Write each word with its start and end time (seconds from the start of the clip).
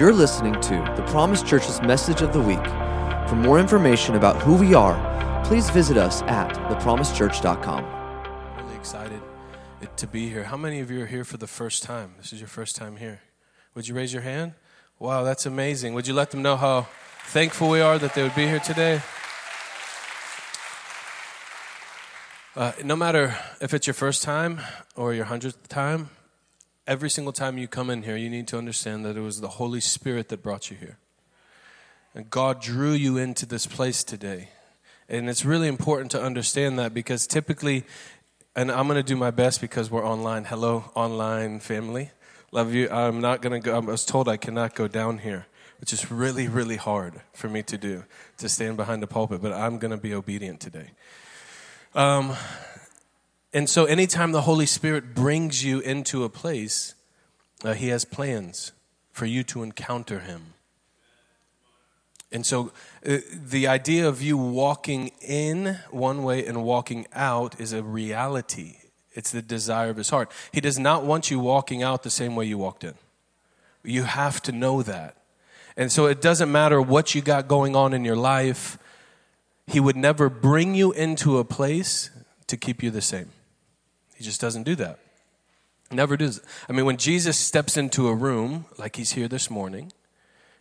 You're 0.00 0.14
listening 0.14 0.54
to 0.62 0.94
the 0.96 1.02
Promise 1.08 1.42
Church's 1.42 1.82
message 1.82 2.22
of 2.22 2.32
the 2.32 2.40
week. 2.40 2.64
For 3.28 3.34
more 3.34 3.60
information 3.60 4.14
about 4.14 4.40
who 4.40 4.56
we 4.56 4.72
are, 4.72 4.96
please 5.44 5.68
visit 5.68 5.98
us 5.98 6.22
at 6.22 6.54
thepromisechurch.com. 6.70 8.64
Really 8.64 8.76
excited 8.76 9.20
to 9.94 10.06
be 10.06 10.30
here. 10.30 10.44
How 10.44 10.56
many 10.56 10.80
of 10.80 10.90
you 10.90 11.02
are 11.02 11.06
here 11.06 11.22
for 11.22 11.36
the 11.36 11.46
first 11.46 11.82
time? 11.82 12.14
This 12.16 12.32
is 12.32 12.40
your 12.40 12.48
first 12.48 12.76
time 12.76 12.96
here. 12.96 13.20
Would 13.74 13.88
you 13.88 13.94
raise 13.94 14.10
your 14.10 14.22
hand? 14.22 14.54
Wow, 14.98 15.22
that's 15.22 15.44
amazing. 15.44 15.92
Would 15.92 16.06
you 16.06 16.14
let 16.14 16.30
them 16.30 16.40
know 16.40 16.56
how 16.56 16.86
thankful 17.26 17.68
we 17.68 17.82
are 17.82 17.98
that 17.98 18.14
they 18.14 18.22
would 18.22 18.34
be 18.34 18.46
here 18.46 18.60
today? 18.60 19.02
Uh, 22.56 22.72
no 22.82 22.96
matter 22.96 23.36
if 23.60 23.74
it's 23.74 23.86
your 23.86 23.92
first 23.92 24.22
time 24.22 24.62
or 24.96 25.12
your 25.12 25.26
hundredth 25.26 25.68
time, 25.68 26.08
every 26.90 27.08
single 27.08 27.32
time 27.32 27.56
you 27.56 27.68
come 27.68 27.88
in 27.88 28.02
here, 28.02 28.16
you 28.16 28.28
need 28.28 28.48
to 28.48 28.58
understand 28.58 29.04
that 29.04 29.16
it 29.16 29.20
was 29.20 29.40
the 29.40 29.48
Holy 29.48 29.80
Spirit 29.80 30.28
that 30.28 30.42
brought 30.42 30.72
you 30.72 30.76
here. 30.76 30.98
And 32.16 32.28
God 32.28 32.60
drew 32.60 32.90
you 32.90 33.16
into 33.16 33.46
this 33.46 33.64
place 33.64 34.02
today. 34.02 34.48
And 35.08 35.30
it's 35.30 35.44
really 35.44 35.68
important 35.68 36.10
to 36.10 36.20
understand 36.20 36.80
that 36.80 36.92
because 36.92 37.28
typically, 37.28 37.84
and 38.56 38.72
I'm 38.72 38.88
going 38.88 38.96
to 38.96 39.04
do 39.04 39.14
my 39.14 39.30
best 39.30 39.60
because 39.60 39.88
we're 39.88 40.04
online. 40.04 40.46
Hello, 40.46 40.90
online 40.96 41.60
family. 41.60 42.10
Love 42.50 42.74
you. 42.74 42.90
I'm 42.90 43.20
not 43.20 43.40
going 43.40 43.52
to 43.52 43.64
go, 43.64 43.76
I 43.76 43.78
was 43.78 44.04
told 44.04 44.28
I 44.28 44.36
cannot 44.36 44.74
go 44.74 44.88
down 44.88 45.18
here, 45.18 45.46
which 45.78 45.92
is 45.92 46.10
really, 46.10 46.48
really 46.48 46.76
hard 46.76 47.20
for 47.32 47.48
me 47.48 47.62
to 47.62 47.78
do, 47.78 48.02
to 48.38 48.48
stand 48.48 48.76
behind 48.76 49.00
the 49.00 49.06
pulpit, 49.06 49.40
but 49.40 49.52
I'm 49.52 49.78
going 49.78 49.92
to 49.92 49.96
be 49.96 50.12
obedient 50.12 50.58
today. 50.58 50.90
Um, 51.94 52.34
and 53.52 53.68
so, 53.68 53.84
anytime 53.84 54.30
the 54.30 54.42
Holy 54.42 54.66
Spirit 54.66 55.12
brings 55.12 55.64
you 55.64 55.80
into 55.80 56.22
a 56.22 56.28
place, 56.28 56.94
uh, 57.64 57.74
He 57.74 57.88
has 57.88 58.04
plans 58.04 58.72
for 59.12 59.26
you 59.26 59.42
to 59.44 59.64
encounter 59.64 60.20
Him. 60.20 60.54
And 62.30 62.46
so, 62.46 62.70
uh, 63.04 63.18
the 63.32 63.66
idea 63.66 64.06
of 64.06 64.22
you 64.22 64.36
walking 64.36 65.10
in 65.20 65.78
one 65.90 66.22
way 66.22 66.46
and 66.46 66.62
walking 66.62 67.06
out 67.12 67.60
is 67.60 67.72
a 67.72 67.82
reality. 67.82 68.76
It's 69.14 69.32
the 69.32 69.42
desire 69.42 69.90
of 69.90 69.96
His 69.96 70.10
heart. 70.10 70.30
He 70.52 70.60
does 70.60 70.78
not 70.78 71.04
want 71.04 71.28
you 71.28 71.40
walking 71.40 71.82
out 71.82 72.04
the 72.04 72.10
same 72.10 72.36
way 72.36 72.44
you 72.44 72.56
walked 72.56 72.84
in. 72.84 72.94
You 73.82 74.04
have 74.04 74.40
to 74.42 74.52
know 74.52 74.82
that. 74.82 75.16
And 75.76 75.90
so, 75.90 76.06
it 76.06 76.22
doesn't 76.22 76.52
matter 76.52 76.80
what 76.80 77.16
you 77.16 77.20
got 77.20 77.48
going 77.48 77.74
on 77.74 77.94
in 77.94 78.04
your 78.04 78.14
life, 78.14 78.78
He 79.66 79.80
would 79.80 79.96
never 79.96 80.30
bring 80.30 80.76
you 80.76 80.92
into 80.92 81.38
a 81.38 81.44
place 81.44 82.10
to 82.46 82.56
keep 82.56 82.80
you 82.80 82.92
the 82.92 83.02
same. 83.02 83.30
He 84.20 84.24
just 84.24 84.38
doesn't 84.38 84.64
do 84.64 84.74
that. 84.74 84.98
Never 85.90 86.14
does. 86.14 86.42
I 86.68 86.74
mean, 86.74 86.84
when 86.84 86.98
Jesus 86.98 87.38
steps 87.38 87.78
into 87.78 88.06
a 88.06 88.14
room, 88.14 88.66
like 88.76 88.96
he's 88.96 89.12
here 89.12 89.28
this 89.28 89.48
morning, 89.48 89.92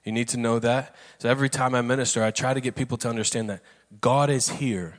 you 0.06 0.14
need 0.14 0.30
to 0.30 0.38
know 0.38 0.60
that. 0.60 0.96
So 1.18 1.28
every 1.28 1.50
time 1.50 1.76
I 1.76 1.82
minister, 1.82 2.24
I 2.24 2.32
try 2.32 2.54
to 2.54 2.62
get 2.62 2.76
people 2.76 2.98
to 3.00 3.10
understand 3.10 3.50
that 3.50 3.60
God 4.00 4.30
is 4.30 4.48
here. 4.48 4.94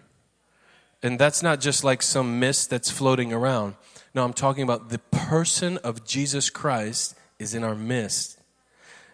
And 1.02 1.19
that's 1.19 1.42
not 1.42 1.62
just 1.62 1.84
like 1.84 2.02
some 2.02 2.39
mist 2.39 2.69
that's 2.69 2.91
floating 2.91 3.33
around. 3.33 3.77
No, 4.14 4.25
I'm 4.25 4.34
talking 4.34 4.62
about 4.62 4.91
the 4.91 4.98
person 4.98 5.78
of 5.78 6.05
Jesus 6.05 6.50
Christ 6.50 7.17
is 7.39 7.55
in 7.55 7.64
our 7.64 7.74
midst. 7.74 8.39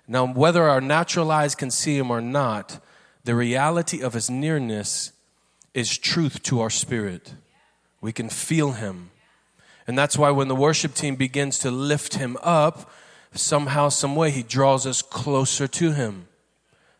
Now, 0.08 0.26
whether 0.26 0.64
our 0.64 0.80
natural 0.80 1.30
eyes 1.30 1.54
can 1.54 1.70
see 1.70 1.96
him 1.96 2.10
or 2.10 2.20
not, 2.20 2.80
the 3.22 3.36
reality 3.36 4.02
of 4.02 4.14
his 4.14 4.28
nearness 4.28 5.12
is 5.72 5.96
truth 5.96 6.42
to 6.42 6.60
our 6.60 6.70
spirit. 6.70 7.34
We 8.00 8.10
can 8.10 8.28
feel 8.28 8.72
him. 8.72 9.10
And 9.86 9.96
that's 9.96 10.18
why 10.18 10.30
when 10.30 10.48
the 10.48 10.54
worship 10.54 10.94
team 10.94 11.16
begins 11.16 11.58
to 11.60 11.70
lift 11.70 12.14
him 12.14 12.36
up, 12.42 12.90
somehow, 13.32 13.88
some 13.88 14.16
way, 14.16 14.30
he 14.30 14.42
draws 14.42 14.86
us 14.86 15.02
closer 15.02 15.68
to 15.68 15.92
him. 15.92 16.28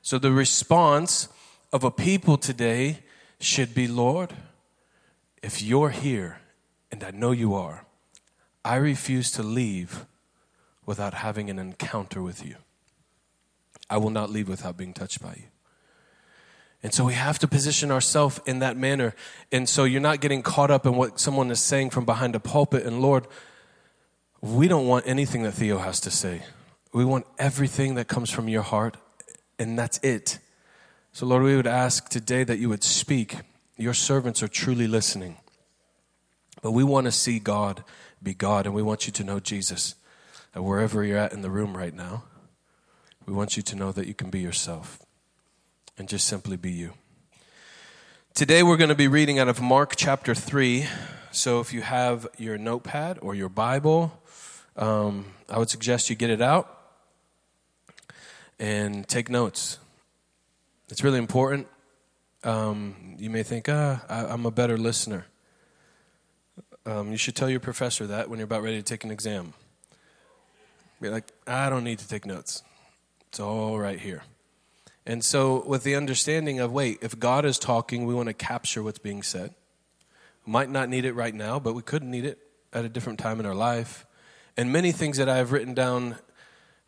So 0.03 0.19
the 0.19 0.33
response 0.33 1.29
of 1.73 1.83
a 1.83 1.91
people 1.91 2.37
today 2.37 3.01
should 3.41 3.75
be 3.75 3.89
Lord, 3.89 4.33
if 5.43 5.61
you're 5.61 5.91
here, 5.91 6.39
and 6.93 7.03
I 7.03 7.11
know 7.11 7.33
you 7.33 7.55
are, 7.55 7.85
I 8.65 8.77
refuse 8.77 9.31
to 9.33 9.43
leave 9.43 10.07
without 10.85 11.15
having 11.15 11.51
an 11.51 11.59
encounter 11.59 12.23
with 12.23 12.47
you. 12.47 12.57
I 13.91 13.99
will 13.99 14.11
not 14.11 14.31
leave 14.31 14.49
without 14.49 14.77
being 14.77 14.95
touched 14.95 15.21
by 15.23 15.35
you. 15.37 15.56
And 16.83 16.93
so 16.93 17.05
we 17.05 17.15
have 17.15 17.39
to 17.41 17.49
position 17.49 17.91
ourselves 17.91 18.41
in 18.47 18.59
that 18.61 18.77
manner. 18.77 19.15
And 19.51 19.69
so 19.69 19.85
you're 19.85 20.01
not 20.01 20.21
getting 20.21 20.43
caught 20.43 20.71
up 20.71 20.87
in 20.87 20.95
what 20.95 21.19
someone 21.19 21.51
is 21.51 21.61
saying 21.61 21.91
from 21.91 22.05
behind 22.05 22.35
a 22.35 22.41
pulpit. 22.41 22.85
And 22.85 23.01
Lord, 23.01 23.27
we 24.41 24.69
don't 24.69 24.87
want 24.87 25.07
anything 25.07 25.43
that 25.45 25.53
Theo 25.53 25.79
has 25.79 26.01
to 26.01 26.11
say. 26.11 26.43
We 26.93 27.05
want 27.05 27.27
everything 27.39 27.95
that 27.97 28.09
comes 28.09 28.31
from 28.31 28.49
your 28.49 28.63
heart, 28.63 28.97
and 29.59 29.79
that's 29.79 29.99
it. 29.99 30.39
So, 31.13 31.27
Lord, 31.27 31.43
we 31.43 31.57
would 31.57 31.67
ask 31.67 32.09
today 32.09 32.45
that 32.45 32.59
you 32.59 32.69
would 32.69 32.85
speak. 32.85 33.39
Your 33.77 33.95
servants 33.95 34.43
are 34.43 34.49
truly 34.49 34.87
listening. 34.87 35.37
But 36.63 36.73
we 36.73 36.85
want 36.85 37.07
to 37.07 37.13
see 37.13 37.39
God 37.39 37.85
be 38.23 38.35
God, 38.35 38.67
and 38.67 38.75
we 38.75 38.83
want 38.83 39.07
you 39.07 39.13
to 39.15 39.25
know 39.25 39.41
Jesus. 39.41 39.95
And 40.55 40.65
wherever 40.65 41.05
you're 41.05 41.19
at 41.19 41.33
in 41.33 41.43
the 41.43 41.51
room 41.51 41.77
right 41.77 41.95
now, 41.95 42.25
we 43.27 43.33
want 43.33 43.57
you 43.57 43.63
to 43.63 43.77
know 43.77 43.93
that 43.93 44.07
you 44.07 44.15
can 44.15 44.31
be 44.31 44.41
yourself 44.41 45.06
and 45.99 46.09
just 46.09 46.27
simply 46.27 46.57
be 46.57 46.71
you. 46.71 46.93
Today 48.35 48.63
we're 48.63 48.77
going 48.77 48.91
to 48.91 48.95
be 48.95 49.09
reading 49.09 49.39
out 49.39 49.49
of 49.49 49.61
Mark 49.63 49.95
chapter 49.97 50.35
3. 50.35 50.87
So 51.31 51.61
if 51.61 51.73
you 51.73 51.83
have 51.83 52.27
your 52.37 52.59
notepad 52.59 53.19
or 53.23 53.35
your 53.35 53.49
Bible, 53.49 54.13
um, 54.77 55.27
I 55.49 55.59
would 55.59 55.71
suggest 55.71 56.11
you 56.11 56.17
get 56.17 56.31
it 56.31 56.43
out 56.43 56.71
and 58.59 59.07
take 59.09 59.31
notes. 59.31 59.79
It's 60.89 61.03
really 61.03 61.19
important. 61.19 61.67
Um, 62.45 63.17
you 63.19 63.31
may 63.31 63.43
think, 63.43 63.69
ah, 63.69 64.05
I, 64.09 64.33
am 64.33 64.47
a 64.47 64.51
better 64.51 64.77
listener. 64.77 65.27
Um, 66.85 67.11
you 67.11 67.17
should 67.17 67.35
tell 67.35 67.51
your 67.51 67.61
professor 67.61 68.07
that 68.07 68.29
when 68.29 68.39
you're 68.39 68.45
about 68.45 68.63
ready 68.63 68.77
to 68.77 68.83
take 68.83 69.03
an 69.03 69.11
exam. 69.11 69.55
Be 71.01 71.09
like, 71.09 71.33
I 71.47 71.69
don't 71.69 71.85
need 71.85 71.99
to 71.99 72.09
take 72.09 72.25
notes. 72.25 72.63
It's 73.29 73.41
all 73.41 73.79
right 73.79 73.99
here. 73.99 74.23
And 75.07 75.25
so, 75.25 75.63
with 75.65 75.85
the 75.85 75.95
understanding 75.95 76.59
of, 76.59 76.73
wait, 76.73 76.99
if 77.01 77.17
God 77.17 77.45
is 77.45 77.61
talking, 77.61 78.07
we 78.07 78.15
want 78.15 78.27
to 78.27 78.35
capture 78.35 78.83
what's 78.83 78.99
being 78.99 79.23
said. 79.23 79.55
Might 80.45 80.69
not 80.69 80.89
need 80.89 81.05
it 81.05 81.13
right 81.13 81.35
now, 81.35 81.61
but 81.61 81.75
we 81.75 81.83
could 81.83 82.03
need 82.03 82.25
it 82.25 82.39
at 82.73 82.85
a 82.85 82.89
different 82.89 83.21
time 83.21 83.39
in 83.39 83.47
our 83.47 83.55
life. 83.55 84.05
And 84.57 84.73
many 84.73 84.91
things 84.91 85.19
that 85.19 85.29
I've 85.29 85.53
written 85.53 85.75
down, 85.75 86.17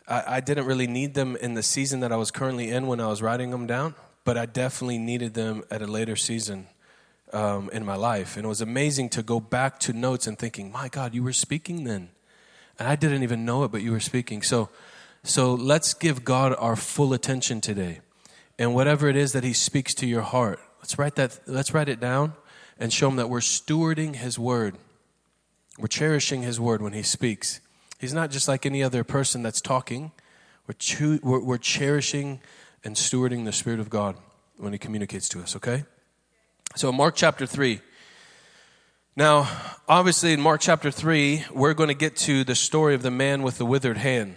I, 0.08 0.24
I 0.26 0.40
didn't 0.40 0.66
really 0.66 0.88
need 0.88 1.14
them 1.14 1.36
in 1.36 1.54
the 1.54 1.62
season 1.62 2.00
that 2.00 2.10
I 2.10 2.16
was 2.16 2.32
currently 2.32 2.70
in 2.70 2.88
when 2.88 2.98
I 2.98 3.06
was 3.06 3.22
writing 3.22 3.52
them 3.52 3.68
down, 3.68 3.94
but 4.24 4.36
I 4.36 4.46
definitely 4.46 4.98
needed 4.98 5.34
them 5.34 5.62
at 5.70 5.80
a 5.80 5.86
later 5.86 6.16
season 6.16 6.66
um, 7.32 7.70
in 7.72 7.84
my 7.84 7.94
life. 7.94 8.36
And 8.36 8.44
it 8.44 8.48
was 8.48 8.60
amazing 8.60 9.10
to 9.10 9.22
go 9.22 9.38
back 9.38 9.78
to 9.80 9.92
notes 9.92 10.26
and 10.26 10.36
thinking, 10.36 10.72
my 10.72 10.88
God, 10.88 11.14
you 11.14 11.22
were 11.22 11.32
speaking 11.32 11.84
then. 11.84 12.08
And 12.80 12.88
I 12.88 12.96
didn't 12.96 13.22
even 13.22 13.44
know 13.44 13.62
it, 13.62 13.70
but 13.70 13.82
you 13.82 13.92
were 13.92 14.00
speaking. 14.00 14.42
So, 14.42 14.70
so 15.22 15.54
let's 15.54 15.94
give 15.94 16.24
God 16.24 16.54
our 16.58 16.74
full 16.74 17.12
attention 17.12 17.60
today 17.60 18.00
and 18.58 18.74
whatever 18.74 19.08
it 19.08 19.16
is 19.16 19.32
that 19.32 19.44
he 19.44 19.52
speaks 19.52 19.94
to 19.94 20.06
your 20.06 20.22
heart 20.22 20.60
let's 20.80 20.98
write 20.98 21.16
that 21.16 21.38
let's 21.46 21.74
write 21.74 21.88
it 21.88 22.00
down 22.00 22.32
and 22.78 22.92
show 22.92 23.08
him 23.08 23.16
that 23.16 23.28
we're 23.28 23.40
stewarding 23.40 24.16
his 24.16 24.38
word. 24.38 24.76
We're 25.78 25.88
cherishing 25.88 26.42
his 26.42 26.60
word 26.60 26.80
when 26.80 26.92
he 26.92 27.02
speaks. 27.02 27.60
He's 27.98 28.14
not 28.14 28.30
just 28.30 28.48
like 28.48 28.64
any 28.64 28.82
other 28.82 29.04
person 29.04 29.42
that's 29.42 29.60
talking. 29.60 30.12
We're, 30.66 30.74
choo- 30.78 31.20
we're, 31.22 31.42
we're 31.42 31.58
cherishing 31.58 32.40
and 32.84 32.94
stewarding 32.94 33.44
the 33.44 33.52
spirit 33.52 33.80
of 33.80 33.90
god 33.90 34.16
when 34.56 34.72
he 34.72 34.78
communicates 34.78 35.28
to 35.30 35.40
us 35.40 35.56
okay? 35.56 35.84
So 36.76 36.92
mark 36.92 37.16
chapter 37.16 37.46
3 37.46 37.80
now 39.16 39.48
obviously 39.88 40.32
in 40.32 40.40
mark 40.40 40.60
chapter 40.60 40.90
3 40.90 41.44
we're 41.52 41.74
going 41.74 41.88
to 41.88 41.94
get 41.94 42.16
to 42.16 42.44
the 42.44 42.54
story 42.54 42.94
of 42.94 43.02
the 43.02 43.10
man 43.10 43.42
with 43.42 43.58
the 43.58 43.66
withered 43.66 43.96
hand 43.96 44.36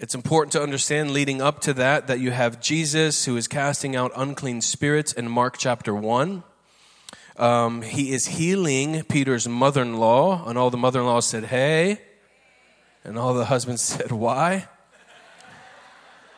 it's 0.00 0.14
important 0.14 0.50
to 0.52 0.62
understand 0.62 1.10
leading 1.10 1.42
up 1.42 1.60
to 1.60 1.74
that 1.74 2.06
that 2.06 2.20
you 2.20 2.30
have 2.30 2.58
Jesus 2.58 3.26
who 3.26 3.36
is 3.36 3.46
casting 3.46 3.94
out 3.94 4.10
unclean 4.16 4.62
spirits 4.62 5.12
in 5.12 5.30
Mark 5.30 5.58
chapter 5.58 5.94
1. 5.94 6.42
Um, 7.36 7.82
he 7.82 8.10
is 8.10 8.28
healing 8.28 9.02
Peter's 9.04 9.46
mother 9.46 9.82
in 9.82 9.98
law, 9.98 10.48
and 10.48 10.56
all 10.56 10.70
the 10.70 10.78
mother 10.78 11.00
in 11.00 11.06
laws 11.06 11.26
said, 11.26 11.44
Hey. 11.44 12.00
And 13.04 13.18
all 13.18 13.34
the 13.34 13.44
husbands 13.44 13.82
said, 13.82 14.10
Why? 14.10 14.68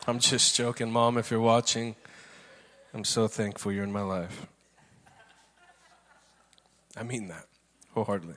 I'm 0.07 0.19
just 0.19 0.55
joking, 0.55 0.91
Mom, 0.91 1.17
if 1.17 1.31
you're 1.31 1.39
watching. 1.39 1.95
I'm 2.93 3.05
so 3.05 3.29
thankful 3.29 3.71
you're 3.71 3.85
in 3.85 3.93
my 3.93 4.01
life. 4.01 4.45
I 6.97 7.03
mean 7.03 7.29
that 7.29 7.45
wholeheartedly. 7.93 8.35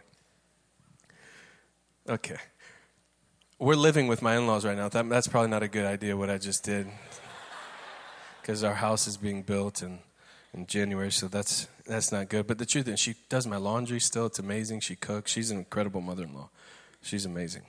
Okay. 2.09 2.37
We're 3.59 3.75
living 3.75 4.07
with 4.07 4.21
my 4.21 4.37
in 4.37 4.47
laws 4.47 4.67
right 4.67 4.77
now. 4.77 4.91
That, 4.91 5.09
that's 5.09 5.29
probably 5.29 5.49
not 5.49 5.63
a 5.63 5.69
good 5.69 5.87
idea 5.87 6.15
what 6.15 6.29
I 6.29 6.37
just 6.37 6.63
did. 6.63 6.89
Because 8.43 8.63
our 8.63 8.75
house 8.75 9.09
is 9.09 9.17
being 9.17 9.41
built 9.41 9.83
in, 9.83 10.01
in 10.53 10.67
January, 10.67 11.11
so 11.11 11.27
that's, 11.27 11.67
that's 11.87 12.13
not 12.13 12.29
good. 12.29 12.47
But 12.47 12.59
the 12.59 12.67
truth 12.67 12.87
is, 12.87 13.01
she 13.01 13.15
does 13.31 13.47
my 13.47 13.57
laundry 13.57 13.99
still. 13.99 14.27
It's 14.27 14.39
amazing. 14.39 14.81
She 14.81 14.95
cooks. 14.95 15.33
She's 15.33 15.51
an 15.51 15.57
incredible 15.57 16.03
mother 16.03 16.25
in 16.25 16.35
law. 16.35 16.51
She's 17.01 17.25
amazing. 17.25 17.63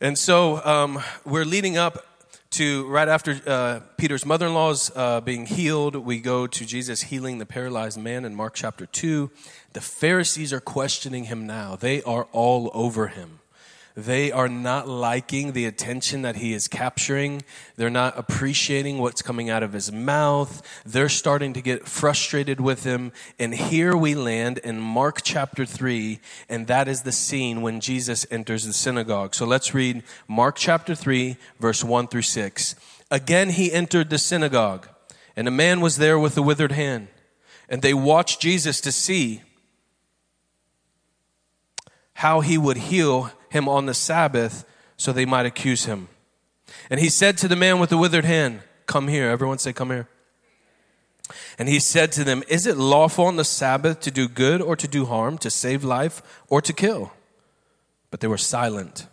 And 0.00 0.16
so 0.16 0.64
um, 0.64 1.02
we're 1.26 1.44
leading 1.44 1.76
up 1.76 2.06
to 2.52 2.86
right 2.86 3.06
after 3.06 3.38
uh, 3.46 3.80
Peter's 3.98 4.24
mother 4.24 4.46
in 4.46 4.54
law's 4.54 4.90
uh, 4.96 5.20
being 5.20 5.44
healed, 5.44 5.96
we 5.96 6.18
go 6.18 6.46
to 6.46 6.64
Jesus 6.64 7.02
healing 7.02 7.36
the 7.36 7.46
paralyzed 7.46 7.98
man 7.98 8.24
in 8.24 8.34
Mark 8.34 8.54
chapter 8.54 8.86
2. 8.86 9.30
The 9.74 9.82
Pharisees 9.82 10.50
are 10.54 10.60
questioning 10.60 11.24
him 11.24 11.46
now, 11.46 11.76
they 11.76 12.02
are 12.04 12.26
all 12.32 12.70
over 12.72 13.08
him. 13.08 13.39
They 13.96 14.30
are 14.30 14.48
not 14.48 14.88
liking 14.88 15.52
the 15.52 15.66
attention 15.66 16.22
that 16.22 16.36
he 16.36 16.52
is 16.52 16.68
capturing. 16.68 17.42
They're 17.76 17.90
not 17.90 18.16
appreciating 18.16 18.98
what's 18.98 19.22
coming 19.22 19.50
out 19.50 19.62
of 19.62 19.72
his 19.72 19.90
mouth. 19.90 20.62
They're 20.86 21.08
starting 21.08 21.52
to 21.54 21.60
get 21.60 21.88
frustrated 21.88 22.60
with 22.60 22.84
him. 22.84 23.12
And 23.38 23.54
here 23.54 23.96
we 23.96 24.14
land 24.14 24.58
in 24.58 24.80
Mark 24.80 25.22
chapter 25.22 25.66
3, 25.66 26.20
and 26.48 26.66
that 26.68 26.86
is 26.86 27.02
the 27.02 27.12
scene 27.12 27.62
when 27.62 27.80
Jesus 27.80 28.26
enters 28.30 28.64
the 28.64 28.72
synagogue. 28.72 29.34
So 29.34 29.44
let's 29.44 29.74
read 29.74 30.04
Mark 30.28 30.56
chapter 30.56 30.94
3, 30.94 31.36
verse 31.58 31.82
1 31.82 32.06
through 32.06 32.22
6. 32.22 32.76
Again, 33.10 33.50
he 33.50 33.72
entered 33.72 34.08
the 34.08 34.18
synagogue, 34.18 34.88
and 35.34 35.48
a 35.48 35.52
man 35.52 35.80
was 35.80 35.96
there 35.96 36.18
with 36.18 36.36
a 36.36 36.42
withered 36.42 36.72
hand. 36.72 37.08
And 37.68 37.82
they 37.82 37.94
watched 37.94 38.40
Jesus 38.40 38.80
to 38.82 38.92
see 38.92 39.42
how 42.14 42.40
he 42.40 42.58
would 42.58 42.76
heal 42.76 43.30
him 43.50 43.68
on 43.68 43.86
the 43.86 43.94
Sabbath 43.94 44.64
so 44.96 45.12
they 45.12 45.26
might 45.26 45.46
accuse 45.46 45.84
him. 45.84 46.08
And 46.88 47.00
he 47.00 47.08
said 47.08 47.36
to 47.38 47.48
the 47.48 47.56
man 47.56 47.78
with 47.78 47.90
the 47.90 47.98
withered 47.98 48.24
hand, 48.24 48.60
Come 48.86 49.08
here. 49.08 49.28
Everyone 49.28 49.58
say, 49.58 49.72
Come 49.72 49.90
here. 49.90 50.08
And 51.58 51.68
he 51.68 51.78
said 51.78 52.12
to 52.12 52.24
them, 52.24 52.42
Is 52.48 52.66
it 52.66 52.76
lawful 52.76 53.26
on 53.26 53.36
the 53.36 53.44
Sabbath 53.44 54.00
to 54.00 54.10
do 54.10 54.28
good 54.28 54.62
or 54.62 54.76
to 54.76 54.88
do 54.88 55.04
harm, 55.04 55.38
to 55.38 55.50
save 55.50 55.84
life 55.84 56.22
or 56.48 56.60
to 56.62 56.72
kill? 56.72 57.12
But 58.10 58.20
they 58.20 58.28
were 58.28 58.38
silent. 58.38 59.06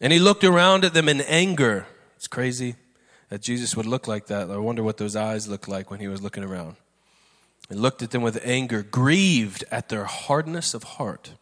And 0.00 0.12
he 0.12 0.18
looked 0.18 0.44
around 0.44 0.84
at 0.84 0.94
them 0.94 1.08
in 1.08 1.20
anger. 1.22 1.86
It's 2.16 2.28
crazy 2.28 2.76
that 3.28 3.42
Jesus 3.42 3.76
would 3.76 3.86
look 3.86 4.08
like 4.08 4.26
that. 4.26 4.50
I 4.50 4.56
wonder 4.56 4.82
what 4.82 4.96
those 4.96 5.14
eyes 5.14 5.48
looked 5.48 5.68
like 5.68 5.90
when 5.90 6.00
he 6.00 6.08
was 6.08 6.22
looking 6.22 6.42
around. 6.42 6.76
He 7.68 7.74
looked 7.76 8.02
at 8.02 8.10
them 8.10 8.22
with 8.22 8.40
anger, 8.44 8.82
grieved 8.82 9.64
at 9.70 9.88
their 9.88 10.04
hardness 10.04 10.74
of 10.74 10.82
heart 10.82 11.34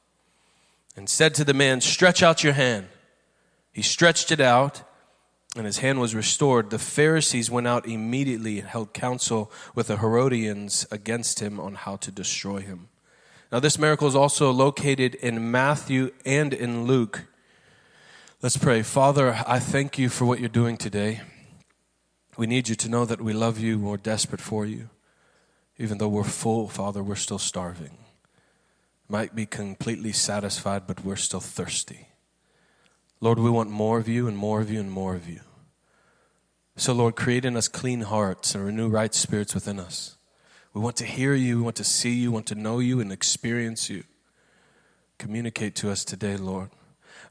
and 0.99 1.09
said 1.09 1.33
to 1.33 1.45
the 1.45 1.55
man, 1.55 1.81
Stretch 1.81 2.25
out 2.25 2.43
your 2.43 2.55
hand. 2.55 2.89
He 3.73 3.83
stretched 3.83 4.33
it 4.33 4.41
out, 4.41 4.83
and 5.56 5.65
his 5.65 5.79
hand 5.79 6.00
was 6.00 6.12
restored. 6.12 6.71
The 6.71 6.79
Pharisees 6.79 7.49
went 7.49 7.69
out 7.69 7.87
immediately 7.87 8.59
and 8.59 8.69
held 8.69 8.93
counsel 8.93 9.50
with 9.77 9.87
the 9.87 9.99
Herodians 9.99 10.87
against 10.91 11.39
him 11.39 11.61
on 11.61 11.77
how 11.77 11.97
to 11.97 12.11
destroy 12.11 12.59
him. 12.59 12.89
Now, 13.53 13.61
this 13.61 13.79
miracle 13.79 14.09
is 14.09 14.17
also 14.17 14.50
located 14.50 15.15
in 15.15 15.53
Matthew 15.53 16.11
and 16.27 16.53
in 16.53 16.85
Luke. 16.85 17.27
Let's 18.43 18.56
pray. 18.56 18.83
Father, 18.83 19.43
I 19.47 19.61
thank 19.61 19.99
you 19.99 20.09
for 20.09 20.25
what 20.25 20.41
you're 20.41 20.49
doing 20.49 20.77
today. 20.77 21.21
We 22.37 22.49
need 22.49 22.69
you 22.69 22.75
to 22.75 22.89
know 22.89 23.05
that 23.05 23.21
we 23.21 23.33
love 23.33 23.61
you, 23.61 23.79
we're 23.79 23.97
desperate 23.99 24.41
for 24.41 24.67
you. 24.67 24.91
Even 25.79 25.99
though 25.99 26.09
we're 26.09 26.25
full, 26.25 26.69
Father, 26.69 27.05
we're 27.05 27.15
still 27.15 27.39
starving 27.39 27.99
might 29.08 29.34
be 29.34 29.46
completely 29.46 30.12
satisfied, 30.12 30.87
but 30.87 31.05
we're 31.05 31.16
still 31.16 31.40
thirsty. 31.40 32.08
Lord, 33.20 33.38
we 33.38 33.50
want 33.50 33.70
more 33.70 33.99
of 33.99 34.06
you 34.08 34.28
and 34.28 34.37
more 34.37 34.60
of 34.60 34.70
you 34.70 34.81
and 34.81 34.90
more 34.90 35.14
of 35.14 35.28
you. 35.28 35.40
So, 36.76 36.93
Lord, 36.93 37.16
create 37.16 37.44
in 37.44 37.56
us 37.56 37.66
clean 37.66 38.02
hearts 38.02 38.55
and 38.55 38.64
renew 38.64 38.88
right 38.88 39.12
spirits 39.12 39.55
within 39.55 39.81
us. 39.81 40.16
We 40.72 40.81
want 40.81 40.96
to 40.96 41.05
hear 41.05 41.34
you, 41.34 41.56
we 41.56 41.62
want 41.62 41.76
to 41.76 41.84
see 41.84 42.14
you, 42.14 42.31
want 42.31 42.46
to 42.46 42.55
know 42.55 42.78
you 42.78 43.00
and 43.00 43.10
experience 43.10 43.90
you. 43.90 44.05
Communicate 45.19 45.75
to 45.76 45.90
us 45.90 46.04
today, 46.04 46.37
Lord. 46.37 46.70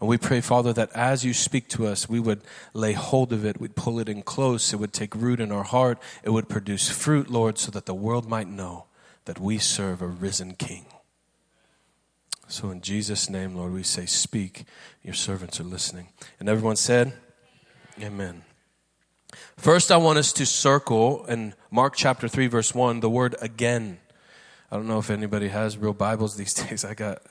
And 0.02 0.10
we 0.10 0.18
pray, 0.18 0.42
Father, 0.42 0.74
that 0.74 0.92
as 0.94 1.24
you 1.24 1.34
speak 1.34 1.70
to 1.70 1.88
us, 1.88 2.10
we 2.10 2.20
would 2.20 2.42
lay 2.74 2.92
hold 2.92 3.32
of 3.32 3.46
it, 3.46 3.62
we'd 3.62 3.76
pull 3.76 4.00
it 4.00 4.10
in 4.10 4.22
close, 4.22 4.74
it 4.74 4.78
would 4.78 4.94
take 4.94 5.16
root 5.16 5.40
in 5.40 5.52
our 5.52 5.64
heart, 5.64 5.98
it 6.24 6.32
would 6.32 6.50
produce 6.50 6.90
fruit, 6.90 7.30
Lord, 7.30 7.58
so 7.58 7.72
that 7.72 7.86
the 7.86 7.96
world 7.96 8.28
might 8.28 8.50
know 8.50 8.88
that 9.26 9.40
we 9.40 9.58
serve 9.58 10.02
a 10.02 10.08
risen 10.08 10.56
King. 10.56 10.86
So, 12.50 12.70
in 12.72 12.82
Jesus' 12.82 13.30
name, 13.30 13.56
Lord, 13.56 13.74
we 13.74 13.84
say, 13.84 14.06
Speak. 14.06 14.66
Your 15.04 15.14
servants 15.14 15.60
are 15.60 15.66
listening. 15.66 16.08
And 16.40 16.48
everyone 16.48 16.78
said, 16.78 17.14
Amen. 18.02 18.44
First, 19.58 19.92
I 19.92 19.98
want 19.98 20.18
us 20.18 20.32
to 20.34 20.46
circle 20.46 21.26
in 21.26 21.54
Mark 21.72 21.96
chapter 21.96 22.28
3, 22.28 22.48
verse 22.48 22.74
1, 22.74 23.02
the 23.02 23.10
word 23.10 23.36
again. 23.42 24.00
I 24.72 24.76
don't 24.78 24.88
know 24.88 25.00
if 25.00 25.10
anybody 25.10 25.50
has 25.50 25.78
real 25.78 25.94
Bibles 25.94 26.38
these 26.38 26.54
days. 26.70 26.86
I 26.86 26.94
got, 26.94 27.22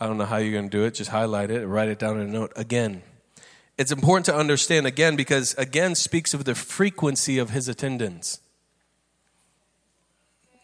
I 0.00 0.06
don't 0.06 0.16
know 0.16 0.24
how 0.24 0.38
you're 0.38 0.52
going 0.52 0.70
to 0.70 0.76
do 0.76 0.84
it. 0.84 0.94
Just 0.94 1.10
highlight 1.10 1.50
it, 1.50 1.66
write 1.66 1.88
it 1.88 1.98
down 1.98 2.20
in 2.20 2.28
a 2.28 2.32
note. 2.32 2.52
Again. 2.56 3.02
It's 3.76 3.92
important 3.92 4.26
to 4.26 4.34
understand 4.34 4.88
again 4.88 5.14
because 5.14 5.54
again 5.54 5.94
speaks 5.94 6.34
of 6.34 6.44
the 6.44 6.56
frequency 6.56 7.38
of 7.38 7.50
his 7.50 7.68
attendance. 7.68 8.40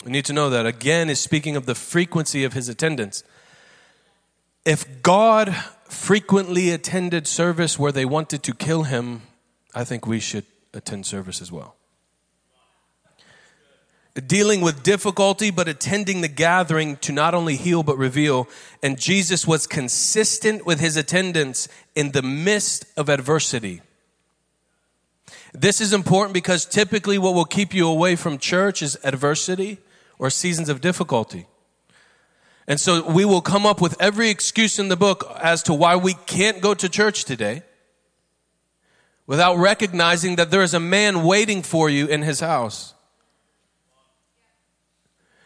We 0.05 0.11
need 0.11 0.25
to 0.25 0.33
know 0.33 0.51
that 0.51 0.67
again 0.67 1.09
is 1.09 1.21
speaking 1.21 1.55
of 1.55 1.65
the 1.65 1.77
frequency 1.77 2.43
of 2.43 2.55
his 2.55 2.69
attendance 2.69 3.23
if 4.65 5.03
God 5.03 5.55
frequently 5.89 6.71
attended 6.71 7.27
service 7.27 7.79
where 7.79 7.93
they 7.93 8.05
wanted 8.05 8.43
to 8.45 8.55
kill 8.55 8.85
him, 8.85 9.23
I 9.75 9.85
think 9.85 10.07
we 10.07 10.21
should 10.21 10.45
attend 10.73 11.07
service 11.07 11.41
as 11.43 11.53
well. 11.53 11.77
Dealing 14.27 14.61
with 14.61 14.85
difficulty, 14.85 15.51
but 15.51 15.67
attending 15.67 16.21
the 16.21 16.29
gathering 16.29 16.97
to 16.99 17.13
not 17.13 17.35
only 17.35 17.57
heal 17.57 17.83
but 17.83 17.99
reveal. 17.99 18.49
And 18.81 18.99
Jesus 18.99 19.45
was 19.45 19.67
consistent 19.67 20.65
with 20.65 20.79
his 20.79 20.97
attendance 20.97 21.67
in 21.97 22.13
the 22.13 22.23
midst 22.23 22.87
of 22.97 23.09
adversity. 23.09 23.83
This 25.53 25.81
is 25.81 25.93
important 25.93 26.33
because 26.33 26.65
typically 26.65 27.19
what 27.19 27.35
will 27.35 27.45
keep 27.45 27.75
you 27.75 27.89
away 27.89 28.15
from 28.15 28.39
church 28.39 28.83
is 28.83 28.97
adversity 29.03 29.79
or 30.19 30.31
seasons 30.31 30.69
of 30.69 30.81
difficulty. 30.81 31.47
And 32.67 32.81
so 32.81 33.11
we 33.11 33.25
will 33.25 33.43
come 33.43 33.67
up 33.67 33.81
with 33.81 34.01
every 34.01 34.31
excuse 34.31 34.79
in 34.79 34.89
the 34.89 34.97
book 34.97 35.31
as 35.41 35.63
to 35.65 35.75
why 35.75 35.97
we 35.97 36.15
can't 36.15 36.61
go 36.61 36.75
to 36.75 36.89
church 36.89 37.25
today 37.25 37.63
without 39.27 39.57
recognizing 39.57 40.37
that 40.37 40.51
there 40.51 40.63
is 40.63 40.75
a 40.75 40.81
man 40.81 41.23
waiting 41.23 41.63
for 41.63 41.89
you 41.91 42.07
in 42.07 42.23
his 42.23 42.41
house. 42.41 42.95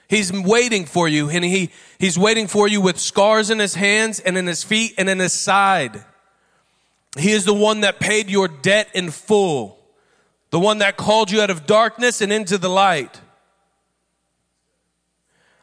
He's 0.09 0.33
waiting 0.33 0.87
for 0.87 1.07
you 1.07 1.29
and 1.29 1.45
he, 1.45 1.71
he's 1.99 2.19
waiting 2.19 2.47
for 2.47 2.67
you 2.67 2.81
with 2.81 2.99
scars 2.99 3.51
in 3.51 3.59
his 3.59 3.75
hands 3.75 4.21
and 4.21 4.39
in 4.39 4.47
his 4.47 4.65
feet 4.65 4.95
and 4.97 5.09
in 5.09 5.19
his 5.19 5.33
side. 5.33 6.03
He 7.19 7.33
is 7.33 7.45
the 7.45 7.55
one 7.55 7.83
that 7.83 8.01
paid 8.01 8.31
your 8.31 8.49
debt 8.49 8.89
in 8.95 9.11
full. 9.11 9.79
The 10.51 10.59
one 10.59 10.79
that 10.79 10.97
called 10.97 11.31
you 11.31 11.43
out 11.43 11.51
of 11.51 11.67
darkness 11.67 12.23
and 12.23 12.33
into 12.33 12.57
the 12.57 12.71
light. 12.71 13.21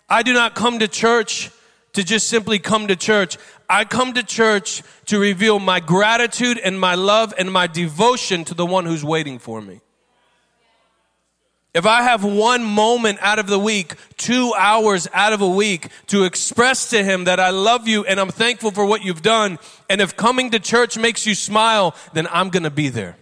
I 0.10 0.24
do 0.24 0.34
not 0.34 0.56
come 0.56 0.80
to 0.80 0.88
church 0.88 1.52
to 1.94 2.04
just 2.04 2.28
simply 2.28 2.60
come 2.60 2.88
to 2.88 2.96
church. 2.96 3.38
I 3.70 3.86
come 3.86 4.14
to 4.14 4.24
church 4.24 4.84
to 5.06 5.20
reveal 5.20 5.60
my 5.60 5.80
gratitude 5.80 6.60
and 6.60 6.80
my 6.80 6.96
love 6.96 7.34
and 7.38 7.52
my 7.52 7.68
devotion 7.68 8.44
to 8.46 8.54
the 8.54 8.66
one 8.66 8.86
who's 8.86 9.04
waiting 9.04 9.40
for 9.40 9.62
me. 9.62 9.82
If 11.74 11.86
I 11.86 12.04
have 12.04 12.24
one 12.24 12.64
moment 12.64 13.20
out 13.22 13.38
of 13.38 13.48
the 13.48 13.60
week, 13.60 13.96
two 14.16 14.54
hours 14.58 15.10
out 15.14 15.34
of 15.34 15.42
a 15.42 15.48
week 15.48 15.90
to 16.08 16.24
express 16.24 16.90
to 16.92 17.04
him 17.04 17.26
that 17.26 17.38
I 17.38 17.50
love 17.50 17.86
you 17.86 18.06
and 18.06 18.18
I'm 18.18 18.30
thankful 18.30 18.72
for 18.72 18.86
what 18.86 19.04
you've 19.04 19.22
done, 19.22 19.60
and 19.90 20.00
if 20.00 20.16
coming 20.16 20.52
to 20.52 20.60
church 20.60 20.98
makes 20.98 21.26
you 21.26 21.36
smile, 21.36 21.94
then 22.14 22.28
I'm 22.32 22.50
going 22.50 22.64
to 22.64 22.70
be 22.70 22.88
there. 22.88 23.18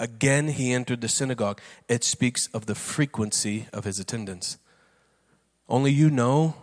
Again, 0.00 0.48
he 0.48 0.72
entered 0.72 1.02
the 1.02 1.08
synagogue. 1.08 1.60
It 1.86 2.02
speaks 2.02 2.48
of 2.48 2.66
the 2.66 2.74
frequency 2.74 3.66
of 3.72 3.84
his 3.84 4.00
attendance. 4.00 4.58
Only 5.70 5.92
you 5.92 6.10
know 6.10 6.56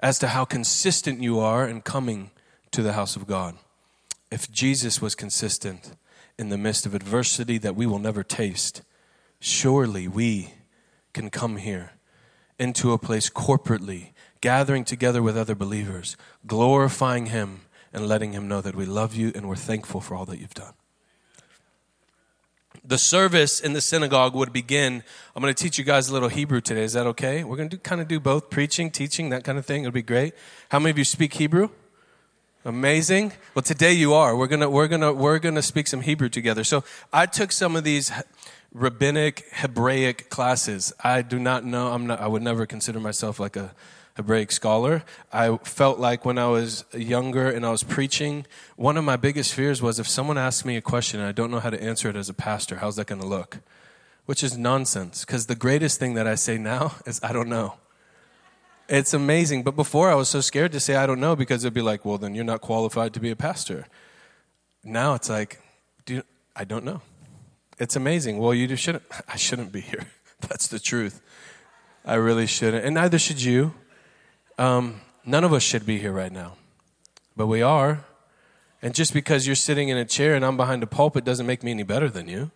as 0.00 0.18
to 0.18 0.28
how 0.28 0.44
consistent 0.44 1.22
you 1.22 1.38
are 1.38 1.66
in 1.66 1.80
coming 1.80 2.32
to 2.72 2.82
the 2.82 2.94
house 2.94 3.14
of 3.14 3.28
God. 3.28 3.54
If 4.32 4.50
Jesus 4.50 5.00
was 5.00 5.14
consistent 5.14 5.94
in 6.36 6.48
the 6.48 6.58
midst 6.58 6.84
of 6.84 6.94
adversity 6.94 7.56
that 7.58 7.76
we 7.76 7.86
will 7.86 8.00
never 8.00 8.24
taste, 8.24 8.82
surely 9.38 10.08
we 10.08 10.54
can 11.12 11.30
come 11.30 11.56
here 11.56 11.92
into 12.58 12.92
a 12.92 12.98
place 12.98 13.30
corporately, 13.30 14.10
gathering 14.40 14.84
together 14.84 15.22
with 15.22 15.36
other 15.38 15.54
believers, 15.54 16.16
glorifying 16.44 17.26
Him 17.26 17.60
and 17.92 18.08
letting 18.08 18.32
Him 18.32 18.48
know 18.48 18.60
that 18.60 18.74
we 18.74 18.86
love 18.86 19.14
you 19.14 19.30
and 19.36 19.48
we're 19.48 19.54
thankful 19.54 20.00
for 20.00 20.16
all 20.16 20.24
that 20.24 20.40
you've 20.40 20.54
done 20.54 20.74
the 22.84 22.98
service 22.98 23.60
in 23.60 23.72
the 23.72 23.80
synagogue 23.80 24.34
would 24.34 24.52
begin. 24.52 25.02
I'm 25.34 25.42
going 25.42 25.54
to 25.54 25.62
teach 25.62 25.78
you 25.78 25.84
guys 25.84 26.08
a 26.08 26.12
little 26.12 26.28
Hebrew 26.28 26.60
today. 26.60 26.82
Is 26.82 26.94
that 26.94 27.06
okay? 27.06 27.44
We're 27.44 27.56
going 27.56 27.68
to 27.68 27.76
do, 27.76 27.80
kind 27.80 28.00
of 28.00 28.08
do 28.08 28.18
both 28.18 28.50
preaching, 28.50 28.90
teaching, 28.90 29.30
that 29.30 29.44
kind 29.44 29.58
of 29.58 29.64
thing. 29.64 29.82
It'll 29.82 29.92
be 29.92 30.02
great. 30.02 30.34
How 30.70 30.78
many 30.78 30.90
of 30.90 30.98
you 30.98 31.04
speak 31.04 31.34
Hebrew? 31.34 31.70
Amazing. 32.64 33.32
Well, 33.54 33.62
today 33.62 33.92
you 33.92 34.14
are. 34.14 34.36
We're 34.36 34.46
gonna 34.46 34.70
we're 34.70 34.86
gonna 34.86 35.12
we're 35.12 35.40
gonna 35.40 35.62
speak 35.62 35.88
some 35.88 36.00
Hebrew 36.00 36.28
together. 36.28 36.62
So 36.62 36.84
I 37.12 37.26
took 37.26 37.50
some 37.50 37.74
of 37.74 37.82
these 37.82 38.12
rabbinic 38.72 39.48
Hebraic 39.50 40.30
classes. 40.30 40.92
I 41.02 41.22
do 41.22 41.40
not 41.40 41.64
know. 41.64 41.88
I'm 41.88 42.06
not. 42.06 42.20
I 42.20 42.28
would 42.28 42.42
never 42.42 42.64
consider 42.64 43.00
myself 43.00 43.40
like 43.40 43.56
a 43.56 43.74
Hebraic 44.16 44.52
scholar. 44.52 45.02
I 45.32 45.56
felt 45.58 45.98
like 45.98 46.24
when 46.24 46.38
I 46.38 46.48
was 46.48 46.84
younger 46.92 47.48
and 47.50 47.64
I 47.64 47.70
was 47.70 47.82
preaching, 47.82 48.46
one 48.76 48.96
of 48.96 49.04
my 49.04 49.16
biggest 49.16 49.54
fears 49.54 49.80
was 49.80 49.98
if 49.98 50.08
someone 50.08 50.36
asks 50.36 50.64
me 50.64 50.76
a 50.76 50.82
question 50.82 51.20
and 51.20 51.28
I 51.28 51.32
don't 51.32 51.50
know 51.50 51.60
how 51.60 51.70
to 51.70 51.82
answer 51.82 52.10
it 52.10 52.16
as 52.16 52.28
a 52.28 52.34
pastor, 52.34 52.76
how's 52.76 52.96
that 52.96 53.06
going 53.06 53.20
to 53.20 53.26
look? 53.26 53.58
Which 54.26 54.44
is 54.44 54.56
nonsense 54.56 55.24
because 55.24 55.46
the 55.46 55.54
greatest 55.54 55.98
thing 55.98 56.14
that 56.14 56.26
I 56.26 56.34
say 56.34 56.58
now 56.58 56.96
is 57.06 57.20
I 57.22 57.32
don't 57.32 57.48
know. 57.48 57.74
It's 58.88 59.14
amazing. 59.14 59.62
But 59.62 59.76
before 59.76 60.10
I 60.10 60.14
was 60.14 60.28
so 60.28 60.40
scared 60.40 60.72
to 60.72 60.80
say 60.80 60.96
I 60.96 61.06
don't 61.06 61.20
know 61.20 61.34
because 61.34 61.64
it'd 61.64 61.72
be 61.72 61.82
like, 61.82 62.04
well, 62.04 62.18
then 62.18 62.34
you're 62.34 62.44
not 62.44 62.60
qualified 62.60 63.14
to 63.14 63.20
be 63.20 63.30
a 63.30 63.36
pastor. 63.36 63.86
Now 64.84 65.14
it's 65.14 65.30
like, 65.30 65.60
I 66.54 66.64
don't 66.64 66.84
know. 66.84 67.00
It's 67.78 67.96
amazing. 67.96 68.38
Well, 68.38 68.52
you 68.52 68.66
just 68.66 68.82
shouldn't. 68.82 69.04
I 69.28 69.36
shouldn't 69.36 69.72
be 69.72 69.80
here. 69.80 70.06
That's 70.40 70.68
the 70.68 70.78
truth. 70.78 71.20
I 72.04 72.14
really 72.14 72.46
shouldn't, 72.46 72.84
and 72.84 72.94
neither 72.96 73.18
should 73.18 73.40
you. 73.40 73.74
Um, 74.58 75.00
none 75.24 75.44
of 75.44 75.52
us 75.52 75.62
should 75.62 75.86
be 75.86 75.98
here 75.98 76.12
right 76.12 76.32
now, 76.32 76.56
but 77.36 77.46
we 77.46 77.62
are. 77.62 78.04
And 78.82 78.94
just 78.94 79.14
because 79.14 79.46
you're 79.46 79.56
sitting 79.56 79.88
in 79.88 79.96
a 79.96 80.04
chair 80.04 80.34
and 80.34 80.44
I'm 80.44 80.56
behind 80.56 80.82
a 80.82 80.86
pulpit 80.86 81.24
doesn't 81.24 81.46
make 81.46 81.62
me 81.62 81.70
any 81.70 81.84
better 81.84 82.10
than 82.10 82.28
you. 82.28 82.50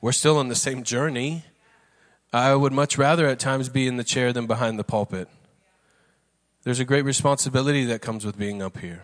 We're 0.00 0.12
still 0.12 0.38
on 0.38 0.48
the 0.48 0.54
same 0.54 0.84
journey. 0.84 1.44
I 2.32 2.54
would 2.54 2.72
much 2.72 2.98
rather 2.98 3.26
at 3.26 3.40
times 3.40 3.68
be 3.68 3.86
in 3.86 3.96
the 3.96 4.04
chair 4.04 4.32
than 4.32 4.46
behind 4.46 4.78
the 4.78 4.84
pulpit. 4.84 5.28
There's 6.62 6.80
a 6.80 6.84
great 6.84 7.04
responsibility 7.04 7.84
that 7.86 8.02
comes 8.02 8.24
with 8.24 8.38
being 8.38 8.62
up 8.62 8.78
here. 8.78 9.02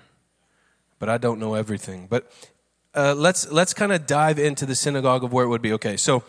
But 0.99 1.09
I 1.09 1.19
don't 1.19 1.41
know 1.41 1.55
everything. 1.55 2.07
But 2.09 2.31
uh, 2.95 3.15
let's 3.17 3.51
let's 3.51 3.73
kind 3.73 3.93
of 3.93 4.07
dive 4.07 4.39
into 4.39 4.67
the 4.67 4.75
synagogue 4.75 5.25
of 5.25 5.33
where 5.33 5.45
it 5.45 5.49
would 5.49 5.63
be. 5.63 5.73
Okay, 5.73 5.97
so 5.97 6.23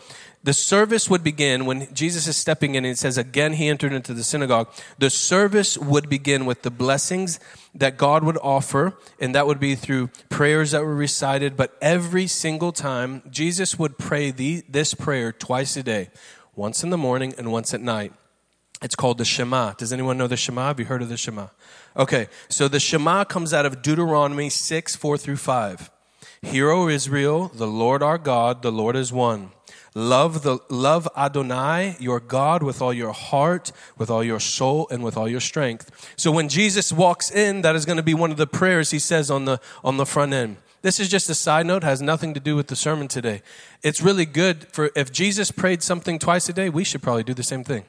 the 0.44 0.52
service 0.52 1.08
would 1.08 1.24
begin 1.24 1.64
when 1.64 1.92
Jesus 1.94 2.26
is 2.26 2.36
stepping 2.36 2.74
in 2.74 2.84
and 2.84 2.92
it 2.92 2.98
says, 2.98 3.16
again, 3.16 3.54
he 3.54 3.68
entered 3.68 3.94
into 3.94 4.12
the 4.12 4.22
synagogue. 4.22 4.68
The 4.98 5.08
service 5.08 5.78
would 5.78 6.10
begin 6.10 6.44
with 6.44 6.62
the 6.62 6.70
blessings 6.70 7.40
that 7.74 7.96
God 7.96 8.24
would 8.24 8.36
offer, 8.42 8.94
and 9.18 9.34
that 9.34 9.46
would 9.46 9.58
be 9.58 9.74
through 9.74 10.08
prayers 10.28 10.72
that 10.72 10.82
were 10.82 10.94
recited. 10.94 11.56
But 11.56 11.76
every 11.80 12.26
single 12.26 12.72
time, 12.72 13.22
Jesus 13.30 13.78
would 13.78 13.96
pray 13.96 14.30
the, 14.30 14.62
this 14.68 14.92
prayer 14.92 15.32
twice 15.32 15.78
a 15.78 15.82
day, 15.82 16.10
once 16.54 16.84
in 16.84 16.90
the 16.90 16.98
morning 16.98 17.32
and 17.38 17.50
once 17.50 17.72
at 17.72 17.80
night. 17.80 18.12
It's 18.82 18.94
called 18.94 19.16
the 19.16 19.24
Shema. 19.24 19.72
Does 19.72 19.94
anyone 19.94 20.18
know 20.18 20.26
the 20.26 20.36
Shema? 20.36 20.66
Have 20.66 20.78
you 20.78 20.84
heard 20.84 21.00
of 21.00 21.08
the 21.08 21.16
Shema? 21.16 21.46
Okay, 21.96 22.28
so 22.50 22.68
the 22.68 22.80
Shema 22.80 23.24
comes 23.24 23.54
out 23.54 23.64
of 23.64 23.80
Deuteronomy 23.80 24.50
6, 24.50 24.94
4 24.94 25.16
through 25.16 25.36
5. 25.36 25.90
Hear, 26.44 26.70
O 26.70 26.88
Israel, 26.88 27.50
the 27.54 27.66
Lord 27.66 28.02
our 28.02 28.18
God, 28.18 28.62
the 28.62 28.70
Lord 28.70 28.96
is 28.96 29.12
one. 29.12 29.50
Love 29.94 30.42
the 30.42 30.58
love 30.68 31.08
Adonai, 31.16 31.96
your 31.98 32.20
God, 32.20 32.62
with 32.62 32.82
all 32.82 32.92
your 32.92 33.12
heart, 33.12 33.72
with 33.96 34.10
all 34.10 34.22
your 34.22 34.38
soul, 34.38 34.86
and 34.90 35.02
with 35.02 35.16
all 35.16 35.28
your 35.28 35.40
strength. 35.40 36.12
So 36.16 36.30
when 36.30 36.48
Jesus 36.48 36.92
walks 36.92 37.30
in, 37.30 37.62
that 37.62 37.74
is 37.74 37.84
going 37.84 37.96
to 37.96 38.02
be 38.02 38.14
one 38.14 38.30
of 38.30 38.36
the 38.36 38.46
prayers 38.46 38.90
he 38.90 38.98
says 38.98 39.30
on 39.30 39.46
the 39.46 39.60
on 39.82 39.96
the 39.96 40.06
front 40.06 40.32
end. 40.32 40.56
This 40.82 41.00
is 41.00 41.08
just 41.08 41.30
a 41.30 41.34
side 41.34 41.66
note, 41.66 41.82
has 41.82 42.02
nothing 42.02 42.34
to 42.34 42.40
do 42.40 42.56
with 42.56 42.66
the 42.66 42.76
sermon 42.76 43.08
today. 43.08 43.40
It's 43.82 44.02
really 44.02 44.26
good 44.26 44.66
for 44.70 44.90
if 44.94 45.10
Jesus 45.10 45.50
prayed 45.50 45.82
something 45.82 46.18
twice 46.18 46.48
a 46.48 46.52
day, 46.52 46.68
we 46.68 46.84
should 46.84 47.02
probably 47.02 47.24
do 47.24 47.34
the 47.34 47.42
same 47.42 47.64
thing. 47.64 47.84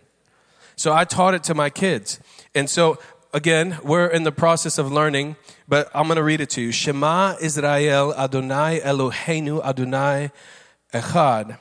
So 0.76 0.94
I 0.94 1.06
taught 1.06 1.34
it 1.34 1.44
to 1.44 1.54
my 1.54 1.70
kids. 1.70 2.20
And 2.54 2.70
so 2.70 3.00
again, 3.36 3.78
we're 3.84 4.08
in 4.08 4.24
the 4.24 4.32
process 4.32 4.78
of 4.78 4.90
learning, 4.92 5.36
but 5.68 5.92
I'm 5.94 6.08
going 6.08 6.16
to 6.16 6.24
read 6.24 6.40
it 6.40 6.50
to 6.52 6.62
you. 6.62 6.72
Shema 6.72 7.36
Israel 7.42 8.14
Adonai 8.16 8.80
Eloheinu 8.80 9.62
Adonai 9.64 10.32
Echad. 10.94 11.58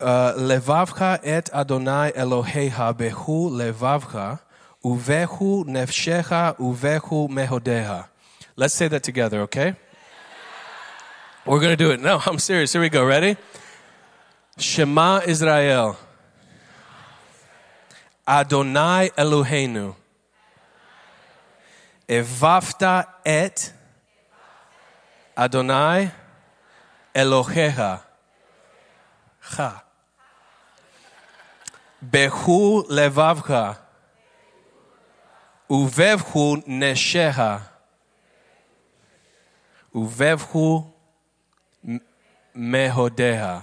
Uh, 0.00 0.34
levavcha 0.34 1.20
et 1.22 1.48
Adonai 1.54 2.10
Eloheha 2.16 2.92
behu 2.92 3.48
levavcha 3.48 4.40
uvehu 4.84 5.64
nefshecha 5.64 6.56
uvehu 6.58 7.28
mehodeha. 7.28 8.08
Let's 8.56 8.74
say 8.74 8.88
that 8.88 9.04
together, 9.04 9.42
okay? 9.42 9.76
We're 11.46 11.60
going 11.60 11.70
to 11.70 11.76
do 11.76 11.92
it. 11.92 12.00
No, 12.00 12.20
I'm 12.26 12.40
serious. 12.40 12.72
Here 12.72 12.82
we 12.82 12.88
go. 12.88 13.04
Ready? 13.04 13.36
Shema 14.58 15.20
Israel. 15.26 15.96
Adonai 18.26 19.10
Eloheinu. 19.16 19.94
Evafta 22.08 23.06
et 23.24 23.72
Adonai 25.36 26.10
Elohecha. 27.14 28.02
Ha. 29.40 29.84
Behu 32.04 32.84
levavcha. 32.88 33.78
Uvevhu 35.70 36.66
nesheha. 36.66 37.62
Uvevhu 39.94 40.86
mehodeha. 42.56 43.62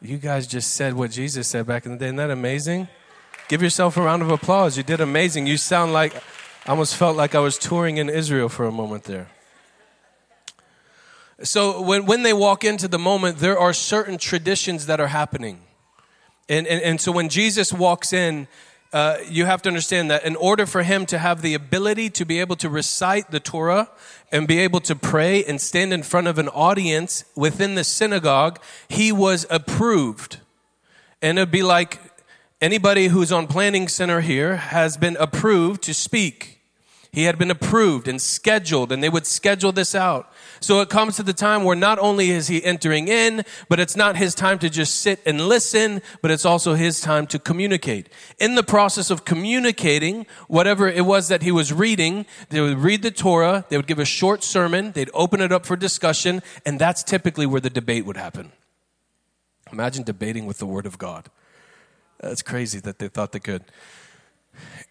You 0.00 0.18
guys 0.18 0.46
just 0.46 0.74
said 0.74 0.94
what 0.94 1.10
Jesus 1.10 1.48
said 1.48 1.66
back 1.66 1.84
in 1.86 1.92
the 1.92 1.98
day. 1.98 2.06
Isn't 2.06 2.16
that 2.16 2.30
amazing? 2.30 2.88
Give 3.48 3.62
yourself 3.62 3.96
a 3.96 4.02
round 4.02 4.22
of 4.22 4.30
applause. 4.30 4.76
You 4.76 4.82
did 4.82 5.00
amazing. 5.00 5.46
You 5.46 5.56
sound 5.56 5.92
like 5.92 6.14
I 6.68 6.72
almost 6.72 6.96
felt 6.96 7.16
like 7.16 7.34
I 7.34 7.38
was 7.38 7.56
touring 7.56 7.96
in 7.96 8.10
Israel 8.10 8.50
for 8.50 8.66
a 8.66 8.70
moment 8.70 9.04
there. 9.04 9.28
So 11.42 11.80
when, 11.80 12.04
when 12.04 12.24
they 12.24 12.34
walk 12.34 12.62
into 12.62 12.86
the 12.88 12.98
moment, 12.98 13.38
there 13.38 13.58
are 13.58 13.72
certain 13.72 14.18
traditions 14.18 14.84
that 14.84 15.00
are 15.00 15.06
happening. 15.06 15.60
And, 16.46 16.66
and, 16.66 16.82
and 16.82 17.00
so 17.00 17.10
when 17.10 17.30
Jesus 17.30 17.72
walks 17.72 18.12
in, 18.12 18.48
uh, 18.92 19.16
you 19.26 19.46
have 19.46 19.62
to 19.62 19.70
understand 19.70 20.10
that 20.10 20.26
in 20.26 20.36
order 20.36 20.66
for 20.66 20.82
him 20.82 21.06
to 21.06 21.16
have 21.16 21.40
the 21.40 21.54
ability 21.54 22.10
to 22.10 22.26
be 22.26 22.38
able 22.38 22.56
to 22.56 22.68
recite 22.68 23.30
the 23.30 23.40
Torah 23.40 23.88
and 24.30 24.46
be 24.46 24.58
able 24.58 24.80
to 24.80 24.94
pray 24.94 25.42
and 25.44 25.62
stand 25.62 25.94
in 25.94 26.02
front 26.02 26.26
of 26.26 26.38
an 26.38 26.50
audience 26.50 27.24
within 27.34 27.76
the 27.76 27.84
synagogue, 27.84 28.60
he 28.90 29.10
was 29.10 29.46
approved. 29.48 30.40
And 31.22 31.38
it'd 31.38 31.50
be 31.50 31.62
like 31.62 31.98
anybody 32.60 33.06
who's 33.06 33.32
on 33.32 33.46
Planning 33.46 33.88
Center 33.88 34.20
here 34.20 34.56
has 34.56 34.98
been 34.98 35.16
approved 35.18 35.82
to 35.84 35.94
speak. 35.94 36.56
He 37.10 37.24
had 37.24 37.38
been 37.38 37.50
approved 37.50 38.06
and 38.06 38.20
scheduled, 38.20 38.92
and 38.92 39.02
they 39.02 39.08
would 39.08 39.26
schedule 39.26 39.72
this 39.72 39.94
out. 39.94 40.30
So 40.60 40.80
it 40.80 40.90
comes 40.90 41.16
to 41.16 41.22
the 41.22 41.32
time 41.32 41.64
where 41.64 41.76
not 41.76 41.98
only 41.98 42.30
is 42.30 42.48
he 42.48 42.62
entering 42.62 43.08
in, 43.08 43.44
but 43.68 43.80
it's 43.80 43.96
not 43.96 44.16
his 44.16 44.34
time 44.34 44.58
to 44.58 44.68
just 44.68 45.00
sit 45.00 45.20
and 45.24 45.40
listen, 45.40 46.02
but 46.20 46.30
it's 46.30 46.44
also 46.44 46.74
his 46.74 47.00
time 47.00 47.26
to 47.28 47.38
communicate. 47.38 48.10
In 48.38 48.56
the 48.56 48.62
process 48.62 49.10
of 49.10 49.24
communicating, 49.24 50.26
whatever 50.48 50.86
it 50.86 51.06
was 51.06 51.28
that 51.28 51.42
he 51.42 51.50
was 51.50 51.72
reading, 51.72 52.26
they 52.50 52.60
would 52.60 52.78
read 52.78 53.02
the 53.02 53.10
Torah, 53.10 53.64
they 53.68 53.76
would 53.76 53.86
give 53.86 53.98
a 53.98 54.04
short 54.04 54.44
sermon, 54.44 54.92
they'd 54.92 55.10
open 55.14 55.40
it 55.40 55.50
up 55.50 55.64
for 55.64 55.76
discussion, 55.76 56.42
and 56.66 56.78
that's 56.78 57.02
typically 57.02 57.46
where 57.46 57.60
the 57.60 57.70
debate 57.70 58.04
would 58.04 58.16
happen. 58.18 58.52
Imagine 59.72 60.02
debating 60.02 60.46
with 60.46 60.58
the 60.58 60.66
Word 60.66 60.86
of 60.86 60.98
God. 60.98 61.30
That's 62.20 62.42
crazy 62.42 62.80
that 62.80 62.98
they 62.98 63.08
thought 63.08 63.32
they 63.32 63.40
could. 63.40 63.64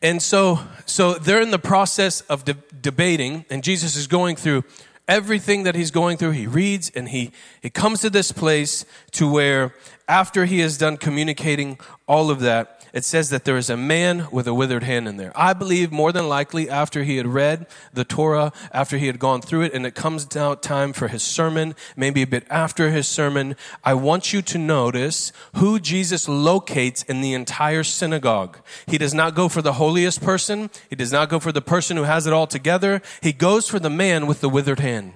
And 0.02 0.22
so, 0.22 0.60
so 0.86 1.16
they're 1.16 1.42
in 1.42 1.52
the 1.52 1.60
process 1.60 2.22
of 2.22 2.46
de- 2.46 2.58
debating, 2.82 3.46
and 3.50 3.64
Jesus 3.64 3.96
is 3.96 4.08
going 4.08 4.36
through 4.36 4.64
everything 5.08 5.64
that 5.64 5.76
he's 5.76 5.92
going 5.92 6.18
through. 6.18 6.32
He 6.32 6.48
reads, 6.48 6.92
and 6.92 7.10
he, 7.10 7.32
he 7.62 7.70
comes 7.70 8.02
to 8.02 8.10
this 8.10 8.32
place 8.32 8.86
to 9.12 9.30
where, 9.30 9.74
after 10.08 10.46
he 10.46 10.60
has 10.60 10.78
done 10.78 10.98
communicating 10.98 11.80
all 12.08 12.30
of 12.30 12.42
that, 12.42 12.77
it 12.94 13.04
says 13.04 13.30
that 13.30 13.46
there 13.46 13.58
is 13.58 13.70
a 13.70 13.78
man 13.78 14.28
with 14.32 14.48
a 14.48 14.54
withered 14.54 14.84
hand 14.84 15.08
in 15.08 15.18
there. 15.18 15.32
I 15.36 15.54
believe 15.54 15.92
more 15.92 16.12
than 16.12 16.28
likely 16.28 16.70
after 16.70 17.04
he 17.04 17.18
had 17.18 17.28
read 17.28 17.68
the 17.94 18.04
Torah, 18.04 18.52
after 18.72 18.98
he 18.98 19.08
had 19.08 19.20
gone 19.20 19.42
through 19.42 19.64
it, 19.64 19.74
and 19.74 19.86
it 19.86 19.96
comes 19.96 20.36
out 20.36 20.64
time 20.64 20.94
for 20.94 21.08
his 21.08 21.24
sermon, 21.24 21.76
maybe 21.96 22.22
a 22.22 22.28
bit 22.28 22.46
after 22.50 22.90
his 22.90 23.08
sermon, 23.08 23.56
I 23.84 23.94
want 23.94 24.34
you 24.34 24.42
to 24.42 24.58
notice 24.58 25.32
who 25.56 25.80
Jesus 25.80 26.28
locates 26.28 27.04
in 27.04 27.22
the 27.22 27.34
entire 27.34 27.84
synagogue. 27.84 28.58
He 28.86 28.98
does 28.98 29.14
not 29.14 29.36
go 29.36 29.50
for 29.50 29.62
the 29.62 29.74
holiest 29.74 30.22
person. 30.22 30.70
He 30.90 30.96
does 30.96 31.12
not 31.12 31.30
go 31.30 31.40
for 31.40 31.52
the 31.52 31.62
person 31.62 31.98
who 31.98 32.04
has 32.04 32.28
it 32.28 32.34
all 32.34 32.48
together. 32.48 33.02
He 33.22 33.34
goes 33.34 33.68
for 33.68 33.80
the 33.80 33.90
man 33.90 34.28
with 34.28 34.42
the 34.42 34.50
withered 34.50 34.80
hand. 34.80 35.14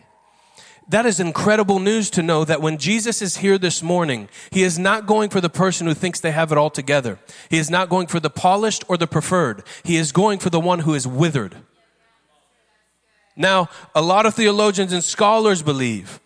That 0.89 1.05
is 1.05 1.19
incredible 1.19 1.79
news 1.79 2.09
to 2.11 2.23
know 2.23 2.43
that 2.43 2.61
when 2.61 2.77
Jesus 2.77 3.21
is 3.21 3.37
here 3.37 3.57
this 3.57 3.81
morning, 3.81 4.27
he 4.51 4.63
is 4.63 4.77
not 4.77 5.05
going 5.05 5.29
for 5.29 5.39
the 5.39 5.49
person 5.49 5.87
who 5.87 5.93
thinks 5.93 6.19
they 6.19 6.31
have 6.31 6.51
it 6.51 6.57
all 6.57 6.69
together. 6.69 7.19
He 7.49 7.57
is 7.57 7.69
not 7.69 7.87
going 7.87 8.07
for 8.07 8.19
the 8.19 8.29
polished 8.29 8.83
or 8.87 8.97
the 8.97 9.07
preferred. 9.07 9.63
He 9.83 9.95
is 9.95 10.11
going 10.11 10.39
for 10.39 10.49
the 10.49 10.59
one 10.59 10.79
who 10.79 10.93
is 10.93 11.07
withered. 11.07 11.55
Now, 13.35 13.69
a 13.95 14.01
lot 14.01 14.25
of 14.25 14.33
theologians 14.33 14.91
and 14.91 15.03
scholars 15.03 15.61
believe 15.61 16.19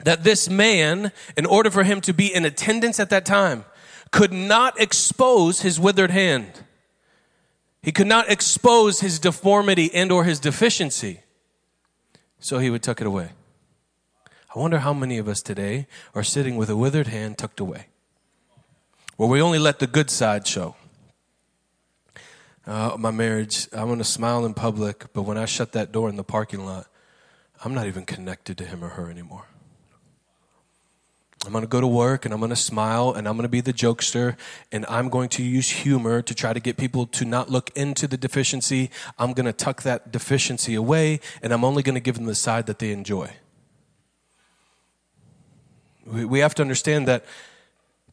that 0.00 0.24
this 0.24 0.50
man, 0.50 1.12
in 1.36 1.46
order 1.46 1.70
for 1.70 1.84
him 1.84 2.00
to 2.02 2.12
be 2.12 2.32
in 2.32 2.44
attendance 2.44 3.00
at 3.00 3.10
that 3.10 3.24
time, 3.24 3.64
could 4.10 4.32
not 4.32 4.78
expose 4.78 5.62
his 5.62 5.80
withered 5.80 6.10
hand. 6.10 6.64
He 7.82 7.92
could 7.92 8.06
not 8.06 8.30
expose 8.30 9.00
his 9.00 9.18
deformity 9.18 9.92
and 9.94 10.12
or 10.12 10.24
his 10.24 10.40
deficiency. 10.40 11.20
So 12.38 12.58
he 12.58 12.70
would 12.70 12.82
tuck 12.82 13.00
it 13.00 13.06
away. 13.06 13.30
I 14.54 14.60
wonder 14.60 14.78
how 14.78 14.94
many 14.94 15.18
of 15.18 15.26
us 15.26 15.42
today 15.42 15.88
are 16.14 16.22
sitting 16.22 16.56
with 16.56 16.70
a 16.70 16.76
withered 16.76 17.08
hand 17.08 17.38
tucked 17.38 17.58
away, 17.58 17.88
where 19.16 19.28
we 19.28 19.42
only 19.42 19.58
let 19.58 19.80
the 19.80 19.88
good 19.88 20.10
side 20.10 20.46
show. 20.46 20.76
uh, 22.64 22.94
my 22.96 23.10
marriage, 23.10 23.66
I'm 23.72 23.86
going 23.86 23.98
to 23.98 24.04
smile 24.04 24.46
in 24.46 24.54
public, 24.54 25.12
but 25.12 25.22
when 25.22 25.36
I 25.36 25.44
shut 25.44 25.72
that 25.72 25.90
door 25.90 26.08
in 26.08 26.14
the 26.14 26.22
parking 26.22 26.64
lot, 26.64 26.86
I'm 27.64 27.74
not 27.74 27.88
even 27.88 28.04
connected 28.04 28.56
to 28.58 28.64
him 28.64 28.84
or 28.84 28.90
her 28.90 29.10
anymore. 29.10 29.46
I'm 31.44 31.52
going 31.52 31.64
to 31.64 31.68
go 31.68 31.80
to 31.80 31.86
work 31.86 32.24
and 32.24 32.32
I'm 32.32 32.40
going 32.40 32.50
to 32.50 32.56
smile 32.56 33.12
and 33.12 33.26
I'm 33.26 33.34
going 33.34 33.42
to 33.42 33.50
be 33.50 33.60
the 33.60 33.72
jokester 33.72 34.36
and 34.70 34.86
I'm 34.88 35.08
going 35.08 35.28
to 35.30 35.42
use 35.42 35.68
humor 35.68 36.22
to 36.22 36.34
try 36.34 36.52
to 36.52 36.60
get 36.60 36.76
people 36.76 37.06
to 37.06 37.24
not 37.24 37.50
look 37.50 37.70
into 37.74 38.06
the 38.06 38.16
deficiency. 38.16 38.90
I'm 39.18 39.32
going 39.32 39.46
to 39.46 39.52
tuck 39.52 39.82
that 39.82 40.12
deficiency 40.12 40.74
away 40.74 41.20
and 41.42 41.52
I'm 41.52 41.64
only 41.64 41.82
going 41.82 41.96
to 41.96 42.00
give 42.00 42.14
them 42.14 42.26
the 42.26 42.34
side 42.34 42.66
that 42.66 42.78
they 42.78 42.92
enjoy. 42.92 43.30
We, 46.06 46.40
have 46.40 46.54
to 46.56 46.62
understand 46.62 47.08
that 47.08 47.24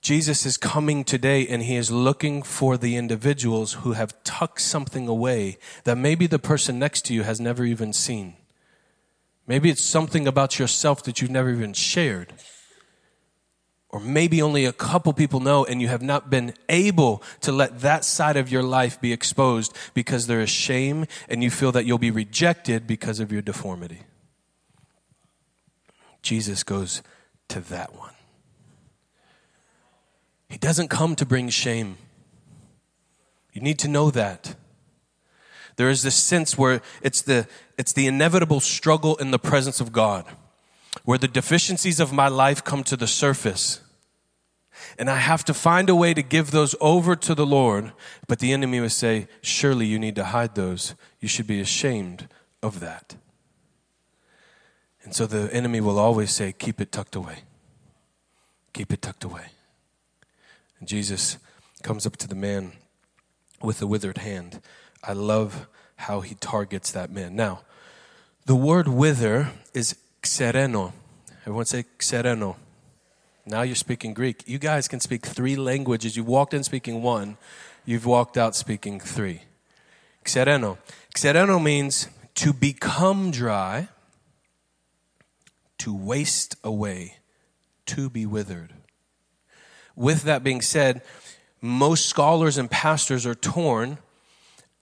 Jesus 0.02 0.46
is 0.46 0.58
coming 0.58 1.04
today 1.04 1.46
and 1.48 1.62
he 1.64 1.76
is 1.76 1.92
looking 1.92 2.42
for 2.42 2.78
the 2.78 2.96
individuals 2.96 3.74
who 3.74 3.94
have 3.94 4.24
tucked 4.24 4.62
something 4.62 5.08
away 5.08 5.58
that 5.84 5.98
maybe 5.98 6.26
the 6.26 6.40
person 6.40 6.80
next 6.80 7.06
to 7.06 7.14
you 7.14 7.24
has 7.24 7.42
never 7.42 7.66
even 7.66 7.92
seen. 7.92 8.36
Maybe 9.46 9.70
it's 9.70 9.84
something 9.84 10.28
about 10.28 10.58
yourself 10.58 11.04
that 11.04 11.22
you've 11.22 11.32
never 11.32 11.52
even 11.52 11.74
shared. 11.74 12.34
Or 13.90 14.00
maybe 14.00 14.42
only 14.42 14.64
a 14.64 14.72
couple 14.72 15.12
people 15.12 15.42
know 15.42 15.66
and 15.66 15.82
you 15.82 15.90
have 15.90 16.02
not 16.02 16.30
been 16.30 16.54
able 16.70 17.22
to 17.42 17.52
let 17.52 17.82
that 17.82 18.06
side 18.06 18.38
of 18.38 18.50
your 18.50 18.64
life 18.64 19.02
be 19.02 19.12
exposed 19.12 19.76
because 19.94 20.28
there 20.28 20.40
is 20.40 20.50
shame 20.50 21.06
and 21.28 21.44
you 21.44 21.52
feel 21.52 21.74
that 21.74 21.86
you'll 21.86 21.98
be 21.98 22.12
rejected 22.12 22.88
because 22.88 23.20
of 23.20 23.34
your 23.34 23.42
deformity. 23.42 24.04
Jesus 26.22 26.64
goes 26.64 27.02
to 27.52 27.60
that 27.62 27.96
one. 27.96 28.14
He 30.50 30.58
doesn't 30.58 30.90
come 30.90 31.16
to 31.16 31.26
bring 31.26 31.50
shame. 31.50 31.98
You 33.54 33.62
need 33.62 33.80
to 33.80 33.88
know 33.88 34.12
that. 34.12 34.56
There 35.78 35.90
is 35.90 36.04
this 36.04 36.16
sense 36.16 36.58
where 36.58 36.82
it's 37.02 37.22
the, 37.22 37.48
it's 37.78 37.94
the 37.94 38.08
inevitable 38.08 38.60
struggle 38.60 39.16
in 39.16 39.32
the 39.32 39.40
presence 39.40 39.80
of 39.80 39.94
God, 39.94 40.26
where 41.06 41.18
the 41.18 41.28
deficiencies 41.28 42.00
of 42.00 42.12
my 42.12 42.28
life 42.28 42.64
come 42.64 42.84
to 42.84 42.98
the 42.98 43.08
surface. 43.08 43.82
And 44.98 45.10
I 45.10 45.18
have 45.18 45.46
to 45.46 45.54
find 45.54 45.90
a 45.90 45.96
way 45.96 46.14
to 46.14 46.22
give 46.22 46.52
those 46.52 46.76
over 46.82 47.16
to 47.16 47.36
the 47.36 47.46
Lord. 47.46 47.94
But 48.28 48.40
the 48.40 48.52
enemy 48.52 48.80
would 48.80 48.92
say, 48.92 49.28
Surely 49.42 49.86
you 49.86 50.00
need 50.00 50.16
to 50.16 50.26
hide 50.26 50.56
those. 50.56 50.96
You 51.20 51.28
should 51.28 51.48
be 51.48 51.62
ashamed 51.62 52.28
of 52.62 52.80
that. 52.80 53.16
And 55.04 55.16
so 55.16 55.26
the 55.26 55.52
enemy 55.54 55.82
will 55.82 56.00
always 56.00 56.32
say, 56.32 56.52
Keep 56.52 56.82
it 56.82 56.92
tucked 56.92 57.16
away. 57.16 57.40
Keep 58.74 58.94
it 58.94 59.02
tucked 59.02 59.24
away. 59.24 59.48
And 60.80 60.88
Jesus 60.88 61.38
comes 61.84 62.06
up 62.06 62.18
to 62.18 62.28
the 62.28 62.36
man 62.36 62.74
with 63.62 63.80
the 63.80 63.88
withered 63.88 64.20
hand. 64.20 64.62
I 65.04 65.14
love 65.14 65.68
how 65.96 66.22
he 66.22 66.36
targets 66.36 66.92
that 66.92 67.12
man. 67.12 67.36
Now, 67.36 67.62
the 68.46 68.56
word 68.56 68.88
wither 68.88 69.52
is 69.74 69.96
xereno. 70.24 70.94
Everyone 71.42 71.66
say 71.66 71.86
xereno. 72.00 72.56
Now 73.46 73.64
you're 73.64 73.76
speaking 73.76 74.14
Greek. 74.14 74.44
You 74.48 74.60
guys 74.60 74.88
can 74.88 75.00
speak 75.00 75.26
three 75.26 75.56
languages. 75.56 76.16
You 76.16 76.24
walked 76.24 76.54
in 76.54 76.64
speaking 76.64 77.02
one, 77.02 77.38
you've 77.86 78.06
walked 78.06 78.38
out 78.38 78.56
speaking 78.56 79.00
three. 79.00 79.42
Xereno. 80.26 80.78
Xereno 81.16 81.62
means 81.62 82.08
to 82.36 82.54
become 82.54 83.32
dry, 83.32 83.90
to 85.82 85.96
waste 85.96 86.56
away, 86.64 87.18
to 87.88 88.08
be 88.08 88.24
withered. 88.24 88.72
With 89.96 90.22
that 90.24 90.44
being 90.44 90.62
said, 90.62 91.02
most 91.60 92.06
scholars 92.06 92.60
and 92.60 92.70
pastors 92.70 93.26
are 93.26 93.34
torn 93.34 93.98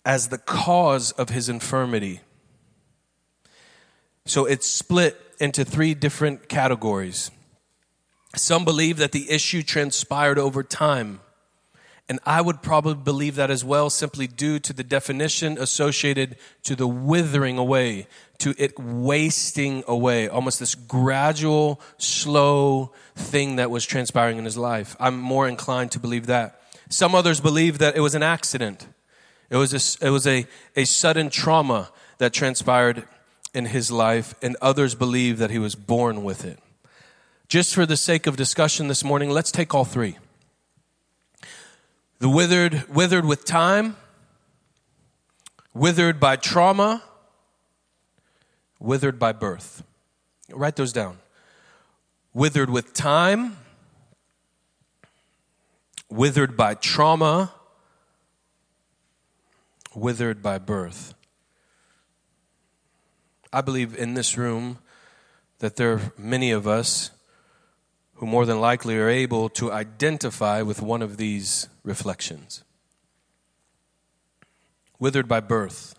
as 0.04 0.28
the 0.28 0.38
cause 0.38 1.14
of 1.14 1.30
his 1.30 1.48
infirmity. 1.48 2.20
So 4.26 4.44
it's 4.44 4.68
split 4.68 5.18
into 5.40 5.64
three 5.64 5.94
different 5.94 6.50
categories. 6.50 7.32
Some 8.36 8.66
believe 8.66 8.98
that 8.98 9.14
the 9.14 9.32
issue 9.32 9.64
transpired 9.64 10.38
over 10.38 10.64
time. 10.64 11.22
And 12.10 12.20
I 12.26 12.42
would 12.42 12.64
probably 12.64 12.96
believe 12.96 13.36
that 13.36 13.52
as 13.52 13.64
well, 13.64 13.92
simply 13.92 14.26
due 14.26 14.58
to 14.60 14.74
the 14.74 14.84
definition 14.84 15.60
associated 15.60 16.38
to 16.64 16.76
the 16.76 16.88
withering 16.88 17.60
away, 17.60 18.08
to 18.40 18.56
it 18.58 18.80
wasting 18.80 19.84
away, 19.88 20.28
almost 20.28 20.60
this 20.60 20.74
gradual, 20.74 21.80
slow 22.00 22.92
thing 23.16 23.58
that 23.58 23.70
was 23.70 23.86
transpiring 23.86 24.40
in 24.40 24.46
his 24.46 24.58
life. 24.58 24.96
I'm 25.00 25.20
more 25.20 25.48
inclined 25.48 25.92
to 25.92 26.00
believe 26.00 26.26
that. 26.26 26.60
Some 26.90 27.14
others 27.14 27.40
believe 27.40 27.78
that 27.78 27.96
it 27.96 28.00
was 28.00 28.16
an 28.16 28.24
accident. 28.24 28.88
It 29.52 29.58
was 29.58 29.74
a, 29.74 30.06
it 30.08 30.10
was 30.10 30.26
a, 30.26 30.48
a 30.76 30.86
sudden 30.86 31.30
trauma 31.30 31.92
that 32.18 32.34
transpired 32.34 33.08
in 33.54 33.66
his 33.66 33.92
life, 33.92 34.34
and 34.42 34.58
others 34.64 34.96
believe 34.96 35.38
that 35.38 35.52
he 35.52 35.60
was 35.60 35.76
born 35.76 36.24
with 36.24 36.44
it. 36.44 36.58
Just 37.48 37.76
for 37.76 37.86
the 37.86 37.98
sake 37.98 38.26
of 38.26 38.36
discussion 38.36 38.88
this 38.88 39.04
morning, 39.04 39.30
let's 39.30 39.52
take 39.52 39.76
all 39.76 39.86
three. 39.86 40.18
The 42.20 42.28
withered, 42.30 42.84
withered 42.90 43.24
with 43.24 43.46
time, 43.46 43.96
withered 45.74 46.20
by 46.20 46.36
trauma, 46.36 47.02
withered 48.78 49.18
by 49.18 49.32
birth. 49.32 49.84
Write 50.52 50.76
those 50.76 50.92
down. 50.92 51.20
Withered 52.34 52.70
with 52.70 52.94
time, 52.94 53.56
withered 56.10 56.58
by 56.58 56.74
trauma, 56.74 57.54
withered 59.96 60.44
by 60.44 60.58
birth. 60.58 61.14
I 63.54 63.62
believe 63.62 63.98
in 63.98 64.14
this 64.14 64.38
room 64.38 64.80
that 65.60 65.78
there 65.78 65.94
are 65.94 66.12
many 66.18 66.52
of 66.52 66.68
us 66.68 67.12
who 68.16 68.26
more 68.26 68.46
than 68.46 68.60
likely 68.60 68.98
are 68.98 69.08
able 69.08 69.48
to 69.48 69.72
identify 69.72 70.62
with 70.62 70.82
one 70.82 71.02
of 71.02 71.16
these 71.16 71.70
reflections. 71.90 72.64
Withered 75.00 75.28
by 75.28 75.40
birth. 75.40 75.96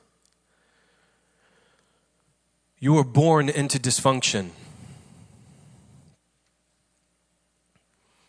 You 2.78 2.94
were 2.94 3.04
born 3.04 3.48
into 3.48 3.78
dysfunction. 3.78 4.50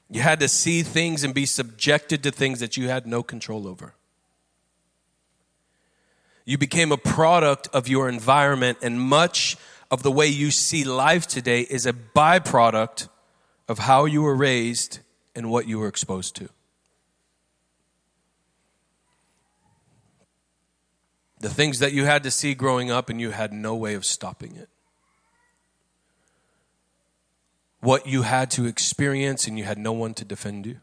You 0.09 0.21
had 0.21 0.39
to 0.39 0.47
see 0.47 0.81
things 0.81 1.23
and 1.23 1.33
be 1.33 1.45
subjected 1.45 2.23
to 2.23 2.31
things 2.31 2.59
that 2.59 2.75
you 2.75 2.89
had 2.89 3.05
no 3.05 3.21
control 3.21 3.67
over. 3.67 3.93
You 6.43 6.57
became 6.57 6.91
a 6.91 6.97
product 6.97 7.69
of 7.71 7.87
your 7.87 8.09
environment, 8.09 8.79
and 8.81 8.99
much 8.99 9.55
of 9.91 10.01
the 10.01 10.11
way 10.11 10.27
you 10.27 10.49
see 10.49 10.83
life 10.83 11.27
today 11.27 11.61
is 11.61 11.85
a 11.85 11.93
byproduct 11.93 13.07
of 13.69 13.79
how 13.79 14.05
you 14.05 14.23
were 14.23 14.35
raised 14.35 14.99
and 15.35 15.49
what 15.51 15.67
you 15.67 15.77
were 15.77 15.87
exposed 15.87 16.35
to. 16.37 16.49
The 21.41 21.49
things 21.49 21.79
that 21.79 21.91
you 21.91 22.05
had 22.05 22.21
to 22.23 22.31
see 22.31 22.53
growing 22.53 22.91
up 22.91 23.09
and 23.09 23.19
you 23.19 23.31
had 23.31 23.51
no 23.51 23.75
way 23.75 23.95
of 23.95 24.05
stopping 24.05 24.55
it. 24.55 24.69
What 27.79 28.05
you 28.05 28.21
had 28.21 28.51
to 28.51 28.67
experience 28.67 29.47
and 29.47 29.57
you 29.57 29.63
had 29.63 29.79
no 29.79 29.91
one 29.91 30.13
to 30.13 30.23
defend 30.23 30.67
you. 30.67 30.77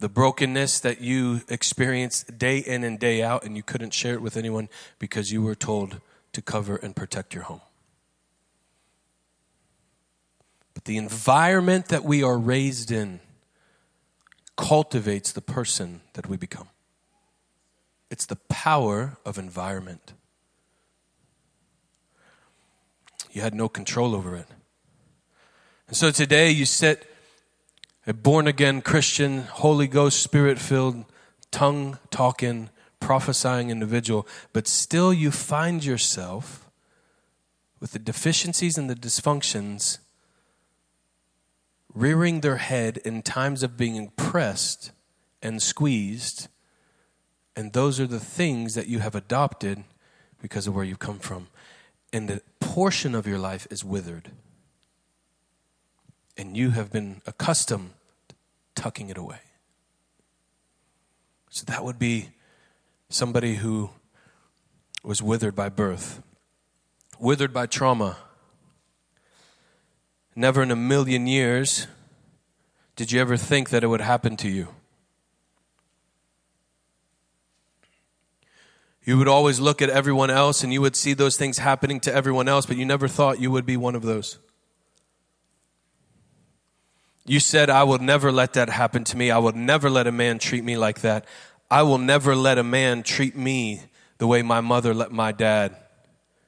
The 0.00 0.08
brokenness 0.08 0.80
that 0.80 1.00
you 1.00 1.42
experienced 1.48 2.38
day 2.38 2.58
in 2.58 2.82
and 2.82 2.98
day 2.98 3.22
out 3.22 3.44
and 3.44 3.56
you 3.56 3.62
couldn't 3.62 3.94
share 3.94 4.14
it 4.14 4.20
with 4.20 4.36
anyone 4.36 4.68
because 4.98 5.30
you 5.30 5.40
were 5.40 5.54
told 5.54 6.00
to 6.32 6.42
cover 6.42 6.74
and 6.74 6.96
protect 6.96 7.34
your 7.34 7.44
home. 7.44 7.60
But 10.74 10.86
the 10.86 10.96
environment 10.96 11.86
that 11.86 12.02
we 12.02 12.24
are 12.24 12.36
raised 12.36 12.90
in 12.90 13.20
cultivates 14.56 15.30
the 15.30 15.40
person 15.40 16.00
that 16.14 16.28
we 16.28 16.36
become. 16.36 16.68
It's 18.12 18.26
the 18.26 18.36
power 18.36 19.16
of 19.24 19.38
environment. 19.38 20.12
You 23.32 23.40
had 23.40 23.54
no 23.54 23.70
control 23.70 24.14
over 24.14 24.36
it. 24.36 24.46
And 25.88 25.96
so 25.96 26.10
today 26.10 26.50
you 26.50 26.66
sit 26.66 27.10
a 28.06 28.12
born 28.12 28.46
again 28.46 28.82
Christian, 28.82 29.44
Holy 29.44 29.86
Ghost, 29.86 30.22
Spirit 30.22 30.58
filled, 30.58 31.06
tongue 31.50 31.98
talking, 32.10 32.68
prophesying 33.00 33.70
individual, 33.70 34.28
but 34.52 34.68
still 34.68 35.14
you 35.14 35.30
find 35.30 35.82
yourself 35.82 36.70
with 37.80 37.92
the 37.92 37.98
deficiencies 37.98 38.76
and 38.76 38.90
the 38.90 38.94
dysfunctions 38.94 40.00
rearing 41.94 42.42
their 42.42 42.58
head 42.58 42.98
in 43.06 43.22
times 43.22 43.62
of 43.62 43.78
being 43.78 44.12
pressed 44.16 44.92
and 45.40 45.62
squeezed. 45.62 46.48
And 47.56 47.72
those 47.72 48.00
are 48.00 48.06
the 48.06 48.20
things 48.20 48.74
that 48.74 48.86
you 48.86 49.00
have 49.00 49.14
adopted 49.14 49.84
because 50.40 50.66
of 50.66 50.74
where 50.74 50.84
you've 50.84 50.98
come 50.98 51.18
from. 51.18 51.48
And 52.12 52.28
the 52.28 52.42
portion 52.60 53.14
of 53.14 53.26
your 53.26 53.38
life 53.38 53.66
is 53.70 53.84
withered. 53.84 54.30
And 56.36 56.56
you 56.56 56.70
have 56.70 56.90
been 56.90 57.20
accustomed 57.26 57.90
to 58.28 58.34
tucking 58.74 59.10
it 59.10 59.18
away. 59.18 59.40
So 61.50 61.64
that 61.66 61.84
would 61.84 61.98
be 61.98 62.30
somebody 63.10 63.56
who 63.56 63.90
was 65.02 65.22
withered 65.22 65.54
by 65.54 65.68
birth, 65.68 66.22
withered 67.18 67.52
by 67.52 67.66
trauma. 67.66 68.16
Never 70.34 70.62
in 70.62 70.70
a 70.70 70.76
million 70.76 71.26
years 71.26 71.86
did 72.96 73.12
you 73.12 73.20
ever 73.20 73.36
think 73.36 73.70
that 73.70 73.84
it 73.84 73.88
would 73.88 74.00
happen 74.00 74.36
to 74.38 74.48
you. 74.48 74.68
You 79.04 79.18
would 79.18 79.28
always 79.28 79.58
look 79.58 79.82
at 79.82 79.90
everyone 79.90 80.30
else 80.30 80.62
and 80.62 80.72
you 80.72 80.80
would 80.80 80.94
see 80.94 81.12
those 81.12 81.36
things 81.36 81.58
happening 81.58 81.98
to 82.00 82.14
everyone 82.14 82.48
else, 82.48 82.66
but 82.66 82.76
you 82.76 82.84
never 82.84 83.08
thought 83.08 83.40
you 83.40 83.50
would 83.50 83.66
be 83.66 83.76
one 83.76 83.94
of 83.94 84.02
those. 84.02 84.38
You 87.24 87.40
said, 87.40 87.70
I 87.70 87.84
will 87.84 87.98
never 87.98 88.32
let 88.32 88.52
that 88.54 88.68
happen 88.68 89.04
to 89.04 89.16
me. 89.16 89.30
I 89.30 89.38
will 89.38 89.52
never 89.52 89.88
let 89.90 90.06
a 90.06 90.12
man 90.12 90.38
treat 90.38 90.64
me 90.64 90.76
like 90.76 91.00
that. 91.00 91.24
I 91.70 91.82
will 91.82 91.98
never 91.98 92.36
let 92.36 92.58
a 92.58 92.64
man 92.64 93.02
treat 93.02 93.36
me 93.36 93.82
the 94.18 94.26
way 94.26 94.42
my 94.42 94.60
mother 94.60 94.92
let 94.92 95.10
my 95.10 95.32
dad 95.32 95.76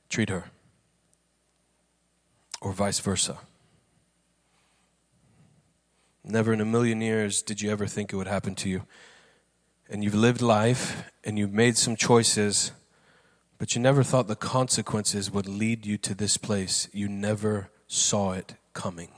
treat 0.08 0.28
her, 0.28 0.44
or 2.60 2.72
vice 2.72 3.00
versa. 3.00 3.38
Never 6.22 6.52
in 6.52 6.60
a 6.60 6.64
million 6.64 7.00
years 7.00 7.42
did 7.42 7.60
you 7.60 7.70
ever 7.70 7.86
think 7.86 8.12
it 8.12 8.16
would 8.16 8.28
happen 8.28 8.54
to 8.56 8.68
you. 8.68 8.82
And 9.94 10.02
you've 10.02 10.12
lived 10.12 10.42
life 10.42 11.08
and 11.22 11.38
you've 11.38 11.52
made 11.52 11.76
some 11.76 11.94
choices, 11.94 12.72
but 13.58 13.76
you 13.76 13.80
never 13.80 14.02
thought 14.02 14.26
the 14.26 14.34
consequences 14.34 15.30
would 15.30 15.46
lead 15.46 15.86
you 15.86 15.96
to 15.98 16.16
this 16.16 16.36
place. 16.36 16.88
You 16.92 17.08
never 17.08 17.70
saw 17.86 18.32
it 18.32 18.56
coming. 18.72 19.10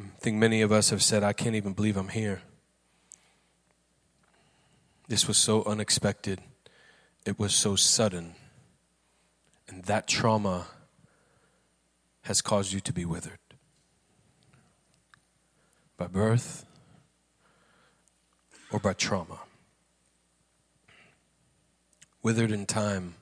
I 0.00 0.04
think 0.20 0.38
many 0.38 0.62
of 0.62 0.72
us 0.72 0.88
have 0.88 1.02
said, 1.02 1.22
I 1.22 1.34
can't 1.34 1.54
even 1.54 1.74
believe 1.74 1.98
I'm 1.98 2.08
here. 2.08 2.40
This 5.06 5.28
was 5.28 5.36
so 5.36 5.64
unexpected, 5.64 6.40
it 7.26 7.38
was 7.38 7.54
so 7.54 7.76
sudden. 7.76 8.36
And 9.68 9.84
that 9.84 10.08
trauma 10.08 10.68
has 12.22 12.40
caused 12.40 12.72
you 12.72 12.80
to 12.80 12.92
be 12.94 13.04
withered 13.04 13.38
by 15.98 16.06
birth 16.06 16.64
or 18.72 18.80
by 18.80 18.92
trauma. 18.92 19.38
Withered 22.22 22.50
in 22.50 22.66
time. 22.66 23.14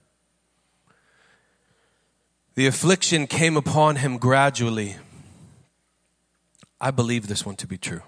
The 2.55 2.67
affliction 2.67 3.27
came 3.27 3.57
upon 3.57 3.97
him 3.97 4.19
gradually. 4.19 4.97
I 6.81 6.91
believe 6.91 7.27
this 7.27 7.45
one 7.45 7.57
to 7.57 7.67
be 7.67 7.79
true. 7.79 8.03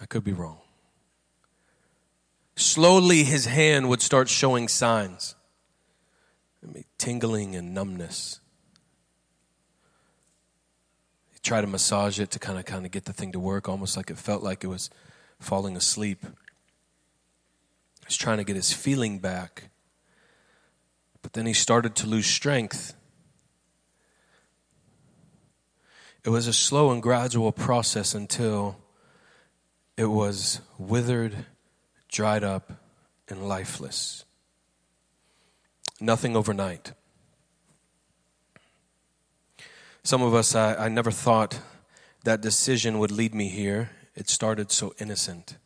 I 0.00 0.06
could 0.06 0.24
be 0.24 0.32
wrong. 0.32 0.58
Slowly, 2.56 3.24
his 3.24 3.46
hand 3.46 3.88
would 3.88 4.02
start 4.02 4.28
showing 4.28 4.68
signs 4.68 5.34
tingling 6.98 7.56
and 7.56 7.72
numbness. 7.72 8.40
He 11.32 11.38
tried 11.38 11.62
to 11.62 11.66
massage 11.66 12.20
it 12.20 12.30
to 12.32 12.38
kind 12.38 12.58
of 12.58 12.66
kind 12.66 12.84
of 12.84 12.92
get 12.92 13.06
the 13.06 13.12
thing 13.12 13.32
to 13.32 13.40
work, 13.40 13.68
almost 13.68 13.96
like 13.96 14.10
it 14.10 14.18
felt 14.18 14.42
like 14.42 14.62
it 14.62 14.66
was 14.66 14.90
falling 15.40 15.76
asleep. 15.76 16.24
He's 18.06 18.16
trying 18.16 18.38
to 18.38 18.44
get 18.44 18.56
his 18.56 18.72
feeling 18.72 19.18
back. 19.18 19.70
But 21.22 21.32
then 21.32 21.46
he 21.46 21.52
started 21.52 21.94
to 21.96 22.06
lose 22.06 22.26
strength. 22.26 22.94
It 26.24 26.30
was 26.30 26.46
a 26.46 26.52
slow 26.52 26.90
and 26.90 27.02
gradual 27.02 27.50
process 27.50 28.14
until 28.14 28.76
it 29.96 30.06
was 30.06 30.60
withered, 30.78 31.46
dried 32.08 32.44
up, 32.44 32.72
and 33.28 33.48
lifeless. 33.48 34.24
Nothing 36.00 36.36
overnight. 36.36 36.92
Some 40.02 40.22
of 40.22 40.34
us, 40.34 40.54
I, 40.54 40.74
I 40.74 40.88
never 40.88 41.10
thought 41.10 41.60
that 42.24 42.40
decision 42.40 42.98
would 42.98 43.10
lead 43.10 43.34
me 43.34 43.48
here. 43.48 43.90
It 44.20 44.28
started 44.28 44.70
so 44.70 44.92
innocent. 44.98 45.56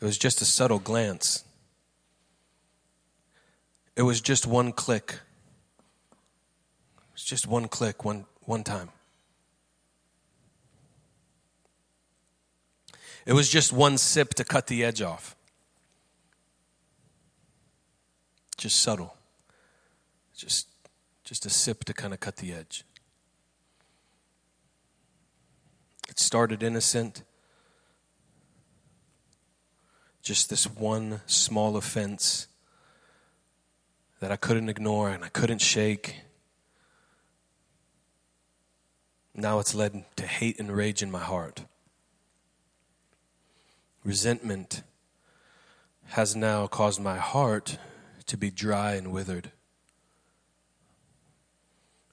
It 0.00 0.04
was 0.04 0.16
just 0.16 0.40
a 0.40 0.44
subtle 0.44 0.78
glance. 0.78 1.42
It 3.96 4.02
was 4.02 4.20
just 4.20 4.46
one 4.46 4.70
click. 4.70 5.18
It 6.12 7.12
was 7.12 7.24
just 7.24 7.48
one 7.48 7.66
click, 7.66 8.04
one, 8.04 8.26
one 8.42 8.62
time. 8.62 8.90
It 13.26 13.32
was 13.32 13.48
just 13.48 13.72
one 13.72 13.98
sip 13.98 14.34
to 14.34 14.44
cut 14.44 14.68
the 14.68 14.84
edge 14.84 15.02
off. 15.02 15.34
Just 18.56 18.78
subtle. 18.78 19.16
Just, 20.36 20.68
just 21.24 21.44
a 21.44 21.50
sip 21.50 21.82
to 21.86 21.92
kind 21.92 22.14
of 22.14 22.20
cut 22.20 22.36
the 22.36 22.52
edge. 22.52 22.84
It 26.10 26.18
started 26.18 26.62
innocent. 26.62 27.22
Just 30.22 30.50
this 30.50 30.66
one 30.66 31.20
small 31.26 31.76
offense 31.76 32.48
that 34.18 34.32
I 34.32 34.36
couldn't 34.36 34.68
ignore 34.68 35.08
and 35.08 35.24
I 35.24 35.28
couldn't 35.28 35.60
shake. 35.60 36.16
Now 39.34 39.60
it's 39.60 39.74
led 39.74 40.04
to 40.16 40.26
hate 40.26 40.58
and 40.58 40.72
rage 40.72 41.00
in 41.00 41.12
my 41.12 41.20
heart. 41.20 41.62
Resentment 44.02 44.82
has 46.08 46.34
now 46.34 46.66
caused 46.66 47.00
my 47.00 47.18
heart 47.18 47.78
to 48.26 48.36
be 48.36 48.50
dry 48.50 48.94
and 48.94 49.12
withered. 49.12 49.52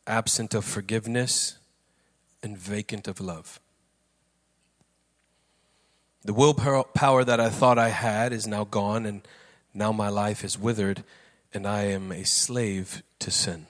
Absent 0.05 0.53
of 0.53 0.63
forgiveness 0.63 1.57
and 2.43 2.55
vacant 2.57 3.07
of 3.07 3.19
love. 3.19 3.59
The 6.27 6.33
willpower 6.33 7.23
that 7.23 7.39
I 7.39 7.49
thought 7.49 7.79
I 7.79 7.87
had 7.87 8.33
is 8.33 8.45
now 8.45 8.65
gone, 8.65 9.05
and 9.05 9.25
now 9.73 9.93
my 9.93 10.09
life 10.09 10.43
is 10.43 10.59
withered, 10.59 11.05
and 11.53 11.65
I 11.65 11.83
am 11.83 12.11
a 12.11 12.25
slave 12.25 13.01
to 13.19 13.31
sin. 13.31 13.65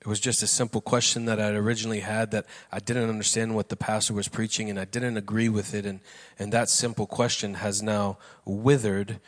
It 0.00 0.08
was 0.08 0.18
just 0.18 0.42
a 0.42 0.48
simple 0.48 0.80
question 0.80 1.26
that 1.26 1.38
I'd 1.38 1.54
originally 1.54 2.00
had 2.00 2.32
that 2.32 2.44
I 2.72 2.80
didn't 2.80 3.08
understand 3.08 3.54
what 3.54 3.68
the 3.68 3.76
pastor 3.76 4.14
was 4.14 4.26
preaching 4.26 4.68
and 4.68 4.80
I 4.80 4.84
didn't 4.84 5.16
agree 5.16 5.48
with 5.48 5.74
it. 5.74 5.86
And, 5.86 6.00
and 6.36 6.52
that 6.52 6.68
simple 6.68 7.06
question 7.06 7.54
has 7.54 7.82
now 7.82 8.18
withered 8.44 9.20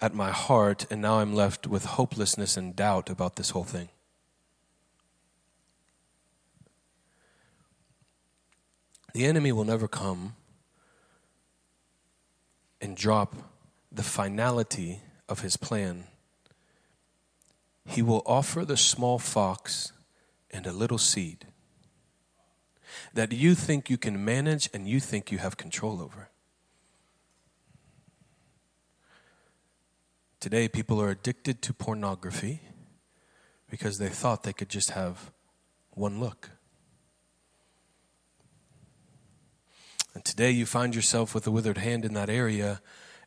at 0.00 0.14
my 0.14 0.30
heart, 0.30 0.86
and 0.88 1.02
now 1.02 1.18
I'm 1.18 1.34
left 1.34 1.66
with 1.66 1.84
hopelessness 1.84 2.56
and 2.56 2.76
doubt 2.76 3.10
about 3.10 3.34
this 3.34 3.50
whole 3.50 3.64
thing. 3.64 3.88
The 9.14 9.24
enemy 9.24 9.52
will 9.52 9.64
never 9.64 9.88
come 9.88 10.34
and 12.80 12.96
drop 12.96 13.34
the 13.90 14.02
finality 14.02 15.00
of 15.28 15.40
his 15.40 15.56
plan. 15.56 16.04
He 17.84 18.02
will 18.02 18.22
offer 18.26 18.64
the 18.64 18.76
small 18.76 19.18
fox 19.18 19.92
and 20.50 20.66
a 20.66 20.72
little 20.72 20.98
seed 20.98 21.46
that 23.14 23.32
you 23.32 23.54
think 23.54 23.90
you 23.90 23.98
can 23.98 24.24
manage 24.24 24.68
and 24.72 24.88
you 24.88 25.00
think 25.00 25.32
you 25.32 25.38
have 25.38 25.56
control 25.56 26.00
over. 26.00 26.28
Today, 30.40 30.68
people 30.68 31.00
are 31.02 31.10
addicted 31.10 31.62
to 31.62 31.74
pornography 31.74 32.60
because 33.68 33.98
they 33.98 34.08
thought 34.08 34.44
they 34.44 34.52
could 34.52 34.68
just 34.68 34.90
have 34.90 35.32
one 35.90 36.20
look. 36.20 36.50
And 40.18 40.24
today 40.24 40.50
you 40.50 40.66
find 40.66 40.96
yourself 40.96 41.32
with 41.32 41.46
a 41.46 41.52
withered 41.52 41.78
hand 41.78 42.04
in 42.04 42.12
that 42.14 42.28
area 42.28 42.80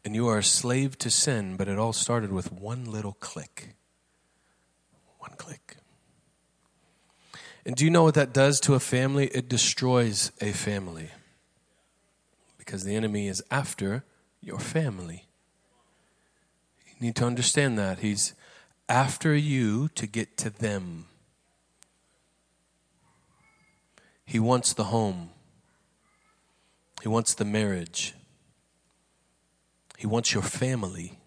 and 0.04 0.13
you 0.13 0.27
are 0.27 0.39
a 0.39 0.43
slave 0.43 0.97
to 0.97 1.10
sin, 1.10 1.56
but 1.56 1.69
it 1.69 1.80
all 1.80 1.93
started 1.93 2.34
with 2.34 2.51
one 2.51 2.84
little 2.84 3.13
click. 3.21 3.75
One 5.19 5.32
click. 5.38 5.77
And 7.65 7.77
do 7.77 7.86
you 7.86 7.91
know 7.91 8.04
what 8.04 8.15
that 8.15 8.34
does 8.34 8.60
to 8.60 8.73
a 8.73 8.82
family? 8.82 9.27
It 9.27 9.47
destroys 9.47 10.34
a 10.41 10.51
family. 10.51 11.12
Because 12.58 12.84
the 12.84 12.97
enemy 12.97 13.30
is 13.30 13.41
after 13.49 14.04
your 14.41 14.60
family. 14.60 15.27
You 16.88 17.08
need 17.08 17.15
to 17.15 17.25
understand 17.25 17.80
that. 17.80 17.99
He's 17.99 18.34
after 18.89 19.34
you 19.34 19.88
to 19.95 20.06
get 20.06 20.36
to 20.39 20.49
them. 20.49 21.06
He 24.25 24.39
wants 24.41 24.73
the 24.73 24.84
home. 24.84 25.30
He 27.01 27.07
wants 27.07 27.33
the 27.33 27.45
marriage. 27.45 28.13
He 29.97 30.07
wants 30.07 30.33
your 30.33 30.43
family. 30.43 31.17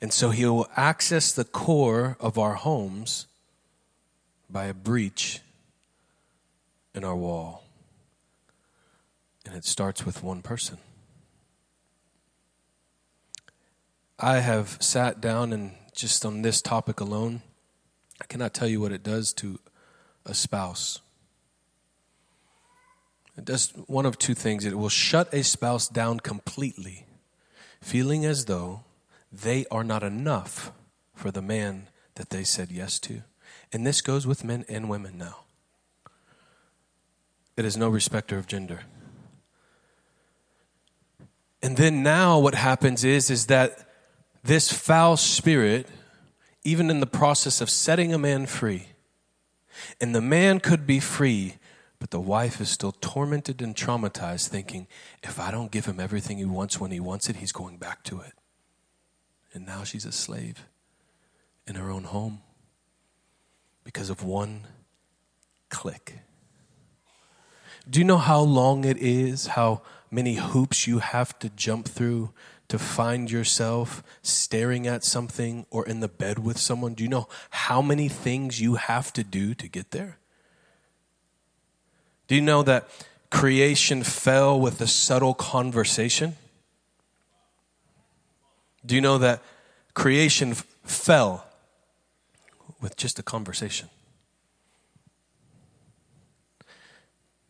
And 0.00 0.12
so 0.12 0.30
he 0.30 0.44
will 0.44 0.68
access 0.76 1.32
the 1.32 1.44
core 1.44 2.16
of 2.20 2.38
our 2.38 2.54
homes 2.54 3.26
by 4.48 4.66
a 4.66 4.74
breach 4.74 5.40
in 6.94 7.04
our 7.04 7.16
wall. 7.16 7.64
And 9.44 9.54
it 9.54 9.64
starts 9.64 10.04
with 10.04 10.22
one 10.22 10.42
person. 10.42 10.78
I 14.18 14.38
have 14.38 14.78
sat 14.80 15.20
down 15.20 15.52
and 15.52 15.72
just 15.94 16.24
on 16.24 16.42
this 16.42 16.62
topic 16.62 17.00
alone, 17.00 17.42
I 18.20 18.24
cannot 18.24 18.54
tell 18.54 18.68
you 18.68 18.80
what 18.80 18.92
it 18.92 19.02
does 19.02 19.32
to 19.34 19.60
a 20.24 20.34
spouse. 20.34 21.00
It 23.36 23.44
does 23.44 23.72
one 23.86 24.06
of 24.06 24.18
two 24.18 24.34
things 24.34 24.64
it 24.64 24.78
will 24.78 24.88
shut 24.88 25.32
a 25.32 25.44
spouse 25.44 25.88
down 25.88 26.20
completely, 26.20 27.06
feeling 27.80 28.24
as 28.24 28.46
though 28.46 28.84
they 29.30 29.66
are 29.70 29.84
not 29.84 30.02
enough 30.02 30.72
for 31.14 31.30
the 31.30 31.42
man 31.42 31.88
that 32.14 32.30
they 32.30 32.44
said 32.44 32.70
yes 32.70 32.98
to. 33.00 33.22
And 33.72 33.86
this 33.86 34.00
goes 34.00 34.26
with 34.26 34.44
men 34.44 34.64
and 34.68 34.88
women 34.88 35.18
now. 35.18 35.44
It 37.56 37.64
is 37.64 37.76
no 37.76 37.88
respecter 37.88 38.38
of 38.38 38.46
gender. 38.46 38.80
And 41.62 41.76
then 41.76 42.02
now 42.02 42.38
what 42.38 42.54
happens 42.54 43.02
is 43.02 43.30
is 43.30 43.46
that 43.46 43.90
this 44.44 44.70
foul 44.70 45.16
spirit, 45.16 45.88
even 46.64 46.90
in 46.90 47.00
the 47.00 47.06
process 47.06 47.60
of 47.60 47.70
setting 47.70 48.14
a 48.14 48.18
man 48.18 48.46
free, 48.46 48.88
and 50.00 50.14
the 50.14 50.20
man 50.20 50.60
could 50.60 50.86
be 50.86 51.00
free, 51.00 51.56
but 51.98 52.10
the 52.10 52.20
wife 52.20 52.60
is 52.60 52.68
still 52.68 52.92
tormented 52.92 53.62
and 53.62 53.74
traumatized, 53.74 54.48
thinking, 54.48 54.86
if 55.22 55.40
I 55.40 55.50
don't 55.50 55.70
give 55.70 55.86
him 55.86 55.98
everything 55.98 56.38
he 56.38 56.44
wants 56.44 56.80
when 56.80 56.90
he 56.90 57.00
wants 57.00 57.28
it, 57.28 57.36
he's 57.36 57.52
going 57.52 57.78
back 57.78 58.02
to 58.04 58.20
it. 58.20 58.32
And 59.52 59.64
now 59.64 59.84
she's 59.84 60.04
a 60.04 60.12
slave 60.12 60.66
in 61.66 61.74
her 61.76 61.90
own 61.90 62.04
home 62.04 62.42
because 63.84 64.10
of 64.10 64.22
one 64.22 64.66
click. 65.70 66.20
Do 67.88 68.00
you 68.00 68.04
know 68.04 68.18
how 68.18 68.40
long 68.40 68.84
it 68.84 68.98
is, 68.98 69.46
how 69.48 69.82
many 70.10 70.34
hoops 70.34 70.86
you 70.86 70.98
have 70.98 71.38
to 71.38 71.48
jump 71.50 71.88
through 71.88 72.32
to 72.68 72.78
find 72.78 73.30
yourself 73.30 74.02
staring 74.22 74.86
at 74.86 75.04
something 75.04 75.66
or 75.70 75.86
in 75.86 76.00
the 76.00 76.08
bed 76.08 76.40
with 76.40 76.58
someone? 76.58 76.94
Do 76.94 77.04
you 77.04 77.08
know 77.08 77.28
how 77.50 77.80
many 77.80 78.08
things 78.08 78.60
you 78.60 78.74
have 78.74 79.12
to 79.12 79.22
do 79.22 79.54
to 79.54 79.68
get 79.68 79.92
there? 79.92 80.18
Do 82.28 82.34
you 82.34 82.40
know 82.40 82.62
that 82.62 82.88
creation 83.30 84.02
fell 84.02 84.58
with 84.58 84.80
a 84.80 84.86
subtle 84.86 85.34
conversation? 85.34 86.36
Do 88.84 88.94
you 88.94 89.00
know 89.00 89.18
that 89.18 89.42
creation 89.94 90.52
f- 90.52 90.66
fell 90.84 91.46
with 92.80 92.96
just 92.96 93.18
a 93.18 93.22
conversation? 93.22 93.88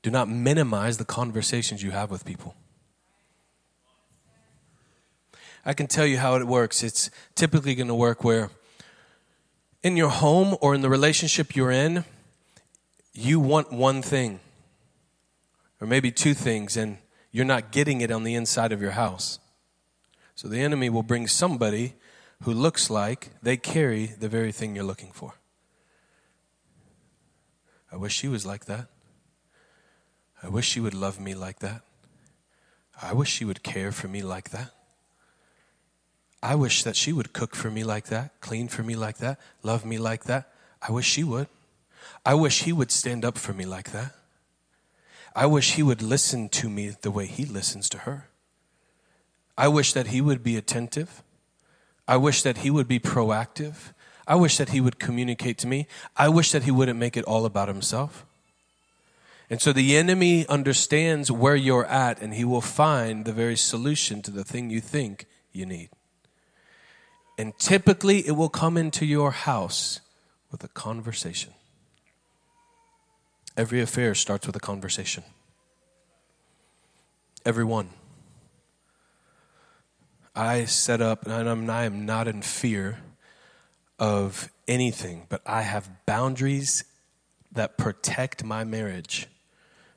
Do 0.02 0.10
not 0.10 0.28
minimize 0.28 0.98
the 0.98 1.04
conversations 1.04 1.82
you 1.82 1.90
have 1.90 2.10
with 2.10 2.24
people. 2.24 2.54
I 5.64 5.72
can 5.72 5.88
tell 5.88 6.06
you 6.06 6.18
how 6.18 6.36
it 6.36 6.46
works. 6.46 6.84
It's 6.84 7.10
typically 7.34 7.74
going 7.74 7.88
to 7.88 7.94
work 7.94 8.22
where 8.22 8.50
in 9.82 9.96
your 9.96 10.10
home 10.10 10.56
or 10.60 10.74
in 10.74 10.80
the 10.80 10.88
relationship 10.88 11.56
you're 11.56 11.72
in, 11.72 12.04
you 13.12 13.40
want 13.40 13.72
one 13.72 14.00
thing 14.00 14.40
or 15.80 15.86
maybe 15.86 16.10
two 16.10 16.34
things, 16.34 16.76
and 16.76 16.98
you're 17.30 17.44
not 17.44 17.72
getting 17.72 18.00
it 18.00 18.10
on 18.10 18.24
the 18.24 18.34
inside 18.34 18.72
of 18.72 18.80
your 18.80 18.92
house. 18.92 19.38
So 20.34 20.48
the 20.48 20.60
enemy 20.60 20.90
will 20.90 21.02
bring 21.02 21.26
somebody 21.28 21.94
who 22.42 22.52
looks 22.52 22.90
like 22.90 23.30
they 23.42 23.56
carry 23.56 24.06
the 24.06 24.28
very 24.28 24.52
thing 24.52 24.74
you're 24.74 24.84
looking 24.84 25.12
for. 25.12 25.34
I 27.90 27.96
wish 27.96 28.14
she 28.14 28.28
was 28.28 28.44
like 28.44 28.66
that. 28.66 28.88
I 30.42 30.48
wish 30.48 30.68
she 30.68 30.80
would 30.80 30.94
love 30.94 31.18
me 31.18 31.34
like 31.34 31.60
that. 31.60 31.82
I 33.00 33.12
wish 33.12 33.30
she 33.30 33.44
would 33.44 33.62
care 33.62 33.92
for 33.92 34.08
me 34.08 34.22
like 34.22 34.50
that. 34.50 34.72
I 36.42 36.54
wish 36.54 36.82
that 36.82 36.96
she 36.96 37.12
would 37.12 37.32
cook 37.32 37.56
for 37.56 37.70
me 37.70 37.82
like 37.84 38.06
that, 38.06 38.40
clean 38.40 38.68
for 38.68 38.82
me 38.82 38.94
like 38.94 39.18
that, 39.18 39.40
love 39.62 39.84
me 39.84 39.98
like 39.98 40.24
that. 40.24 40.52
I 40.80 40.92
wish 40.92 41.06
she 41.06 41.24
would. 41.24 41.48
I 42.24 42.34
wish 42.34 42.62
he 42.62 42.72
would 42.72 42.90
stand 42.90 43.24
up 43.24 43.38
for 43.38 43.52
me 43.52 43.64
like 43.64 43.92
that. 43.92 44.14
I 45.36 45.44
wish 45.44 45.74
he 45.74 45.82
would 45.82 46.00
listen 46.00 46.48
to 46.48 46.70
me 46.70 46.96
the 47.02 47.10
way 47.10 47.26
he 47.26 47.44
listens 47.44 47.90
to 47.90 47.98
her. 47.98 48.28
I 49.58 49.68
wish 49.68 49.92
that 49.92 50.06
he 50.06 50.22
would 50.22 50.42
be 50.42 50.56
attentive. 50.56 51.22
I 52.08 52.16
wish 52.16 52.40
that 52.40 52.58
he 52.58 52.70
would 52.70 52.88
be 52.88 52.98
proactive. 52.98 53.92
I 54.26 54.34
wish 54.34 54.56
that 54.56 54.70
he 54.70 54.80
would 54.80 54.98
communicate 54.98 55.58
to 55.58 55.66
me. 55.66 55.88
I 56.16 56.30
wish 56.30 56.52
that 56.52 56.62
he 56.62 56.70
wouldn't 56.70 56.98
make 56.98 57.18
it 57.18 57.24
all 57.26 57.44
about 57.44 57.68
himself. 57.68 58.24
And 59.50 59.60
so 59.60 59.74
the 59.74 59.98
enemy 59.98 60.46
understands 60.48 61.30
where 61.30 61.54
you're 61.54 61.84
at 61.84 62.20
and 62.22 62.32
he 62.32 62.44
will 62.44 62.62
find 62.62 63.26
the 63.26 63.32
very 63.32 63.56
solution 63.56 64.22
to 64.22 64.30
the 64.30 64.42
thing 64.42 64.70
you 64.70 64.80
think 64.80 65.26
you 65.52 65.66
need. 65.66 65.90
And 67.38 67.56
typically, 67.58 68.26
it 68.26 68.32
will 68.32 68.48
come 68.48 68.78
into 68.78 69.04
your 69.04 69.32
house 69.32 70.00
with 70.50 70.64
a 70.64 70.68
conversation. 70.68 71.52
Every 73.56 73.80
affair 73.80 74.14
starts 74.14 74.46
with 74.46 74.54
a 74.54 74.60
conversation. 74.60 75.24
Every 77.44 77.64
one. 77.64 77.88
I 80.34 80.66
set 80.66 81.00
up, 81.00 81.26
and 81.26 81.48
I'm, 81.48 81.70
I 81.70 81.84
am 81.84 82.04
not 82.04 82.28
in 82.28 82.42
fear 82.42 82.98
of 83.98 84.50
anything, 84.68 85.26
but 85.30 85.40
I 85.46 85.62
have 85.62 85.88
boundaries 86.04 86.84
that 87.50 87.78
protect 87.78 88.44
my 88.44 88.62
marriage 88.62 89.28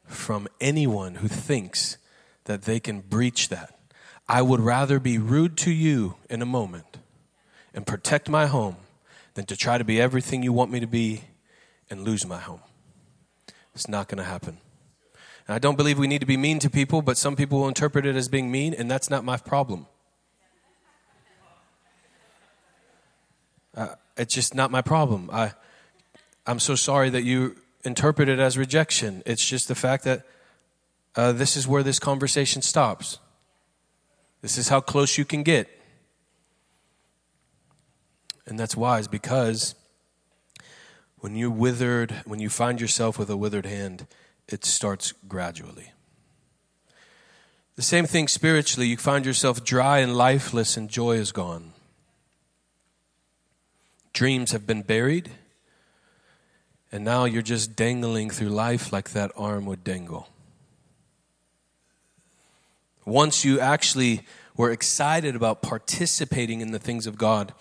from 0.06 0.48
anyone 0.62 1.16
who 1.16 1.28
thinks 1.28 1.98
that 2.46 2.62
they 2.62 2.80
can 2.80 3.02
breach 3.02 3.50
that. 3.50 3.78
I 4.30 4.42
would 4.42 4.62
rather 4.62 5.00
be 5.00 5.18
rude 5.18 5.58
to 5.58 5.72
you 5.72 6.16
in 6.30 6.42
a 6.42 6.46
moment 6.46 7.00
and 7.74 7.86
protect 7.86 8.30
my 8.30 8.46
home 8.46 8.78
than 9.34 9.46
to 9.48 9.58
try 9.58 9.78
to 9.78 9.84
be 9.84 10.00
everything 10.00 10.44
you 10.44 10.54
want 10.54 10.72
me 10.72 10.80
to 10.80 10.88
be 10.88 11.24
and 11.90 12.02
lose 12.02 12.26
my 12.26 12.40
home. 12.40 12.62
It's 13.74 13.88
not 13.88 14.08
going 14.08 14.18
to 14.18 14.24
happen. 14.24 14.58
And 15.48 15.56
I 15.56 15.60
don't 15.60 15.76
believe 15.76 15.98
we 15.98 16.08
need 16.08 16.22
to 16.22 16.28
be 16.28 16.38
mean 16.38 16.60
to 16.60 16.70
people, 16.70 17.02
but 17.02 17.18
some 17.18 17.36
people 17.36 17.60
will 17.60 17.68
interpret 17.68 18.06
it 18.06 18.16
as 18.16 18.28
being 18.28 18.52
mean, 18.52 18.74
and 18.74 18.90
that's 18.90 19.10
not 19.10 19.24
my 19.24 19.38
problem. 19.38 19.88
Uh, 23.76 23.96
it's 24.18 24.34
just 24.34 24.54
not 24.54 24.72
my 24.72 24.82
problem. 24.82 25.30
I, 25.32 25.54
I'm 26.46 26.60
so 26.60 26.76
sorry 26.76 27.10
that 27.10 27.24
you 27.24 27.56
interpret 27.84 28.28
it 28.28 28.40
as 28.40 28.58
rejection. 28.58 29.24
It's 29.26 29.48
just 29.48 29.68
the 29.68 29.76
fact 29.76 30.04
that 30.04 30.26
uh, 31.16 31.32
this 31.32 31.56
is 31.56 31.68
where 31.68 31.84
this 31.84 32.00
conversation 32.00 32.62
stops. 32.62 33.20
This 34.42 34.58
is 34.58 34.70
how 34.70 34.82
close 34.82 35.18
you 35.18 35.26
can 35.26 35.44
get. 35.44 35.68
And 38.46 38.60
that's 38.60 38.76
wise 38.76 39.08
because 39.08 39.76
when 41.20 41.36
you're 41.36 41.50
withered, 41.50 42.22
when 42.26 42.40
you 42.40 42.50
find 42.50 42.80
yourself 42.80 43.20
with 43.20 43.30
a 43.30 43.38
withered 43.38 43.66
hand, 43.66 44.08
it 44.48 44.66
starts 44.66 45.14
gradually. 45.28 45.92
The 47.76 47.82
same 47.82 48.06
thing 48.06 48.28
spiritually, 48.28 48.88
you 48.88 48.98
find 48.98 49.26
yourself 49.26 49.64
dry 49.64 50.00
and 50.00 50.16
lifeless, 50.16 50.76
and 50.76 50.90
joy 50.90 51.18
is 51.18 51.32
gone. 51.32 51.74
Dreams 54.12 54.52
have 54.52 54.68
been 54.68 54.82
buried, 54.82 55.32
and 56.92 57.06
now 57.06 57.26
you're 57.26 57.42
just 57.42 57.76
dangling 57.76 58.30
through 58.30 58.50
life 58.50 58.92
like 58.92 59.12
that 59.12 59.32
arm 59.38 59.66
would 59.66 59.84
dangle. 59.84 60.28
Once 63.06 63.46
you 63.46 63.60
actually 63.60 64.22
were 64.58 64.72
excited 64.72 65.36
about 65.36 65.62
participating 65.62 66.60
in 66.60 66.72
the 66.72 66.80
things 66.80 67.08
of 67.08 67.18
God, 67.18 67.54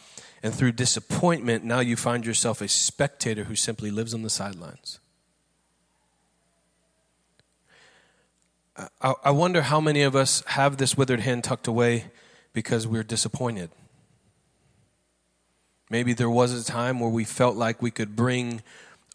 and 0.42 0.54
through 0.54 0.72
disappointment, 0.72 1.64
now 1.64 1.80
you 1.80 1.96
find 1.96 2.24
yourself 2.24 2.60
a 2.60 2.68
spectator 2.68 3.44
who 3.44 3.54
simply 3.54 3.90
lives 3.90 4.14
on 4.14 4.22
the 4.22 4.30
sidelines. 4.30 5.00
I, 9.00 9.14
I 9.24 9.30
wonder 9.32 9.62
how 9.62 9.80
many 9.80 10.02
of 10.02 10.14
us 10.14 10.44
have 10.46 10.76
this 10.76 10.96
withered 10.96 11.20
hand 11.20 11.44
tucked 11.44 11.66
away 11.66 12.04
because 12.52 12.86
we're 12.86 13.02
disappointed. 13.02 13.70
Maybe 15.90 16.12
there 16.12 16.30
was 16.30 16.52
a 16.52 16.64
time 16.64 17.00
where 17.00 17.10
we 17.10 17.24
felt 17.24 17.56
like 17.56 17.82
we 17.82 17.90
could 17.90 18.14
bring 18.14 18.62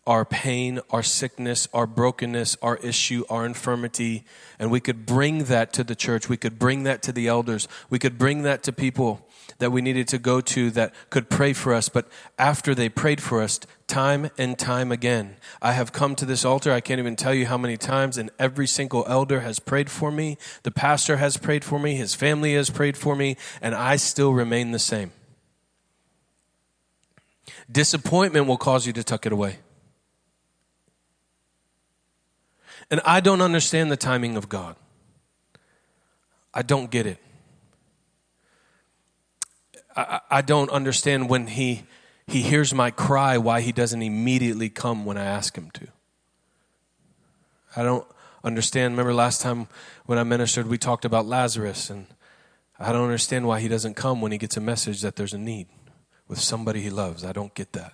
our 0.06 0.26
pain, 0.26 0.82
our 0.90 1.04
sickness, 1.04 1.70
our 1.74 1.88
brokenness, 1.88 2.58
our 2.62 2.78
issue, 2.78 3.24
our 3.30 3.46
infirmity, 3.46 4.26
and 4.60 4.70
we 4.70 4.82
could 4.82 5.06
bring 5.06 5.46
that 5.46 5.72
to 5.74 5.84
the 5.84 5.96
church. 5.96 6.28
We 6.28 6.36
could 6.36 6.60
bring 6.60 6.84
that 6.84 7.02
to 7.04 7.14
the 7.14 7.28
elders. 7.28 7.70
We 7.90 8.00
could 8.00 8.18
bring 8.18 8.42
that 8.42 8.64
to 8.64 8.74
people 8.74 9.26
that 9.60 9.72
we 9.72 9.82
needed 9.82 10.08
to 10.10 10.18
go 10.18 10.42
to 10.42 10.72
that 10.72 10.94
could 11.10 11.30
pray 11.30 11.54
for 11.54 11.74
us. 11.74 11.90
But 11.90 12.08
after 12.38 12.74
they 12.76 12.90
prayed 12.90 13.22
for 13.22 13.42
us, 13.42 13.60
time 13.88 14.30
and 14.38 14.58
time 14.58 14.92
again, 14.92 15.38
I 15.62 15.74
have 15.74 15.94
come 15.94 16.16
to 16.16 16.26
this 16.26 16.46
altar. 16.46 16.72
I 16.72 16.82
can't 16.82 17.00
even 17.00 17.16
tell 17.16 17.34
you 17.34 17.46
how 17.46 17.58
many 17.58 17.78
times, 17.78 18.18
and 18.18 18.30
every 18.40 18.68
single 18.68 19.06
elder 19.08 19.42
has 19.42 19.60
prayed 19.60 19.90
for 19.90 20.12
me. 20.12 20.38
The 20.64 20.72
pastor 20.72 21.18
has 21.18 21.38
prayed 21.38 21.64
for 21.64 21.80
me. 21.80 21.96
His 21.96 22.16
family 22.16 22.56
has 22.56 22.70
prayed 22.70 22.98
for 22.98 23.16
me, 23.16 23.38
and 23.62 23.76
I 23.76 23.96
still 23.96 24.34
remain 24.34 24.72
the 24.72 24.80
same. 24.80 25.12
Disappointment 27.72 28.48
will 28.48 28.58
cause 28.58 28.86
you 28.86 28.94
to 28.94 29.04
tuck 29.04 29.26
it 29.26 29.32
away. 29.32 29.58
And 32.92 33.02
I 33.06 33.22
don't 33.22 33.42
understand 33.42 33.92
the 33.92 33.98
timing 33.98 34.36
of 34.36 34.50
God. 34.50 34.76
I 36.54 36.62
don't 36.62 36.92
get 36.92 37.08
it. 37.08 37.18
I, 39.96 40.22
I 40.30 40.42
don't 40.42 40.70
understand 40.70 41.30
when 41.30 41.48
he, 41.48 41.84
he 42.28 42.42
hears 42.42 42.74
my 42.74 42.92
cry, 42.92 43.38
why 43.38 43.62
he 43.62 43.72
doesn't 43.72 44.02
immediately 44.02 44.70
come 44.70 45.06
when 45.06 45.18
I 45.18 45.26
ask 45.26 45.58
him 45.58 45.72
to. 45.72 45.88
I 47.76 47.84
don't 47.84 48.06
understand. 48.44 48.94
Remember 48.94 49.14
last 49.14 49.42
time 49.42 49.68
when 50.06 50.18
I 50.18 50.24
ministered, 50.24 50.68
we 50.68 50.78
talked 50.78 51.06
about 51.06 51.26
Lazarus, 51.26 51.90
and 51.90 52.08
I 52.80 52.92
don't 52.92 53.04
understand 53.04 53.48
why 53.48 53.60
he 53.60 53.68
doesn't 53.68 53.96
come 53.96 54.22
when 54.22 54.32
he 54.32 54.38
gets 54.38 54.58
a 54.58 54.62
message 54.62 55.02
that 55.02 55.16
there's 55.16 55.34
a 55.34 55.38
need 55.38 55.68
with 56.28 56.40
somebody 56.40 56.82
he 56.82 56.90
loves. 56.90 57.24
I 57.24 57.32
don't 57.32 57.54
get 57.54 57.74
that. 57.74 57.94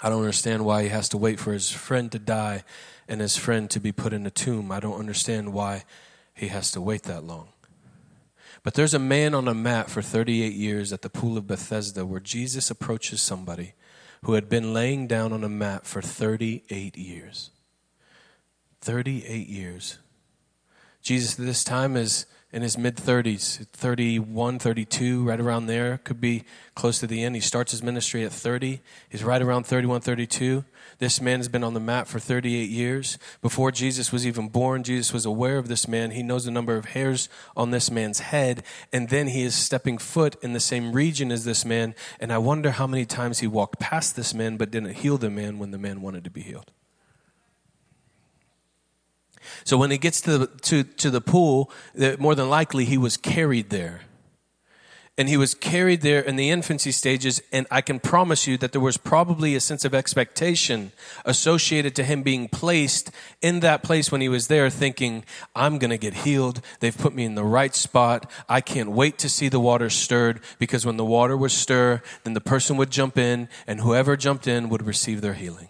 I 0.00 0.08
don't 0.08 0.20
understand 0.20 0.64
why 0.64 0.84
he 0.84 0.88
has 0.90 1.08
to 1.10 1.16
wait 1.16 1.40
for 1.40 1.52
his 1.52 1.70
friend 1.70 2.10
to 2.12 2.18
die 2.18 2.62
and 3.08 3.20
his 3.20 3.36
friend 3.36 3.68
to 3.70 3.80
be 3.80 3.90
put 3.90 4.12
in 4.12 4.26
a 4.26 4.30
tomb. 4.30 4.70
I 4.70 4.78
don't 4.78 4.98
understand 4.98 5.52
why 5.52 5.84
he 6.34 6.48
has 6.48 6.70
to 6.72 6.80
wait 6.80 7.02
that 7.04 7.24
long. 7.24 7.48
But 8.68 8.74
there's 8.74 8.92
a 8.92 8.98
man 8.98 9.34
on 9.34 9.48
a 9.48 9.54
mat 9.54 9.88
for 9.88 10.02
38 10.02 10.52
years 10.52 10.92
at 10.92 11.00
the 11.00 11.08
pool 11.08 11.38
of 11.38 11.46
Bethesda 11.46 12.04
where 12.04 12.20
Jesus 12.20 12.70
approaches 12.70 13.22
somebody 13.22 13.72
who 14.24 14.34
had 14.34 14.50
been 14.50 14.74
laying 14.74 15.06
down 15.06 15.32
on 15.32 15.42
a 15.42 15.48
mat 15.48 15.86
for 15.86 16.02
38 16.02 16.98
years. 16.98 17.48
38 18.82 19.48
years. 19.48 19.96
Jesus 21.00 21.40
at 21.40 21.46
this 21.46 21.64
time 21.64 21.96
is 21.96 22.26
in 22.52 22.60
his 22.60 22.76
mid 22.76 22.96
30s, 22.96 23.66
31, 23.68 24.58
32, 24.58 25.24
right 25.26 25.40
around 25.40 25.64
there, 25.64 25.96
could 26.04 26.20
be 26.20 26.44
close 26.74 26.98
to 26.98 27.06
the 27.06 27.24
end. 27.24 27.36
He 27.36 27.40
starts 27.40 27.72
his 27.72 27.82
ministry 27.82 28.22
at 28.22 28.32
30. 28.32 28.80
He's 29.08 29.24
right 29.24 29.40
around 29.40 29.64
31, 29.64 30.02
32. 30.02 30.62
This 30.98 31.20
man 31.20 31.38
has 31.38 31.48
been 31.48 31.62
on 31.62 31.74
the 31.74 31.80
map 31.80 32.08
for 32.08 32.18
38 32.18 32.68
years. 32.68 33.18
Before 33.40 33.70
Jesus 33.70 34.10
was 34.10 34.26
even 34.26 34.48
born, 34.48 34.82
Jesus 34.82 35.12
was 35.12 35.24
aware 35.24 35.56
of 35.56 35.68
this 35.68 35.86
man. 35.86 36.10
He 36.10 36.24
knows 36.24 36.44
the 36.44 36.50
number 36.50 36.74
of 36.74 36.86
hairs 36.86 37.28
on 37.56 37.70
this 37.70 37.88
man's 37.88 38.18
head. 38.18 38.64
And 38.92 39.08
then 39.08 39.28
he 39.28 39.42
is 39.42 39.54
stepping 39.54 39.98
foot 39.98 40.34
in 40.42 40.54
the 40.54 40.60
same 40.60 40.92
region 40.92 41.30
as 41.30 41.44
this 41.44 41.64
man. 41.64 41.94
And 42.18 42.32
I 42.32 42.38
wonder 42.38 42.72
how 42.72 42.88
many 42.88 43.04
times 43.04 43.38
he 43.38 43.46
walked 43.46 43.78
past 43.78 44.16
this 44.16 44.34
man 44.34 44.56
but 44.56 44.72
didn't 44.72 44.96
heal 44.96 45.18
the 45.18 45.30
man 45.30 45.60
when 45.60 45.70
the 45.70 45.78
man 45.78 46.02
wanted 46.02 46.24
to 46.24 46.30
be 46.30 46.42
healed. 46.42 46.72
So 49.62 49.76
when 49.76 49.92
he 49.92 49.98
gets 49.98 50.20
to 50.22 50.38
the, 50.38 50.46
to, 50.46 50.82
to 50.82 51.10
the 51.10 51.20
pool, 51.20 51.70
more 52.18 52.34
than 52.34 52.50
likely 52.50 52.84
he 52.84 52.98
was 52.98 53.16
carried 53.16 53.70
there. 53.70 54.02
And 55.18 55.28
he 55.28 55.36
was 55.36 55.52
carried 55.52 56.02
there 56.02 56.20
in 56.20 56.36
the 56.36 56.48
infancy 56.48 56.92
stages, 56.92 57.42
and 57.52 57.66
I 57.72 57.80
can 57.80 57.98
promise 57.98 58.46
you 58.46 58.56
that 58.58 58.70
there 58.70 58.80
was 58.80 58.96
probably 58.96 59.56
a 59.56 59.60
sense 59.60 59.84
of 59.84 59.92
expectation 59.92 60.92
associated 61.24 61.96
to 61.96 62.04
him 62.04 62.22
being 62.22 62.48
placed 62.48 63.10
in 63.42 63.58
that 63.60 63.82
place 63.82 64.12
when 64.12 64.20
he 64.20 64.28
was 64.28 64.46
there, 64.46 64.70
thinking, 64.70 65.24
I'm 65.56 65.78
going 65.78 65.90
to 65.90 65.98
get 65.98 66.14
healed. 66.14 66.60
They've 66.78 66.96
put 66.96 67.14
me 67.14 67.24
in 67.24 67.34
the 67.34 67.42
right 67.42 67.74
spot. 67.74 68.30
I 68.48 68.60
can't 68.60 68.92
wait 68.92 69.18
to 69.18 69.28
see 69.28 69.48
the 69.48 69.58
water 69.58 69.90
stirred, 69.90 70.38
because 70.60 70.86
when 70.86 70.98
the 70.98 71.04
water 71.04 71.36
was 71.36 71.52
stirred, 71.52 72.02
then 72.22 72.34
the 72.34 72.40
person 72.40 72.76
would 72.76 72.90
jump 72.90 73.18
in, 73.18 73.48
and 73.66 73.80
whoever 73.80 74.16
jumped 74.16 74.46
in 74.46 74.68
would 74.68 74.86
receive 74.86 75.20
their 75.20 75.34
healing. 75.34 75.68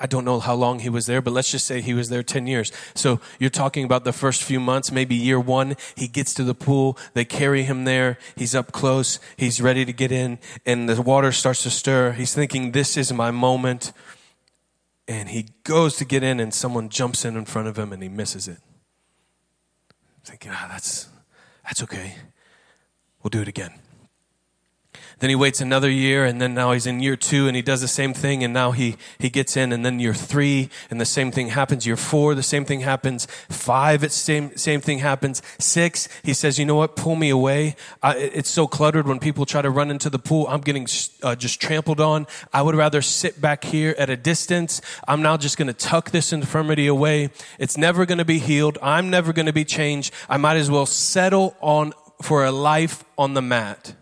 I 0.00 0.06
don't 0.06 0.24
know 0.24 0.40
how 0.40 0.54
long 0.54 0.78
he 0.80 0.88
was 0.88 1.06
there, 1.06 1.20
but 1.20 1.32
let's 1.32 1.50
just 1.50 1.66
say 1.66 1.80
he 1.80 1.94
was 1.94 2.08
there 2.08 2.22
10 2.22 2.46
years. 2.46 2.72
So 2.94 3.20
you're 3.38 3.50
talking 3.50 3.84
about 3.84 4.04
the 4.04 4.12
first 4.12 4.42
few 4.42 4.60
months, 4.60 4.90
maybe 4.90 5.14
year 5.14 5.38
one. 5.38 5.76
He 5.94 6.08
gets 6.08 6.32
to 6.34 6.44
the 6.44 6.54
pool. 6.54 6.96
They 7.14 7.24
carry 7.24 7.64
him 7.64 7.84
there. 7.84 8.18
He's 8.36 8.54
up 8.54 8.72
close. 8.72 9.18
He's 9.36 9.60
ready 9.60 9.84
to 9.84 9.92
get 9.92 10.12
in 10.12 10.38
and 10.64 10.88
the 10.88 11.00
water 11.02 11.32
starts 11.32 11.62
to 11.64 11.70
stir. 11.70 12.12
He's 12.12 12.34
thinking, 12.34 12.72
this 12.72 12.96
is 12.96 13.12
my 13.12 13.30
moment. 13.30 13.92
And 15.06 15.28
he 15.28 15.48
goes 15.64 15.96
to 15.96 16.04
get 16.04 16.22
in 16.22 16.40
and 16.40 16.52
someone 16.52 16.88
jumps 16.88 17.24
in 17.24 17.36
in 17.36 17.44
front 17.44 17.68
of 17.68 17.78
him 17.78 17.92
and 17.92 18.02
he 18.02 18.08
misses 18.08 18.48
it. 18.48 18.58
Thinking, 20.24 20.50
ah, 20.54 20.68
that's, 20.70 21.08
that's 21.64 21.82
okay. 21.82 22.16
We'll 23.22 23.30
do 23.30 23.40
it 23.40 23.48
again. 23.48 23.72
Then 25.20 25.30
he 25.30 25.36
waits 25.36 25.60
another 25.60 25.90
year, 25.90 26.24
and 26.24 26.40
then 26.40 26.54
now 26.54 26.72
he's 26.72 26.86
in 26.86 27.00
year 27.00 27.16
two, 27.16 27.48
and 27.48 27.56
he 27.56 27.62
does 27.62 27.80
the 27.80 27.88
same 27.88 28.14
thing, 28.14 28.44
and 28.44 28.54
now 28.54 28.70
he, 28.70 28.96
he 29.18 29.30
gets 29.30 29.56
in, 29.56 29.72
and 29.72 29.84
then 29.84 29.98
year 29.98 30.14
three, 30.14 30.70
and 30.90 31.00
the 31.00 31.04
same 31.04 31.32
thing 31.32 31.48
happens. 31.48 31.86
Year 31.86 31.96
four, 31.96 32.34
the 32.34 32.42
same 32.42 32.64
thing 32.64 32.80
happens. 32.80 33.26
Five, 33.48 34.04
it's 34.04 34.14
same, 34.14 34.56
same 34.56 34.80
thing 34.80 34.98
happens. 34.98 35.42
Six, 35.58 36.08
he 36.22 36.32
says, 36.32 36.58
you 36.58 36.64
know 36.64 36.76
what, 36.76 36.94
pull 36.94 37.16
me 37.16 37.30
away. 37.30 37.74
I, 38.02 38.16
it's 38.16 38.50
so 38.50 38.66
cluttered 38.66 39.08
when 39.08 39.18
people 39.18 39.44
try 39.44 39.60
to 39.60 39.70
run 39.70 39.90
into 39.90 40.08
the 40.08 40.18
pool. 40.18 40.46
I'm 40.48 40.60
getting 40.60 40.86
uh, 41.22 41.34
just 41.34 41.60
trampled 41.60 42.00
on. 42.00 42.26
I 42.52 42.62
would 42.62 42.76
rather 42.76 43.02
sit 43.02 43.40
back 43.40 43.64
here 43.64 43.94
at 43.98 44.10
a 44.10 44.16
distance. 44.16 44.80
I'm 45.06 45.22
now 45.22 45.36
just 45.36 45.56
going 45.56 45.68
to 45.68 45.72
tuck 45.72 46.10
this 46.10 46.32
infirmity 46.32 46.86
away. 46.86 47.30
It's 47.58 47.76
never 47.76 48.06
going 48.06 48.18
to 48.18 48.24
be 48.24 48.38
healed. 48.38 48.78
I'm 48.80 49.10
never 49.10 49.32
going 49.32 49.46
to 49.46 49.52
be 49.52 49.64
changed. 49.64 50.14
I 50.28 50.36
might 50.36 50.56
as 50.56 50.70
well 50.70 50.86
settle 50.86 51.56
on 51.60 51.92
for 52.22 52.44
a 52.44 52.52
life 52.52 53.04
on 53.16 53.34
the 53.34 53.42
mat. 53.42 53.94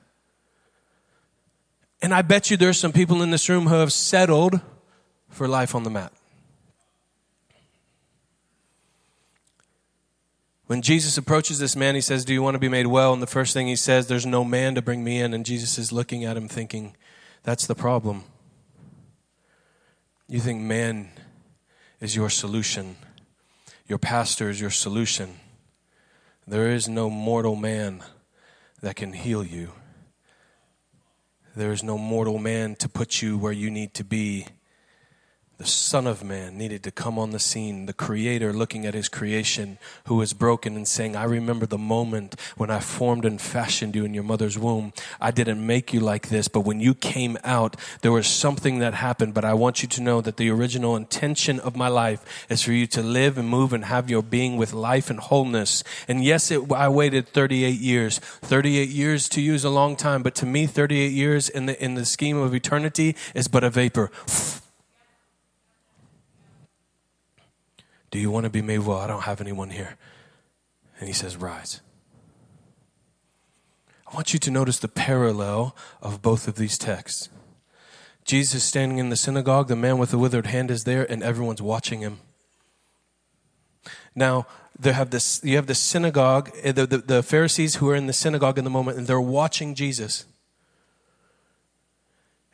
And 2.06 2.14
I 2.14 2.22
bet 2.22 2.52
you 2.52 2.56
there's 2.56 2.78
some 2.78 2.92
people 2.92 3.20
in 3.20 3.32
this 3.32 3.48
room 3.48 3.66
who 3.66 3.74
have 3.74 3.92
settled 3.92 4.60
for 5.28 5.48
life 5.48 5.74
on 5.74 5.82
the 5.82 5.90
mat. 5.90 6.12
When 10.68 10.82
Jesus 10.82 11.18
approaches 11.18 11.58
this 11.58 11.74
man, 11.74 11.96
he 11.96 12.00
says, 12.00 12.24
Do 12.24 12.32
you 12.32 12.44
want 12.44 12.54
to 12.54 12.60
be 12.60 12.68
made 12.68 12.86
well? 12.86 13.12
And 13.12 13.20
the 13.20 13.26
first 13.26 13.52
thing 13.54 13.66
he 13.66 13.74
says, 13.74 14.06
There's 14.06 14.24
no 14.24 14.44
man 14.44 14.76
to 14.76 14.82
bring 14.82 15.02
me 15.02 15.18
in. 15.18 15.34
And 15.34 15.44
Jesus 15.44 15.78
is 15.78 15.90
looking 15.90 16.24
at 16.24 16.36
him 16.36 16.46
thinking, 16.46 16.94
That's 17.42 17.66
the 17.66 17.74
problem. 17.74 18.22
You 20.28 20.38
think 20.38 20.62
man 20.62 21.08
is 22.00 22.14
your 22.14 22.30
solution, 22.30 22.94
your 23.88 23.98
pastor 23.98 24.48
is 24.48 24.60
your 24.60 24.70
solution. 24.70 25.40
There 26.46 26.70
is 26.70 26.88
no 26.88 27.10
mortal 27.10 27.56
man 27.56 28.04
that 28.80 28.94
can 28.94 29.12
heal 29.12 29.42
you. 29.42 29.72
There 31.56 31.72
is 31.72 31.82
no 31.82 31.96
mortal 31.96 32.36
man 32.36 32.74
to 32.80 32.88
put 32.88 33.22
you 33.22 33.38
where 33.38 33.50
you 33.50 33.70
need 33.70 33.94
to 33.94 34.04
be 34.04 34.46
the 35.58 35.66
Son 35.66 36.06
of 36.06 36.22
Man 36.22 36.58
needed 36.58 36.82
to 36.82 36.90
come 36.90 37.18
on 37.18 37.30
the 37.30 37.38
scene, 37.38 37.86
the 37.86 37.94
Creator 37.94 38.52
looking 38.52 38.84
at 38.84 38.92
His 38.92 39.08
creation 39.08 39.78
who 40.06 40.20
is 40.20 40.34
broken 40.34 40.76
and 40.76 40.86
saying, 40.86 41.16
I 41.16 41.24
remember 41.24 41.64
the 41.64 41.78
moment 41.78 42.38
when 42.58 42.70
I 42.70 42.80
formed 42.80 43.24
and 43.24 43.40
fashioned 43.40 43.96
you 43.96 44.04
in 44.04 44.12
your 44.12 44.22
mother's 44.22 44.58
womb. 44.58 44.92
I 45.18 45.30
didn't 45.30 45.66
make 45.66 45.94
you 45.94 46.00
like 46.00 46.28
this, 46.28 46.46
but 46.46 46.60
when 46.60 46.80
you 46.80 46.92
came 46.92 47.38
out, 47.42 47.76
there 48.02 48.12
was 48.12 48.26
something 48.26 48.80
that 48.80 48.92
happened. 48.94 49.32
But 49.32 49.46
I 49.46 49.54
want 49.54 49.82
you 49.82 49.88
to 49.88 50.02
know 50.02 50.20
that 50.20 50.36
the 50.36 50.50
original 50.50 50.94
intention 50.94 51.58
of 51.60 51.74
my 51.74 51.88
life 51.88 52.46
is 52.50 52.60
for 52.60 52.72
you 52.72 52.86
to 52.88 53.02
live 53.02 53.38
and 53.38 53.48
move 53.48 53.72
and 53.72 53.86
have 53.86 54.10
your 54.10 54.22
being 54.22 54.58
with 54.58 54.74
life 54.74 55.08
and 55.08 55.18
wholeness. 55.18 55.82
And 56.06 56.22
yes, 56.22 56.50
it, 56.50 56.70
I 56.70 56.88
waited 56.88 57.28
38 57.28 57.80
years. 57.80 58.18
38 58.18 58.90
years 58.90 59.26
to 59.30 59.40
you 59.40 59.54
is 59.54 59.64
a 59.64 59.70
long 59.70 59.96
time, 59.96 60.22
but 60.22 60.34
to 60.36 60.46
me, 60.46 60.66
38 60.66 61.12
years 61.12 61.48
in 61.48 61.64
the, 61.64 61.82
in 61.82 61.94
the 61.94 62.04
scheme 62.04 62.36
of 62.36 62.54
eternity 62.54 63.16
is 63.34 63.48
but 63.48 63.64
a 63.64 63.70
vapor. 63.70 64.10
Do 68.16 68.22
you 68.22 68.30
want 68.30 68.44
to 68.44 68.50
be 68.50 68.62
made 68.62 68.78
well? 68.78 68.96
I 68.96 69.06
don't 69.06 69.24
have 69.24 69.42
anyone 69.42 69.68
here. 69.68 69.98
And 70.98 71.06
he 71.06 71.12
says, 71.12 71.36
Rise. 71.36 71.82
I 74.10 74.14
want 74.14 74.32
you 74.32 74.38
to 74.38 74.50
notice 74.50 74.78
the 74.78 74.88
parallel 74.88 75.76
of 76.00 76.22
both 76.22 76.48
of 76.48 76.54
these 76.54 76.78
texts. 76.78 77.28
Jesus 78.24 78.64
standing 78.64 78.96
in 78.96 79.10
the 79.10 79.16
synagogue, 79.16 79.68
the 79.68 79.76
man 79.76 79.98
with 79.98 80.12
the 80.12 80.18
withered 80.18 80.46
hand 80.46 80.70
is 80.70 80.84
there, 80.84 81.04
and 81.12 81.22
everyone's 81.22 81.60
watching 81.60 82.00
him. 82.00 82.20
Now, 84.14 84.46
have 84.82 85.10
this, 85.10 85.42
you 85.44 85.56
have 85.56 85.66
the 85.66 85.74
synagogue, 85.74 86.50
eh, 86.62 86.72
the, 86.72 86.86
the, 86.86 86.98
the 86.98 87.22
Pharisees 87.22 87.74
who 87.74 87.90
are 87.90 87.94
in 87.94 88.06
the 88.06 88.14
synagogue 88.14 88.56
in 88.56 88.64
the 88.64 88.70
moment, 88.70 88.96
and 88.96 89.06
they're 89.06 89.20
watching 89.20 89.74
Jesus. 89.74 90.24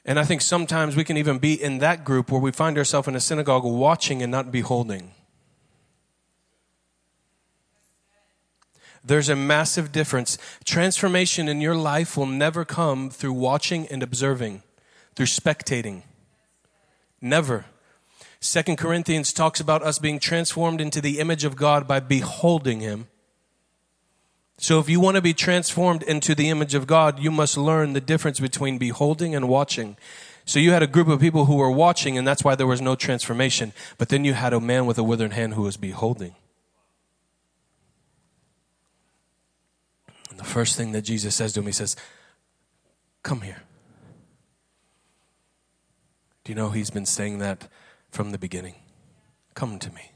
And 0.05 0.19
I 0.19 0.25
think 0.25 0.41
sometimes 0.41 0.97
we 0.97 1.05
can 1.05 1.17
even 1.17 1.39
be 1.39 1.55
in 1.55 1.79
that 1.79 2.05
group 2.05 2.33
where 2.33 2.41
we 2.41 2.51
find 2.51 2.77
ourselves 2.77 3.07
in 3.07 3.15
a 3.15 3.21
synagogue 3.21 3.63
watching 3.63 4.25
and 4.25 4.33
not 4.33 4.51
beholding. 4.51 5.13
There's 9.05 9.29
a 9.29 9.37
massive 9.37 9.91
difference. 9.91 10.39
Transformation 10.65 11.49
in 11.49 11.61
your 11.61 11.75
life 11.75 12.17
will 12.17 12.27
never 12.27 12.65
come 12.65 13.11
through 13.11 13.33
watching 13.33 13.87
and 13.89 14.03
observing, 14.03 14.63
through 15.17 15.27
spectating. 15.27 16.03
Never. 17.21 17.67
Second 18.39 18.77
Corinthians 18.77 19.33
talks 19.33 19.61
about 19.61 19.83
us 19.83 19.99
being 19.99 20.19
transformed 20.19 20.81
into 20.81 21.01
the 21.01 21.21
image 21.21 21.45
of 21.45 21.57
God 21.57 21.87
by 21.87 22.01
beholding 22.01 22.81
Him. 22.81 23.07
So, 24.59 24.79
if 24.79 24.89
you 24.89 25.01
want 25.01 25.17
to 25.17 25.23
be 25.23 25.35
transformed 25.35 26.03
into 26.05 26.35
the 26.35 26.49
image 26.49 26.75
of 26.75 26.87
God, 26.87 27.19
you 27.19 27.31
must 27.31 27.57
learn 27.57 27.95
the 27.95 28.01
difference 28.01 28.39
between 28.39 28.79
beholding 28.79 29.35
and 29.35 29.49
watching. 29.49 29.97
So, 30.45 30.61
you 30.61 30.71
had 30.71 30.83
a 30.83 30.89
group 30.89 31.09
of 31.09 31.21
people 31.21 31.47
who 31.47 31.57
were 31.57 31.71
watching, 31.71 32.17
and 32.17 32.27
that's 32.27 32.45
why 32.45 32.55
there 32.55 32.67
was 32.67 32.81
no 32.81 32.95
transformation. 32.95 33.73
But 33.99 34.09
then 34.09 34.25
you 34.25 34.35
had 34.35 34.53
a 34.53 34.61
man 34.61 34.87
with 34.87 34.99
a 34.99 35.03
withered 35.03 35.33
hand 35.33 35.55
who 35.55 35.63
was 35.63 35.77
beholding. 35.77 36.35
The 40.43 40.49
first 40.49 40.77
thing 40.77 40.93
that 40.93 41.03
Jesus 41.03 41.35
says 41.35 41.53
to 41.53 41.61
him, 41.61 41.67
he 41.67 41.73
says, 41.73 41.95
Come 43.23 43.43
here. 43.43 43.63
Do 46.45 46.51
you 46.51 46.57
know 46.57 46.71
he's 46.71 46.91
been 46.91 47.07
saying 47.07 47.39
that 47.39 47.69
from 48.11 48.31
the 48.31 48.39
beginning. 48.39 48.75
Come 49.55 49.79
to 49.79 49.91
me. 49.93 50.13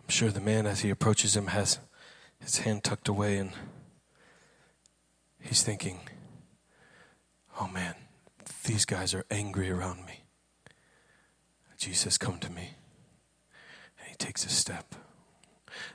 I'm 0.00 0.08
sure 0.08 0.30
the 0.30 0.40
man, 0.40 0.66
as 0.66 0.80
he 0.80 0.90
approaches 0.90 1.36
him, 1.36 1.46
has 1.48 1.78
his 2.40 2.58
hand 2.58 2.82
tucked 2.82 3.08
away 3.08 3.38
and 3.38 3.52
he's 5.40 5.62
thinking, 5.62 6.00
oh 7.60 7.68
man, 7.68 7.94
these 8.64 8.84
guys 8.84 9.14
are 9.14 9.24
angry 9.30 9.70
around 9.70 10.04
me. 10.04 10.24
Jesus, 11.78 12.18
come 12.18 12.38
to 12.38 12.50
me. 12.50 12.74
And 13.98 14.08
he 14.08 14.14
takes 14.16 14.44
a 14.44 14.48
step. 14.48 14.94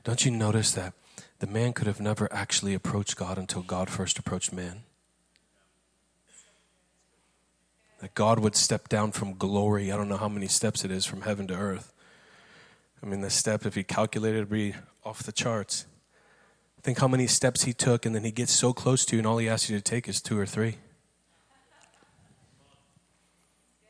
Don't 0.03 0.25
you 0.25 0.31
notice 0.31 0.71
that 0.71 0.93
the 1.39 1.47
man 1.47 1.73
could 1.73 1.87
have 1.87 1.99
never 1.99 2.31
actually 2.31 2.73
approached 2.73 3.15
God 3.15 3.37
until 3.37 3.61
God 3.61 3.89
first 3.89 4.17
approached 4.17 4.53
man? 4.53 4.83
That 7.99 8.13
God 8.13 8.39
would 8.39 8.55
step 8.55 8.89
down 8.89 9.11
from 9.11 9.33
glory. 9.33 9.91
I 9.91 9.97
don't 9.97 10.09
know 10.09 10.17
how 10.17 10.29
many 10.29 10.47
steps 10.47 10.85
it 10.85 10.91
is 10.91 11.05
from 11.05 11.21
heaven 11.21 11.47
to 11.47 11.55
earth. 11.55 11.93
I 13.01 13.05
mean, 13.05 13.21
the 13.21 13.29
step, 13.29 13.65
if 13.65 13.75
he 13.75 13.83
calculated, 13.83 14.39
would 14.39 14.49
be 14.49 14.75
off 15.03 15.23
the 15.23 15.31
charts. 15.31 15.85
Think 16.81 16.99
how 16.99 17.07
many 17.07 17.27
steps 17.27 17.63
he 17.63 17.73
took, 17.73 18.05
and 18.05 18.15
then 18.15 18.23
he 18.23 18.31
gets 18.31 18.51
so 18.51 18.71
close 18.73 19.03
to 19.05 19.15
you, 19.15 19.19
and 19.19 19.27
all 19.27 19.37
he 19.37 19.49
asks 19.49 19.69
you 19.69 19.77
to 19.77 19.83
take 19.83 20.07
is 20.07 20.21
two 20.21 20.37
or 20.37 20.45
three. 20.45 20.77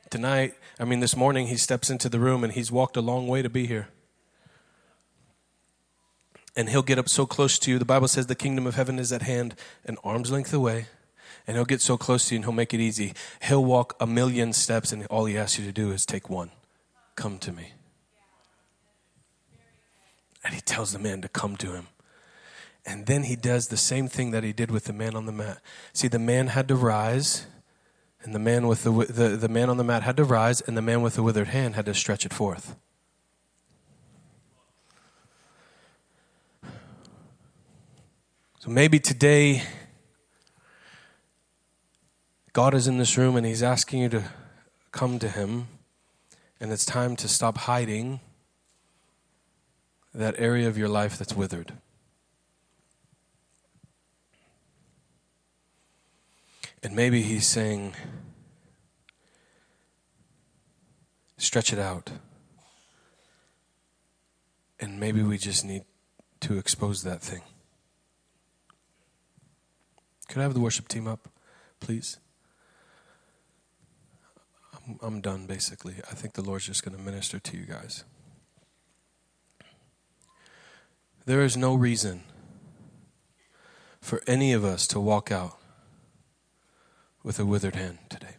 Tonight, 0.10 0.56
I 0.80 0.86
mean, 0.86 1.02
this 1.02 1.18
morning, 1.18 1.48
he 1.48 1.58
steps 1.58 1.90
into 1.90 2.08
the 2.08 2.20
room 2.20 2.44
and 2.44 2.54
he's 2.54 2.72
walked 2.72 2.96
a 2.96 3.02
long 3.02 3.28
way 3.28 3.42
to 3.42 3.50
be 3.50 3.68
here. 3.68 3.90
And 6.58 6.70
he'll 6.70 6.82
get 6.82 6.98
up 6.98 7.08
so 7.08 7.28
close 7.28 7.60
to 7.60 7.72
you. 7.72 7.78
The 7.78 7.86
Bible 7.86 8.08
says 8.08 8.26
the 8.26 8.36
kingdom 8.36 8.66
of 8.66 8.76
heaven 8.76 8.98
is 8.98 9.14
at 9.14 9.22
hand, 9.22 9.56
an 9.86 9.98
arm's 10.04 10.32
length 10.32 10.52
away. 10.54 10.88
And 11.46 11.56
he'll 11.56 11.66
get 11.66 11.82
so 11.82 11.98
close 11.98 12.28
to 12.28 12.34
you 12.34 12.40
and 12.40 12.46
he'll 12.46 12.52
make 12.52 12.74
it 12.74 12.82
easy. 12.82 13.14
He'll 13.44 13.64
walk 13.64 13.96
a 14.00 14.08
million 14.08 14.52
steps, 14.52 14.92
and 14.92 15.06
all 15.06 15.26
he 15.26 15.38
asks 15.38 15.60
you 15.60 15.66
to 15.66 15.72
do 15.72 15.92
is 15.92 16.06
take 16.06 16.30
one. 16.30 16.50
Come 17.16 17.38
to 17.40 17.52
me. 17.52 17.74
And 20.44 20.56
he 20.56 20.62
tells 20.62 20.94
the 20.94 21.00
man 21.00 21.22
to 21.22 21.30
come 21.30 21.56
to 21.58 21.74
him. 21.74 21.88
And 22.88 23.06
then 23.06 23.24
he 23.24 23.36
does 23.36 23.68
the 23.68 23.78
same 23.78 24.08
thing 24.08 24.32
that 24.32 24.44
he 24.44 24.52
did 24.52 24.72
with 24.72 24.86
the 24.86 24.94
man 24.94 25.16
on 25.16 25.26
the 25.26 25.32
mat. 25.32 25.62
See, 25.94 26.08
the 26.08 26.20
man 26.20 26.48
had 26.48 26.68
to 26.70 26.76
rise, 26.76 27.46
and 28.24 28.34
the 28.34 28.40
man 28.40 28.66
with 28.66 28.84
the, 28.84 28.92
the, 28.92 29.30
the 29.36 29.50
man 29.50 29.70
on 29.70 29.78
the 29.78 29.84
mat 29.84 30.04
had 30.04 30.18
to 30.18 30.24
rise, 30.24 30.62
and 30.62 30.76
the 30.76 30.82
man 30.82 31.02
with 31.02 31.16
the 31.16 31.24
withered 31.24 31.50
hand 31.50 31.76
had 31.76 31.86
to 31.86 31.94
stretch 31.94 32.26
it 32.26 32.34
forth. 32.34 32.76
So 38.68 38.74
maybe 38.74 39.00
today, 39.00 39.64
God 42.52 42.74
is 42.74 42.86
in 42.86 42.98
this 42.98 43.18
room 43.18 43.38
and 43.38 43.46
He's 43.46 43.64
asking 43.64 44.02
you 44.02 44.10
to 44.10 44.26
come 44.92 45.20
to 45.20 45.30
Him, 45.30 45.70
and 46.60 46.74
it's 46.74 46.84
time 46.84 47.16
to 47.16 47.30
stop 47.30 47.60
hiding 47.60 48.20
that 50.14 50.36
area 50.38 50.68
of 50.68 50.78
your 50.78 50.90
life 50.90 51.18
that's 51.18 51.34
withered. 51.34 51.76
And 56.84 56.94
maybe 56.94 57.22
he's 57.22 57.48
saying, 57.48 57.94
stretch 61.38 61.72
it 61.72 61.80
out. 61.80 62.12
And 64.78 65.00
maybe 65.00 65.24
we 65.24 65.38
just 65.38 65.64
need 65.64 65.84
to 66.42 66.58
expose 66.58 67.04
that 67.04 67.22
thing. 67.22 67.44
Could 70.28 70.40
I 70.40 70.44
have 70.44 70.54
the 70.54 70.60
worship 70.60 70.88
team 70.88 71.08
up, 71.08 71.30
please? 71.80 72.18
I'm, 74.74 75.00
I'm 75.02 75.22
done, 75.22 75.46
basically. 75.46 75.96
I 76.10 76.14
think 76.14 76.34
the 76.34 76.42
Lord's 76.42 76.66
just 76.66 76.84
going 76.84 76.98
to 76.98 77.02
minister 77.04 77.40
to 77.40 77.58
you 77.58 77.66
guys. 77.66 78.04
There 81.26 81.42
is 81.42 81.58
no 81.58 81.76
reason 81.76 82.24
for 84.00 84.22
any 84.28 84.54
of 84.54 84.64
us 84.64 84.88
to 84.88 85.00
walk 85.00 85.32
out 85.32 85.58
with 87.24 87.40
a 87.40 87.46
withered 87.46 87.76
hand 87.76 88.00
today. 88.10 88.36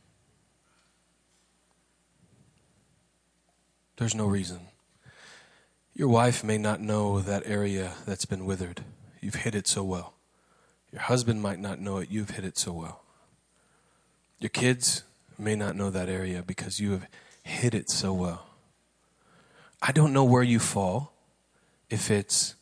There's 3.98 4.14
no 4.14 4.26
reason. 4.26 4.60
Your 5.92 6.08
wife 6.08 6.44
may 6.44 6.56
not 6.56 6.80
know 6.80 7.20
that 7.20 7.42
area 7.44 7.94
that's 8.06 8.24
been 8.24 8.46
withered. 8.46 8.84
You've 9.20 9.34
hid 9.34 9.54
it 9.54 9.66
so 9.66 9.82
well. 9.82 10.14
Your 10.92 11.02
husband 11.02 11.42
might 11.42 11.58
not 11.58 11.80
know 11.80 11.98
it. 11.98 12.10
You've 12.10 12.30
hit 12.30 12.44
it 12.44 12.56
so 12.56 12.72
well. 12.72 13.02
Your 14.38 14.48
kids 14.48 15.02
may 15.38 15.54
not 15.54 15.76
know 15.76 15.90
that 15.90 16.08
area 16.08 16.42
because 16.42 16.80
you 16.80 16.92
have 16.92 17.06
hit 17.42 17.74
it 17.74 17.90
so 17.90 18.12
well. 18.12 18.46
I 19.80 19.92
don't 19.92 20.12
know 20.12 20.24
where 20.24 20.42
you 20.42 20.58
fall, 20.58 21.12
if 21.88 22.10
it's 22.10 22.56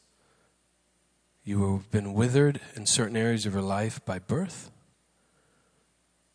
you 1.44 1.74
have 1.74 1.90
been 1.90 2.12
withered 2.12 2.60
in 2.74 2.86
certain 2.86 3.16
areas 3.16 3.46
of 3.46 3.52
your 3.52 3.62
life 3.62 4.04
by 4.04 4.18
birth. 4.18 4.70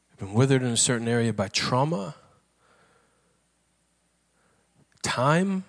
You've 0.10 0.20
been 0.20 0.34
withered 0.34 0.64
in 0.64 0.70
a 0.70 0.78
certain 0.78 1.08
area 1.08 1.34
by 1.34 1.50
trauma, 1.50 2.16
time. 5.04 5.66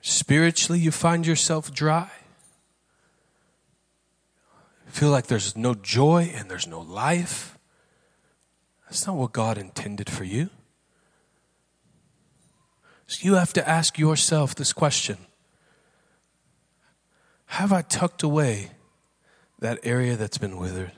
Spiritually, 0.00 0.80
you 0.80 0.90
find 0.90 1.26
yourself 1.26 1.72
dry. 1.72 2.10
Feel 4.90 5.10
like 5.10 5.28
there's 5.28 5.56
no 5.56 5.74
joy 5.74 6.32
and 6.34 6.50
there's 6.50 6.66
no 6.66 6.80
life. 6.80 7.58
That's 8.84 9.06
not 9.06 9.16
what 9.16 9.32
God 9.32 9.56
intended 9.56 10.10
for 10.10 10.24
you. 10.24 10.50
So 13.06 13.24
you 13.24 13.34
have 13.34 13.52
to 13.54 13.68
ask 13.68 13.98
yourself 13.98 14.54
this 14.54 14.72
question 14.72 15.18
have 17.46 17.72
I 17.72 17.82
tucked 17.82 18.22
away 18.22 18.70
that 19.58 19.80
area 19.82 20.16
that's 20.16 20.38
been 20.38 20.56
withered? 20.56 20.92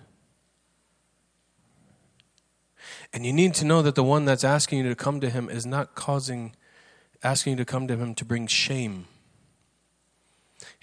And 3.12 3.24
you 3.26 3.32
need 3.32 3.54
to 3.54 3.64
know 3.64 3.82
that 3.82 3.94
the 3.94 4.04
one 4.04 4.24
that's 4.24 4.44
asking 4.44 4.80
you 4.80 4.88
to 4.88 4.94
come 4.94 5.20
to 5.20 5.30
him 5.30 5.48
is 5.48 5.66
not 5.66 5.94
causing, 5.94 6.54
asking 7.22 7.52
you 7.52 7.56
to 7.58 7.64
come 7.64 7.86
to 7.88 7.96
him 7.96 8.14
to 8.14 8.24
bring 8.24 8.46
shame. 8.46 9.06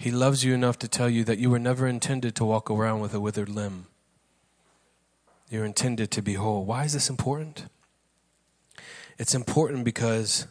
He 0.00 0.10
loves 0.10 0.46
you 0.46 0.54
enough 0.54 0.78
to 0.78 0.88
tell 0.88 1.10
you 1.10 1.24
that 1.24 1.36
you 1.36 1.50
were 1.50 1.58
never 1.58 1.86
intended 1.86 2.34
to 2.36 2.44
walk 2.46 2.70
around 2.70 3.00
with 3.00 3.12
a 3.12 3.20
withered 3.20 3.50
limb. 3.50 3.84
You're 5.50 5.66
intended 5.66 6.10
to 6.12 6.22
be 6.22 6.34
whole. 6.34 6.64
Why 6.64 6.84
is 6.84 6.94
this 6.94 7.10
important? 7.10 7.66
It's 9.18 9.34
important 9.34 9.84
because 9.84 10.46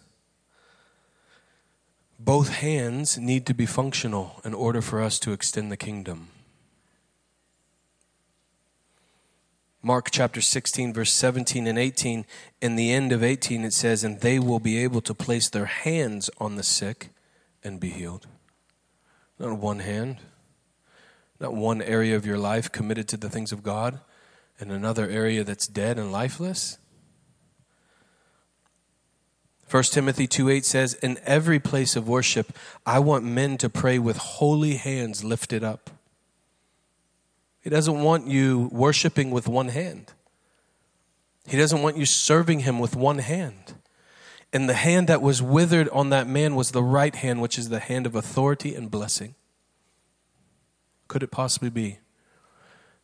both 2.20 2.50
hands 2.50 3.18
need 3.18 3.48
to 3.48 3.56
be 3.56 3.66
functional 3.66 4.40
in 4.46 4.54
order 4.54 4.84
for 4.84 5.02
us 5.02 5.18
to 5.22 5.32
extend 5.32 5.72
the 5.72 5.78
kingdom. 5.78 6.28
Mark 9.82 10.12
chapter 10.12 10.42
16, 10.42 10.94
verse 10.94 11.12
17 11.12 11.66
and 11.66 11.80
18, 11.80 12.24
in 12.62 12.76
the 12.76 12.94
end 12.94 13.12
of 13.12 13.24
18, 13.24 13.66
it 13.66 13.74
says, 13.74 14.04
And 14.04 14.22
they 14.22 14.38
will 14.38 14.60
be 14.60 14.78
able 14.78 15.02
to 15.02 15.16
place 15.16 15.50
their 15.50 15.66
hands 15.66 16.30
on 16.38 16.56
the 16.56 16.62
sick 16.62 17.10
and 17.64 17.80
be 17.80 17.90
healed. 17.90 18.28
Not 19.40 19.58
one 19.58 19.80
hand, 19.80 20.18
not 21.40 21.54
one 21.54 21.82
area 21.82 22.16
of 22.16 22.26
your 22.26 22.38
life 22.38 22.72
committed 22.72 23.08
to 23.08 23.18
the 23.18 23.30
things 23.30 23.54
of 23.54 23.64
God, 23.64 24.02
and 24.60 24.72
another 24.72 25.10
area 25.10 25.46
that's 25.46 25.66
dead 25.66 25.98
and 25.98 26.12
lifeless. 26.12 26.78
1 29.72 29.84
Timothy 29.84 30.28
2 30.28 30.50
8 30.50 30.66
says, 30.66 30.96
In 30.96 31.20
every 31.24 31.60
place 31.60 31.96
of 31.96 32.08
worship, 32.08 32.52
I 32.86 33.00
want 33.00 33.24
men 33.24 33.58
to 33.60 33.70
pray 33.70 34.00
with 34.00 34.18
holy 34.18 34.76
hands 34.76 35.24
lifted 35.24 35.64
up. 35.64 35.92
He 37.62 37.70
doesn't 37.70 38.02
want 38.02 38.28
you 38.28 38.70
worshiping 38.72 39.32
with 39.32 39.48
one 39.48 39.70
hand, 39.70 40.12
He 41.48 41.56
doesn't 41.56 41.82
want 41.82 41.98
you 41.98 42.06
serving 42.06 42.62
Him 42.62 42.80
with 42.80 42.96
one 42.96 43.20
hand. 43.20 43.76
And 44.52 44.68
the 44.68 44.74
hand 44.74 45.08
that 45.08 45.22
was 45.22 45.42
withered 45.42 45.90
on 45.90 46.10
that 46.10 46.28
man 46.28 46.56
was 46.56 46.72
the 46.72 46.84
right 46.84 47.16
hand, 47.16 47.42
which 47.42 47.58
is 47.58 47.70
the 47.70 47.80
hand 47.80 48.06
of 48.06 48.16
authority 48.16 48.74
and 48.74 48.90
blessing. 48.90 49.36
Could 51.08 51.24
it 51.24 51.32
possibly 51.32 51.70
be 51.70 52.00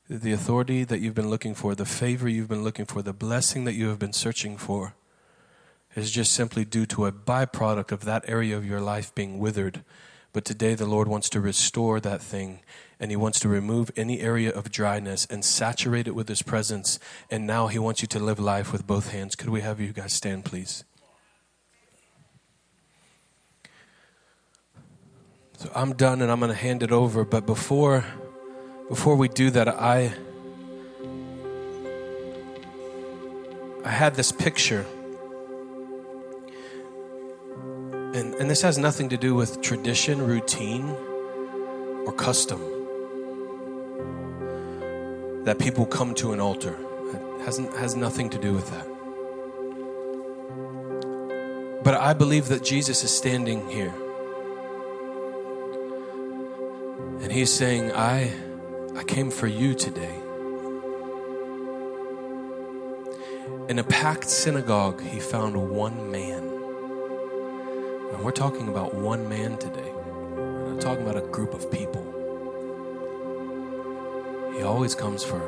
the 0.09 0.31
authority 0.31 0.83
that 0.83 0.99
you've 0.99 1.15
been 1.15 1.29
looking 1.29 1.55
for, 1.55 1.75
the 1.75 1.85
favor 1.85 2.27
you've 2.27 2.47
been 2.47 2.63
looking 2.63 2.85
for, 2.85 3.01
the 3.01 3.13
blessing 3.13 3.63
that 3.65 3.73
you 3.73 3.89
have 3.89 3.99
been 3.99 4.13
searching 4.13 4.57
for? 4.57 4.95
is 5.95 6.11
just 6.11 6.33
simply 6.33 6.65
due 6.65 6.85
to 6.85 7.05
a 7.05 7.11
byproduct 7.11 7.91
of 7.91 8.05
that 8.05 8.25
area 8.27 8.55
of 8.55 8.65
your 8.65 8.81
life 8.81 9.15
being 9.15 9.39
withered. 9.39 9.83
But 10.33 10.43
today 10.43 10.75
the 10.75 10.85
Lord 10.85 11.07
wants 11.07 11.29
to 11.29 11.39
restore 11.39 12.01
that 12.01 12.21
thing 12.21 12.59
and 12.99 13.09
He 13.09 13.17
wants 13.17 13.39
to 13.39 13.49
remove 13.49 13.91
any 13.95 14.19
area 14.19 14.51
of 14.51 14.71
dryness 14.71 15.25
and 15.29 15.45
saturate 15.45 16.07
it 16.07 16.15
with 16.15 16.27
His 16.27 16.41
presence. 16.41 16.99
And 17.31 17.47
now 17.47 17.67
He 17.67 17.79
wants 17.79 18.01
you 18.01 18.07
to 18.09 18.19
live 18.19 18.39
life 18.39 18.73
with 18.73 18.85
both 18.85 19.11
hands. 19.11 19.35
Could 19.35 19.49
we 19.49 19.61
have 19.61 19.79
you 19.79 19.93
guys 19.93 20.13
stand, 20.13 20.43
please? 20.43 20.83
So 25.57 25.71
I'm 25.73 25.93
done 25.93 26.21
and 26.21 26.29
I'm 26.29 26.39
going 26.39 26.51
to 26.51 26.57
hand 26.57 26.83
it 26.83 26.91
over. 26.91 27.23
But 27.23 27.45
before, 27.45 28.03
before 28.89 29.15
we 29.15 29.27
do 29.27 29.49
that, 29.51 29.67
I. 29.67 30.13
I 33.83 33.89
had 33.89 34.15
this 34.15 34.31
picture. 34.31 34.85
And, 38.15 38.33
and 38.35 38.49
this 38.49 38.63
has 38.63 38.77
nothing 38.77 39.09
to 39.09 39.17
do 39.17 39.35
with 39.35 39.61
tradition, 39.61 40.25
routine, 40.25 40.89
or 42.05 42.13
custom. 42.13 42.59
That 45.43 45.59
people 45.59 45.85
come 45.85 46.15
to 46.15 46.33
an 46.33 46.39
altar. 46.39 46.75
It 47.13 47.45
hasn't, 47.45 47.75
has 47.77 47.95
nothing 47.95 48.31
to 48.31 48.39
do 48.39 48.53
with 48.53 48.71
that. 48.71 48.87
But 51.83 51.93
I 51.93 52.13
believe 52.13 52.47
that 52.47 52.63
Jesus 52.63 53.03
is 53.03 53.15
standing 53.15 53.69
here. 53.69 53.93
And 57.25 57.33
he's 57.33 57.51
saying, 57.51 57.91
I, 57.91 58.31
I 58.95 59.03
came 59.03 59.31
for 59.31 59.47
you 59.47 59.73
today. 59.73 60.15
In 63.67 63.79
a 63.79 63.83
packed 63.83 64.29
synagogue, 64.29 65.01
he 65.01 65.19
found 65.19 65.57
one 65.57 66.11
man. 66.11 66.43
And 68.13 68.23
we're 68.23 68.29
talking 68.29 68.67
about 68.67 68.93
one 68.93 69.27
man 69.27 69.57
today. 69.57 69.91
We're 69.91 70.73
not 70.73 70.81
talking 70.81 71.01
about 71.01 71.17
a 71.17 71.25
group 71.25 71.55
of 71.55 71.71
people. 71.71 72.03
He 74.55 74.61
always 74.61 74.93
comes 74.93 75.23
for 75.23 75.39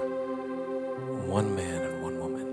one 1.27 1.55
man 1.55 1.83
and 1.83 2.01
one 2.01 2.17
woman. 2.17 2.47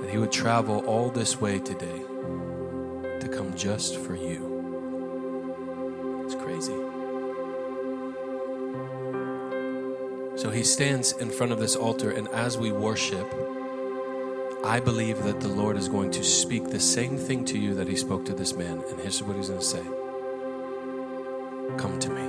That 0.00 0.08
he 0.08 0.16
would 0.16 0.32
travel 0.32 0.78
all 0.86 1.10
this 1.10 1.38
way 1.38 1.58
today 1.58 2.00
to 3.20 3.28
come 3.30 3.54
just 3.54 3.98
for 3.98 4.16
you. 4.16 4.55
It's 6.26 6.34
crazy. 6.34 6.74
So 10.36 10.50
he 10.50 10.64
stands 10.64 11.12
in 11.12 11.30
front 11.30 11.52
of 11.52 11.60
this 11.60 11.76
altar, 11.76 12.10
and 12.10 12.26
as 12.28 12.58
we 12.58 12.72
worship, 12.72 13.32
I 14.64 14.80
believe 14.80 15.22
that 15.22 15.38
the 15.38 15.46
Lord 15.48 15.76
is 15.76 15.88
going 15.88 16.10
to 16.10 16.24
speak 16.24 16.68
the 16.70 16.80
same 16.80 17.16
thing 17.16 17.44
to 17.44 17.58
you 17.58 17.74
that 17.74 17.86
he 17.86 17.94
spoke 17.94 18.24
to 18.24 18.34
this 18.34 18.56
man. 18.56 18.82
And 18.90 19.00
here's 19.00 19.22
what 19.22 19.36
he's 19.36 19.48
going 19.48 19.60
to 19.60 19.64
say 19.64 19.84
Come 21.78 21.98
to 22.00 22.10
me. 22.10 22.25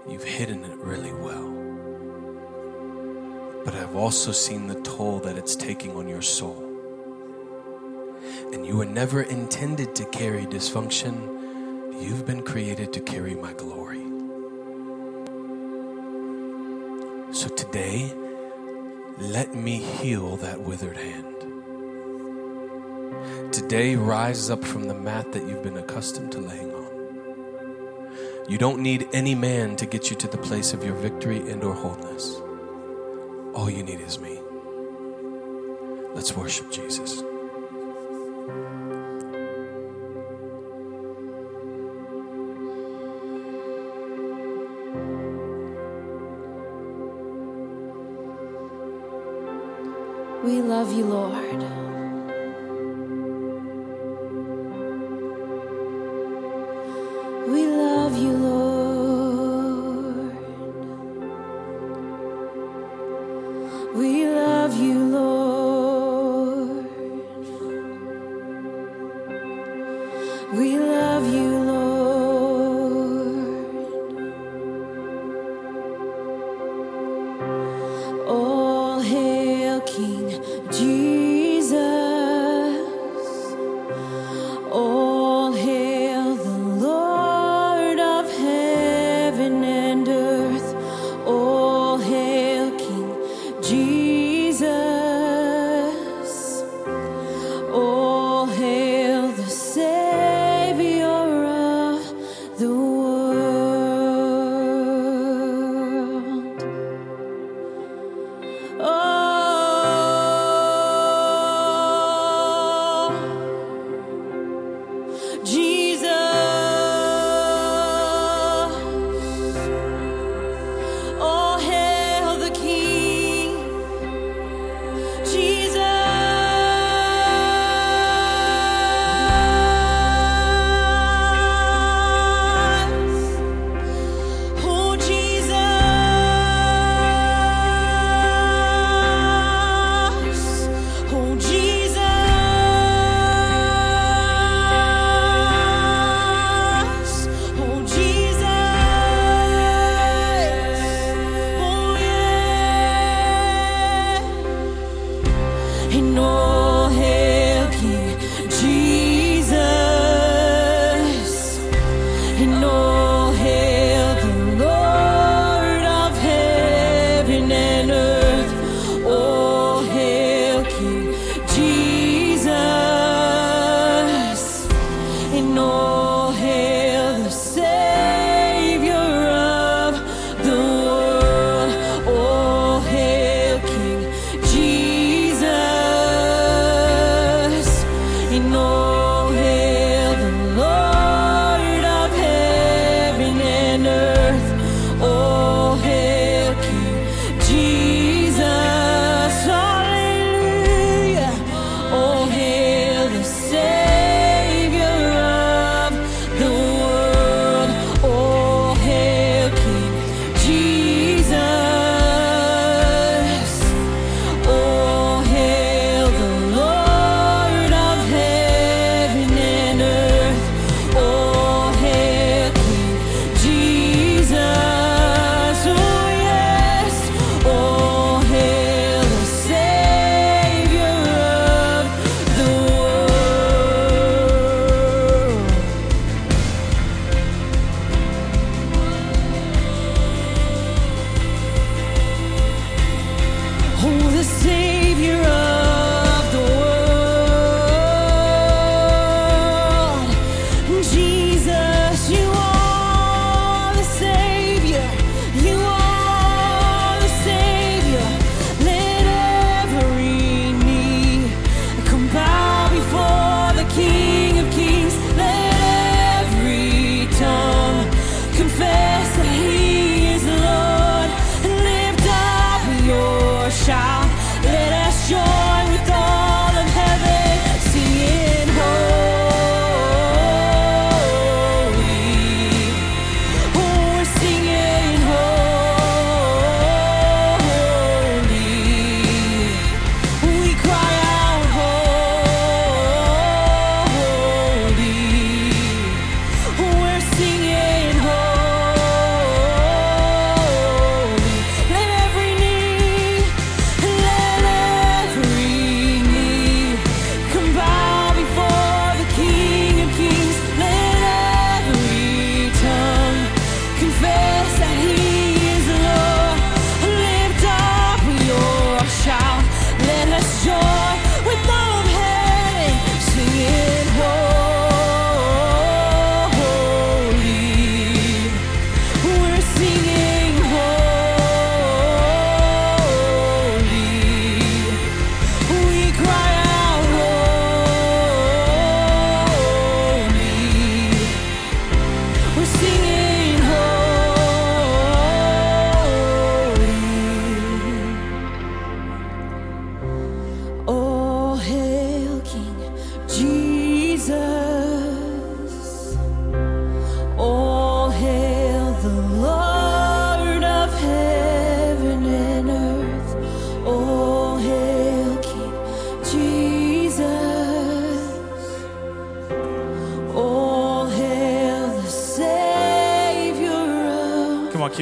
You've 0.09 0.25
hidden 0.25 0.65
it 0.65 0.77
really 0.79 1.13
well. 1.13 1.53
But 3.65 3.77
I've 3.77 3.95
also 3.95 4.33
seen 4.33 4.67
the 4.67 4.81
toll 4.81 5.21
that 5.21 5.39
it's 5.39 5.55
taking 5.55 5.95
on 5.95 6.09
your 6.09 6.23
soul. 6.23 6.65
And 8.53 8.67
you 8.67 8.79
were 8.79 8.87
never 8.87 9.23
intended 9.23 9.95
to 9.95 10.05
carry 10.07 10.47
dysfunction. 10.47 12.03
You've 12.03 12.27
been 12.27 12.43
created 12.43 12.93
to 12.95 13.01
carry 13.01 13.37
my 13.37 13.53
glory. 13.53 14.03
So 17.33 17.49
today, 17.49 18.13
let 19.19 19.55
me 19.55 19.79
heal 19.79 20.37
that 20.37 20.61
withered 20.61 20.97
hand. 20.97 21.25
Today, 23.53 23.97
rise 23.97 24.51
up 24.51 24.63
from 24.63 24.85
the 24.85 24.95
mat 24.95 25.33
that 25.33 25.47
you've 25.49 25.63
been 25.63 25.79
accustomed 25.79 26.33
to 26.33 26.39
laying 26.39 26.73
on. 26.75 28.47
You 28.49 28.59
don't 28.59 28.81
need 28.81 29.09
any 29.13 29.35
man 29.35 29.77
to 29.77 29.87
get 29.87 30.11
you 30.11 30.17
to 30.17 30.29
the 30.29 30.37
place 30.39 30.73
of 30.73 30.85
your 30.85 30.95
victory 30.95 31.39
and 31.51 31.65
or 31.65 31.75
wholeness. 31.75 32.35
All 33.55 33.71
you 33.71 33.83
need 33.83 34.01
is 34.01 34.19
me. 34.19 34.39
Let's 36.15 36.37
worship 36.37 36.71
Jesus. 36.71 37.23
You, 50.97 51.05
Lord. 51.05 51.76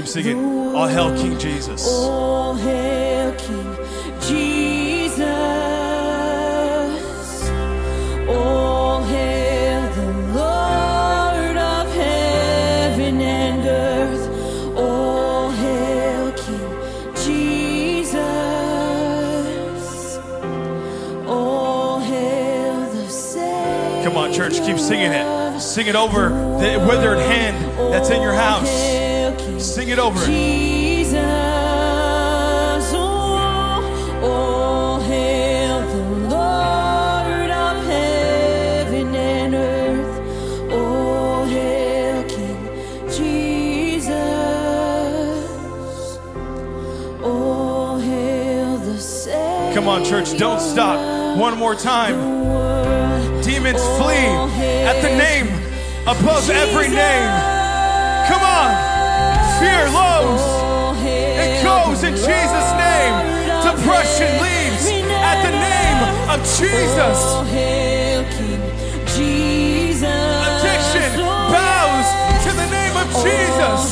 Keep 0.05 0.13
singing. 0.13 0.39
All 0.77 0.87
hail 0.87 1.17
King 1.17 1.39
Jesus. 1.39 1.87
All 1.89 2.55
hail 2.57 3.33
King 3.37 3.75
Jesus. 4.21 5.25
All 8.29 9.03
hail 9.05 9.89
the 9.95 10.13
Lord 10.35 11.57
of 11.57 11.91
heaven 11.95 13.19
and 13.19 13.67
earth. 13.67 14.77
All 14.77 15.51
hail 15.53 16.33
King 16.33 16.77
Jesus. 17.25 18.19
All 21.27 21.99
hail 22.01 22.93
the 22.93 23.09
Savior. 23.09 24.05
Come 24.05 24.19
on, 24.19 24.35
church, 24.35 24.61
keep 24.67 24.79
singing 24.79 25.13
it. 25.13 25.61
Sing 25.61 25.87
it 25.87 25.97
over 25.97 26.29
the 26.29 26.79
withered 26.87 27.21
hand 27.21 27.57
that's 27.91 28.11
in 28.11 28.21
your 28.21 28.35
house. 28.35 28.84
Sing 29.75 29.89
it 29.89 29.99
over. 29.99 30.25
Jesus, 30.25 31.19
oh, 32.95 34.21
oh, 34.23 35.01
hail 35.01 35.81
the 35.81 36.29
Lord 36.29 37.51
of 37.51 37.85
heaven 37.85 39.13
and 39.17 39.53
earth. 39.57 40.21
Oh, 40.71 41.45
hail 41.47 42.23
King 42.29 42.69
Jesus. 43.09 44.15
Oh, 47.21 47.99
hail 47.99 48.79
the 48.79 49.01
Savior. 49.01 49.75
Come 49.75 49.89
on, 49.89 50.05
church, 50.05 50.39
don't 50.39 50.61
stop. 50.61 51.37
One 51.37 51.59
more 51.59 51.75
time. 51.75 52.15
Demons 53.43 53.83
flee 53.99 54.29
at 54.87 55.03
the 55.03 55.09
name 55.09 55.49
above 56.07 56.49
every 56.49 56.91
name. 56.91 57.29
Come 58.29 58.43
on. 58.43 58.94
Fear 59.61 59.85
lows. 59.91 60.45
It 61.07 61.63
goes 61.63 62.03
in 62.03 62.15
Jesus' 62.15 62.71
name. 62.77 63.15
Depression 63.63 64.31
leaves 64.43 64.87
at 65.31 65.43
the 65.43 65.51
name 65.51 66.01
of 66.29 66.41
Jesus. 66.59 67.19
Addiction 70.47 71.11
bows 71.53 72.09
to 72.45 72.51
the 72.53 72.67
name 72.71 72.97
of 72.97 73.07
Jesus. 73.23 73.83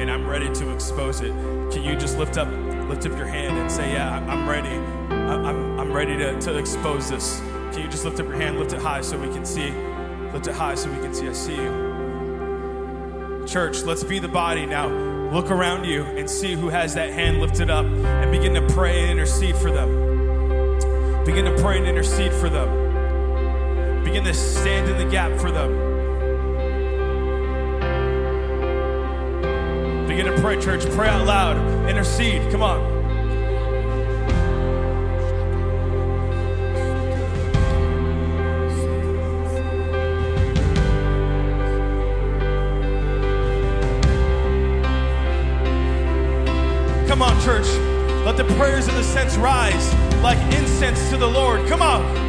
And 0.00 0.10
I'm 0.10 0.26
ready 0.26 0.50
to 0.54 0.72
expose 0.72 1.20
it, 1.20 1.32
can 1.70 1.82
you 1.82 1.94
just 1.94 2.16
lift 2.16 2.38
up 2.38 2.48
lift 2.90 3.06
up 3.06 3.16
your 3.16 3.26
hand 3.26 3.56
and 3.56 3.70
say, 3.70 3.92
Yeah, 3.92 4.18
I'm, 4.28 4.48
ready. 4.48 4.68
I'm, 4.68 5.78
I'm 5.78 5.92
ready 5.92 6.16
to, 6.16 6.40
to 6.40 6.58
expose 6.58 7.08
this. 7.08 7.38
Can 7.72 7.82
you 7.82 7.88
just 7.88 8.04
lift 8.04 8.18
up 8.18 8.26
your 8.26 8.36
hand, 8.36 8.58
lift 8.58 8.72
it 8.72 8.80
high 8.80 9.00
so 9.00 9.16
we 9.16 9.28
can 9.28 9.44
see? 9.44 9.70
Lift 10.32 10.48
it 10.48 10.54
high 10.54 10.74
so 10.74 10.90
we 10.90 10.98
can 10.98 11.14
see. 11.14 11.28
I 11.28 11.32
see 11.32 11.54
you. 11.54 13.44
Church, 13.46 13.82
let's 13.84 14.02
be 14.02 14.18
the 14.18 14.28
body 14.28 14.66
now. 14.66 14.88
Look 15.30 15.52
around 15.52 15.84
you 15.84 16.02
and 16.02 16.28
see 16.28 16.54
who 16.54 16.68
has 16.68 16.94
that 16.94 17.10
hand 17.10 17.38
lifted 17.40 17.70
up 17.70 17.86
and 17.86 18.32
begin 18.32 18.54
to 18.54 18.74
pray 18.74 19.02
and 19.02 19.10
intercede 19.12 19.54
for 19.56 19.70
them. 19.70 21.24
Begin 21.24 21.44
to 21.44 21.56
pray 21.62 21.78
and 21.78 21.86
intercede 21.86 22.32
for 22.32 22.48
them. 22.48 24.02
Begin 24.02 24.24
to 24.24 24.34
stand 24.34 24.90
in 24.90 24.98
the 24.98 25.08
gap 25.08 25.38
for 25.40 25.52
them. 25.52 25.99
Begin 30.20 30.36
to 30.36 30.42
pray, 30.42 30.60
church. 30.60 30.84
Pray 30.90 31.08
out 31.08 31.26
loud. 31.26 31.56
Intercede. 31.88 32.42
Come 32.52 32.62
on. 32.62 32.78
Come 47.08 47.22
on, 47.22 47.40
church. 47.40 47.66
Let 48.26 48.36
the 48.36 48.44
prayers 48.58 48.88
of 48.88 48.96
the 48.96 49.02
saints 49.02 49.38
rise 49.38 49.94
like 50.22 50.36
incense 50.52 51.08
to 51.08 51.16
the 51.16 51.26
Lord. 51.26 51.66
Come 51.66 51.80
on. 51.80 52.19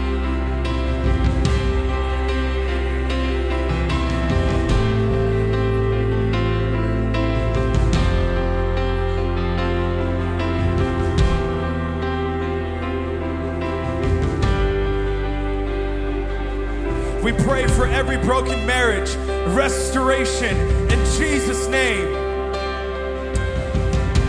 We 17.31 17.37
pray 17.45 17.65
for 17.65 17.85
every 17.85 18.17
broken 18.17 18.65
marriage, 18.65 19.15
restoration 19.55 20.53
in 20.91 20.99
Jesus' 21.17 21.69
name. 21.69 22.09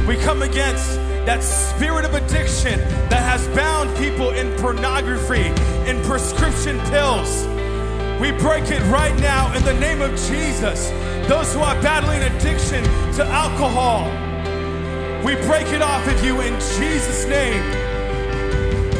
We 0.06 0.16
come 0.18 0.42
against 0.42 0.94
that 1.26 1.42
spirit 1.42 2.04
of 2.04 2.14
addiction 2.14 2.78
that 3.08 3.24
has 3.24 3.48
bound 3.56 3.96
people 3.96 4.30
in 4.30 4.56
pornography, 4.56 5.46
in 5.90 6.00
prescription 6.04 6.78
pills. 6.90 7.44
We 8.20 8.30
break 8.30 8.70
it 8.70 8.82
right 8.82 9.18
now 9.18 9.52
in 9.56 9.64
the 9.64 9.74
name 9.74 10.00
of 10.00 10.10
Jesus. 10.28 10.90
Those 11.28 11.52
who 11.52 11.60
are 11.60 11.74
battling 11.82 12.22
addiction 12.22 12.84
to 13.14 13.24
alcohol, 13.24 14.04
we 15.24 15.34
break 15.46 15.66
it 15.72 15.82
off 15.82 16.06
of 16.06 16.24
you 16.24 16.40
in 16.40 16.52
Jesus' 16.78 17.26
name. 17.26 17.68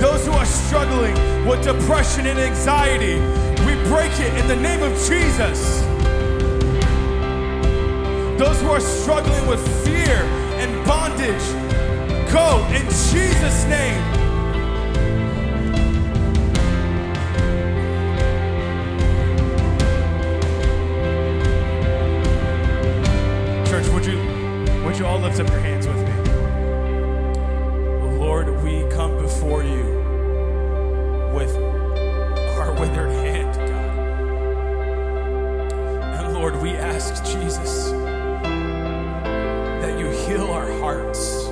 Those 0.00 0.26
who 0.26 0.32
are 0.32 0.46
struggling 0.46 1.14
with 1.46 1.62
depression 1.62 2.26
and 2.26 2.40
anxiety, 2.40 3.20
we 3.66 3.74
break 3.88 4.12
it 4.20 4.32
in 4.38 4.46
the 4.48 4.56
name 4.56 4.82
of 4.82 4.92
Jesus. 5.08 5.82
Those 8.38 8.60
who 8.60 8.70
are 8.70 8.80
struggling 8.80 9.46
with 9.46 9.60
fear 9.84 10.16
and 10.62 10.86
bondage, 10.86 11.44
go 12.32 12.66
in 12.70 12.84
Jesus' 12.86 13.64
name. 13.66 14.02
Church, 23.66 23.88
would 23.88 24.06
you 24.06 24.18
would 24.84 24.98
you 24.98 25.06
all 25.06 25.18
lift 25.18 25.40
up 25.40 25.48
your 25.48 25.60
hands 25.60 25.86
with 25.86 25.96
me? 25.96 26.12
Lord, 28.18 28.62
we 28.62 28.84
come 28.90 29.18
before 29.18 29.62
you 29.62 29.84
with 31.34 31.81
withered 32.82 33.12
hand, 33.12 33.54
God. 33.54 33.92
And 36.18 36.34
Lord, 36.34 36.60
we 36.60 36.70
ask 36.70 37.24
Jesus 37.24 37.92
that 39.80 40.00
you 40.00 40.06
heal 40.26 40.50
our 40.50 40.66
hearts, 40.80 41.44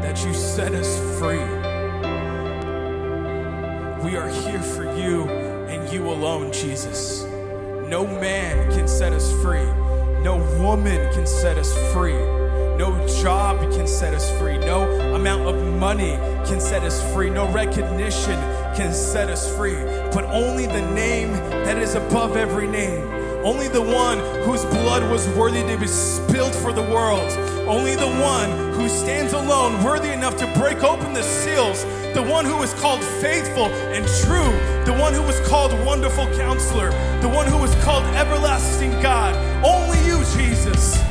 that 0.00 0.24
you 0.24 0.32
set 0.32 0.72
us 0.72 0.96
free. 1.18 1.44
We 4.02 4.16
are 4.16 4.30
here 4.30 4.62
for 4.62 4.84
you 4.98 5.24
and 5.68 5.92
you 5.92 6.08
alone, 6.08 6.50
Jesus. 6.50 7.24
No 7.88 8.06
man 8.06 8.72
can 8.72 8.88
set 8.88 9.12
us 9.12 9.30
free. 9.42 9.70
No 10.22 10.38
woman 10.58 11.12
can 11.12 11.26
set 11.26 11.58
us 11.58 11.70
free. 11.92 12.16
No 12.78 13.06
job 13.20 13.60
can 13.72 13.86
set 13.86 14.14
us 14.14 14.30
free. 14.38 14.56
No 14.56 14.90
amount 15.14 15.46
of 15.46 15.62
money 15.78 16.16
can 16.46 16.62
set 16.62 16.82
us 16.82 17.02
free. 17.12 17.28
No 17.28 17.46
recognition 17.52 18.40
can 18.74 18.92
set 18.92 19.28
us 19.28 19.54
free. 19.56 19.76
But 20.12 20.24
only 20.26 20.66
the 20.66 20.82
name 20.94 21.32
that 21.64 21.78
is 21.78 21.94
above 21.94 22.36
every 22.36 22.66
name. 22.66 23.06
Only 23.44 23.68
the 23.68 23.82
one 23.82 24.18
whose 24.44 24.64
blood 24.64 25.10
was 25.10 25.28
worthy 25.30 25.62
to 25.62 25.76
be 25.76 25.86
spilled 25.86 26.54
for 26.54 26.72
the 26.72 26.82
world. 26.82 27.30
Only 27.68 27.96
the 27.96 28.06
one 28.06 28.50
who 28.74 28.88
stands 28.88 29.32
alone, 29.32 29.82
worthy 29.82 30.10
enough 30.10 30.36
to 30.38 30.46
break 30.58 30.82
open 30.84 31.12
the 31.12 31.22
seals. 31.22 31.84
The 32.14 32.22
one 32.22 32.44
who 32.44 32.62
is 32.62 32.72
called 32.74 33.02
faithful 33.20 33.66
and 33.66 34.06
true. 34.24 34.52
The 34.84 34.96
one 34.98 35.12
who 35.12 35.22
was 35.22 35.40
called 35.48 35.72
wonderful 35.84 36.26
counselor. 36.36 36.90
The 37.20 37.28
one 37.28 37.46
who 37.46 37.58
was 37.58 37.74
called 37.84 38.04
everlasting 38.14 38.92
God. 39.02 39.34
Only 39.64 39.98
you, 40.06 40.18
Jesus. 40.36 41.02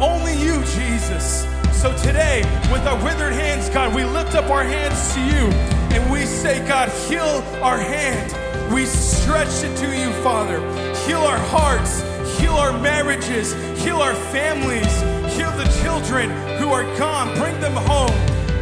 Only 0.00 0.34
you, 0.34 0.62
Jesus. 0.64 1.46
So 1.72 1.96
today, 1.98 2.42
with 2.70 2.86
our 2.86 3.02
withered 3.02 3.32
hands, 3.32 3.68
God, 3.70 3.94
we 3.94 4.04
lift 4.04 4.34
up 4.34 4.50
our 4.50 4.64
hands 4.64 5.14
to 5.14 5.20
you 5.20 5.77
and 5.92 6.10
we 6.12 6.24
say, 6.24 6.66
God, 6.66 6.88
heal 7.08 7.42
our 7.62 7.78
hand. 7.78 8.72
We 8.72 8.84
stretch 8.86 9.64
it 9.64 9.76
to 9.78 9.96
you, 9.96 10.12
Father. 10.22 10.58
Heal 11.06 11.20
our 11.20 11.38
hearts, 11.38 12.00
heal 12.38 12.52
our 12.52 12.78
marriages, 12.78 13.54
heal 13.82 13.96
our 13.96 14.14
families, 14.14 14.94
heal 15.34 15.50
the 15.52 15.68
children 15.82 16.30
who 16.58 16.68
are 16.68 16.84
gone. 16.98 17.34
Bring 17.38 17.58
them 17.60 17.74
home. 17.74 18.12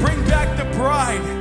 Bring 0.01 0.23
back 0.27 0.57
the 0.57 0.65
bride. 0.77 1.36